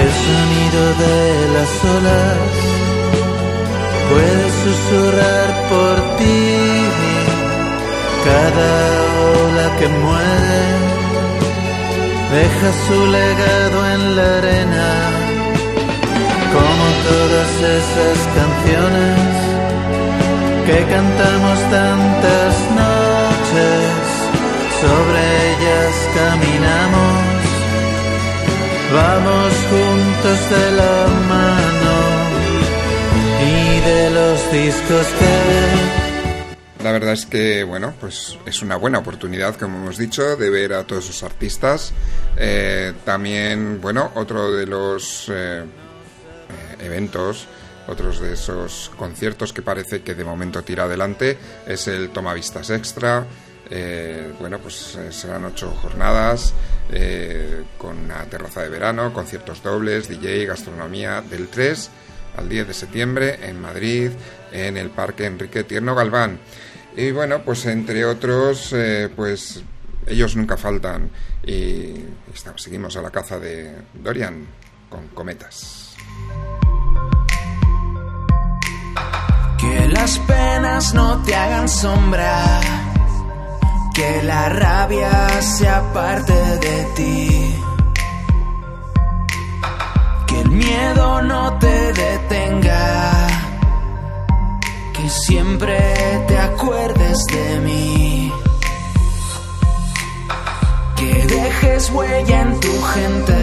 [0.02, 1.20] El sonido de
[1.56, 2.54] las olas
[4.10, 6.44] puede susurrar por ti.
[8.30, 8.74] Cada
[9.42, 10.88] ola que muere
[12.38, 14.90] deja su legado en la arena,
[16.58, 19.20] como todas esas canciones
[20.66, 22.54] que cantamos tantas
[22.84, 24.04] noches,
[24.82, 25.20] sobre
[25.52, 27.18] ellas caminamos,
[28.94, 30.98] vamos juntos de la
[31.34, 31.96] mano
[33.46, 39.56] y de los discos que La verdad es que, bueno, pues es una buena oportunidad,
[39.56, 41.94] como hemos dicho, de ver a todos esos artistas.
[42.38, 45.66] Eh, también, bueno, otro de los eh,
[46.98, 47.48] eventos,
[47.88, 51.38] otros de esos conciertos que parece que de momento tira adelante,
[51.68, 53.26] es el Toma Vistas Extra.
[53.69, 56.53] Eh, bueno, pues eh, serán ocho jornadas
[56.91, 61.90] eh, con una terraza de verano, conciertos dobles, DJ, gastronomía del 3
[62.38, 64.11] al 10 de septiembre en Madrid,
[64.52, 66.40] en el Parque Enrique Tierno Galván.
[66.95, 69.61] Y bueno, pues entre otros, eh, pues
[70.07, 71.11] ellos nunca faltan.
[71.45, 72.06] Y
[72.56, 74.48] seguimos a la caza de Dorian
[74.90, 75.95] con cometas.
[79.58, 82.62] Que las penas no te hagan sombra,
[83.94, 87.56] que la rabia sea parte de ti,
[90.28, 93.28] que el miedo no te detenga,
[94.94, 95.78] que siempre
[96.28, 98.32] te acuerdes de mí,
[100.96, 103.34] que dejes huella en tu gente,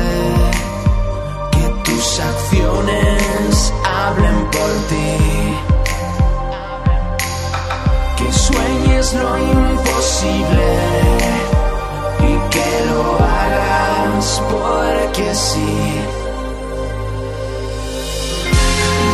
[9.15, 10.67] lo imposible
[12.21, 15.75] y que lo hagas porque sí.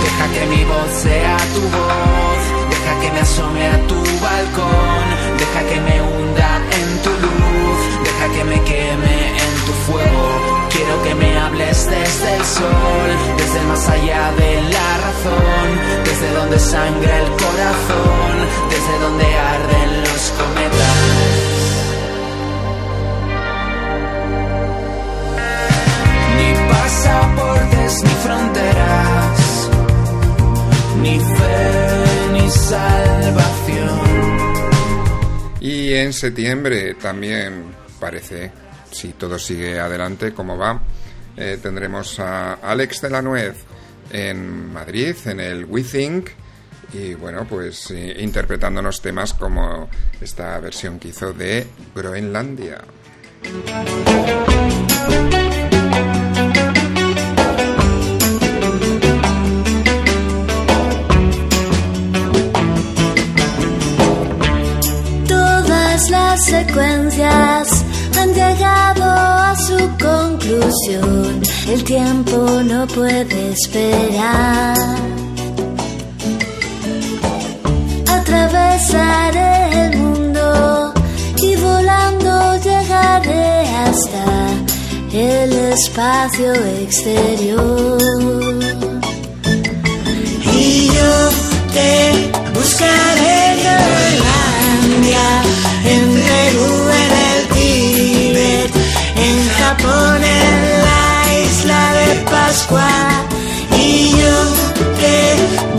[0.04, 5.04] Deja que mi voz sea tu voz, deja que me asome a tu balcón,
[5.38, 10.26] deja que me hunda en tu luz, deja que me queme en tu fuego.
[10.70, 15.66] Quiero que me hables desde el sol, desde más allá de la razón,
[16.04, 18.32] desde donde sangra el corazón,
[18.70, 20.98] desde donde arden los cometas.
[26.36, 29.70] Ni pasaportes ni fronteras,
[31.02, 31.58] ni fe
[32.32, 34.00] ni salvación.
[35.60, 38.50] Y en septiembre también parece,
[38.90, 40.82] si todo sigue adelante como va,
[41.36, 43.56] eh, tendremos a Alex de la Nuez
[44.10, 46.30] en Madrid, en el We Think,
[46.92, 49.88] y bueno, pues eh, interpretándonos temas como
[50.20, 52.78] esta versión que hizo de Groenlandia.
[65.28, 67.79] Todas las secuencias
[68.20, 71.40] han llegado a su conclusión.
[71.68, 72.36] El tiempo
[72.70, 74.76] no puede esperar.
[78.18, 79.52] Atravesaré
[79.84, 80.92] el mundo
[81.42, 82.30] y volando
[82.68, 84.26] llegaré hasta
[85.12, 86.52] el espacio
[86.82, 87.98] exterior.
[90.52, 91.12] Y yo
[91.76, 91.92] te
[92.54, 95.26] buscaré en Groenlandia,
[95.94, 96.99] en Perú,
[99.70, 101.04] Japón, en la
[101.46, 102.90] isla de Pascua.
[103.78, 104.38] Y yo
[105.00, 105.18] te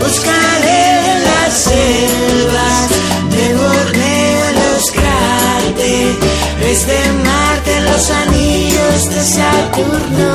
[0.02, 0.82] buscaré
[1.12, 2.88] en las selvas
[3.34, 10.30] de Borneo, los cráteres de Marte, los anillos de Saturno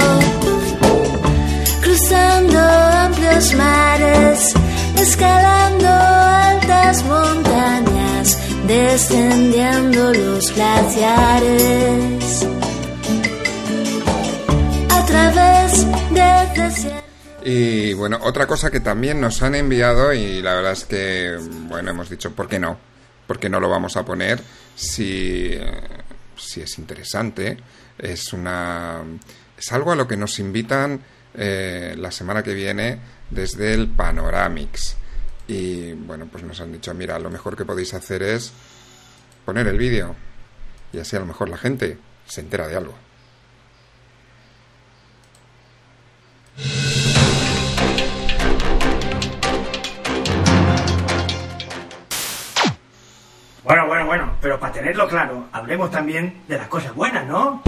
[1.81, 4.53] cruzando amplios mares,
[4.95, 12.07] escalando altas montañas, descendiendo los glaciares.
[17.43, 21.37] Y bueno, otra cosa que también nos han enviado y la verdad es que,
[21.67, 22.77] bueno, hemos dicho, ¿por qué no?
[23.25, 24.41] ¿Por qué no lo vamos a poner
[24.75, 25.57] si,
[26.35, 27.57] si es interesante?
[27.97, 29.03] Es una
[29.57, 31.01] es algo a lo que nos invitan
[31.33, 32.99] eh, la semana que viene
[33.29, 34.95] desde el Panoramix.
[35.47, 38.51] Y bueno, pues nos han dicho, mira, lo mejor que podéis hacer es
[39.45, 40.15] poner el vídeo.
[40.93, 41.97] Y así a lo mejor la gente
[42.27, 43.06] se entera de algo.
[54.17, 57.61] Bueno, pero para tenerlo claro, hablemos también de las cosas buenas, ¿no?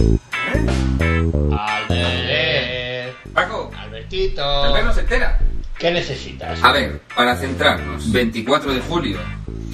[1.56, 3.16] Albert.
[3.36, 3.70] Paco.
[3.78, 4.84] Albertito.
[4.84, 5.38] No se entera.
[5.78, 6.60] ¿Qué necesitas?
[6.64, 9.20] A ver, para centrarnos, 24 de julio,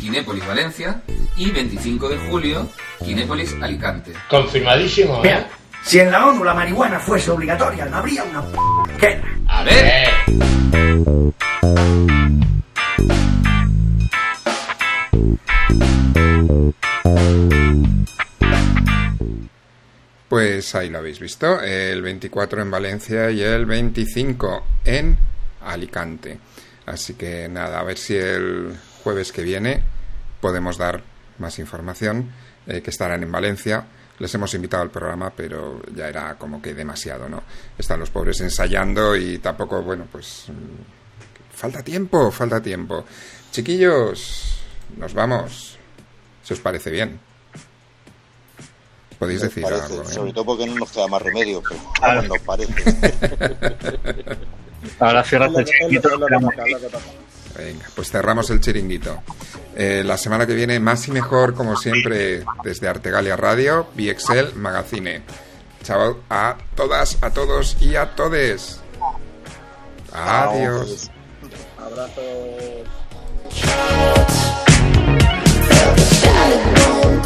[0.01, 1.01] Kinépolis Valencia
[1.37, 2.67] y 25 de julio,
[2.99, 4.11] Kinépolis Alicante.
[4.29, 5.19] Confirmadísimo.
[5.19, 5.21] ¿eh?
[5.23, 5.47] Mira,
[5.81, 8.43] si en la ONU la marihuana fuese obligatoria, no habría una
[8.99, 9.21] p.
[9.47, 10.09] A ver.
[20.35, 25.17] Pues ahí lo habéis visto, el 24 en Valencia y el 25 en
[25.61, 26.37] Alicante.
[26.85, 29.81] Así que nada, a ver si el jueves que viene
[30.41, 31.01] podemos dar
[31.39, 32.33] más información,
[32.67, 33.85] eh, que estarán en Valencia.
[34.19, 37.41] Les hemos invitado al programa, pero ya era como que demasiado, ¿no?
[37.77, 40.47] Están los pobres ensayando y tampoco, bueno, pues...
[40.49, 43.05] mm, Falta tiempo, falta tiempo.
[43.51, 44.57] Chiquillos,
[44.97, 45.77] nos vamos.
[46.43, 47.21] Si os parece bien.
[49.25, 50.13] Podéis Nos decir parece, algo, ¿eh?
[50.13, 51.63] Sobre todo porque no nos queda más remedio,
[51.99, 52.73] pero nos parece.
[54.99, 56.09] Ahora cierras el chiquito.
[57.57, 59.23] Venga, pues cerramos el chiringuito.
[59.75, 65.23] Eh, la semana que viene, más y mejor, como siempre, desde Artegalia Radio, BXL Magazine.
[65.83, 68.79] Chao a todas, a todos y a todes.
[70.13, 71.09] Adiós.
[71.79, 72.21] Abrazo.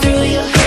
[0.01, 0.58] Through your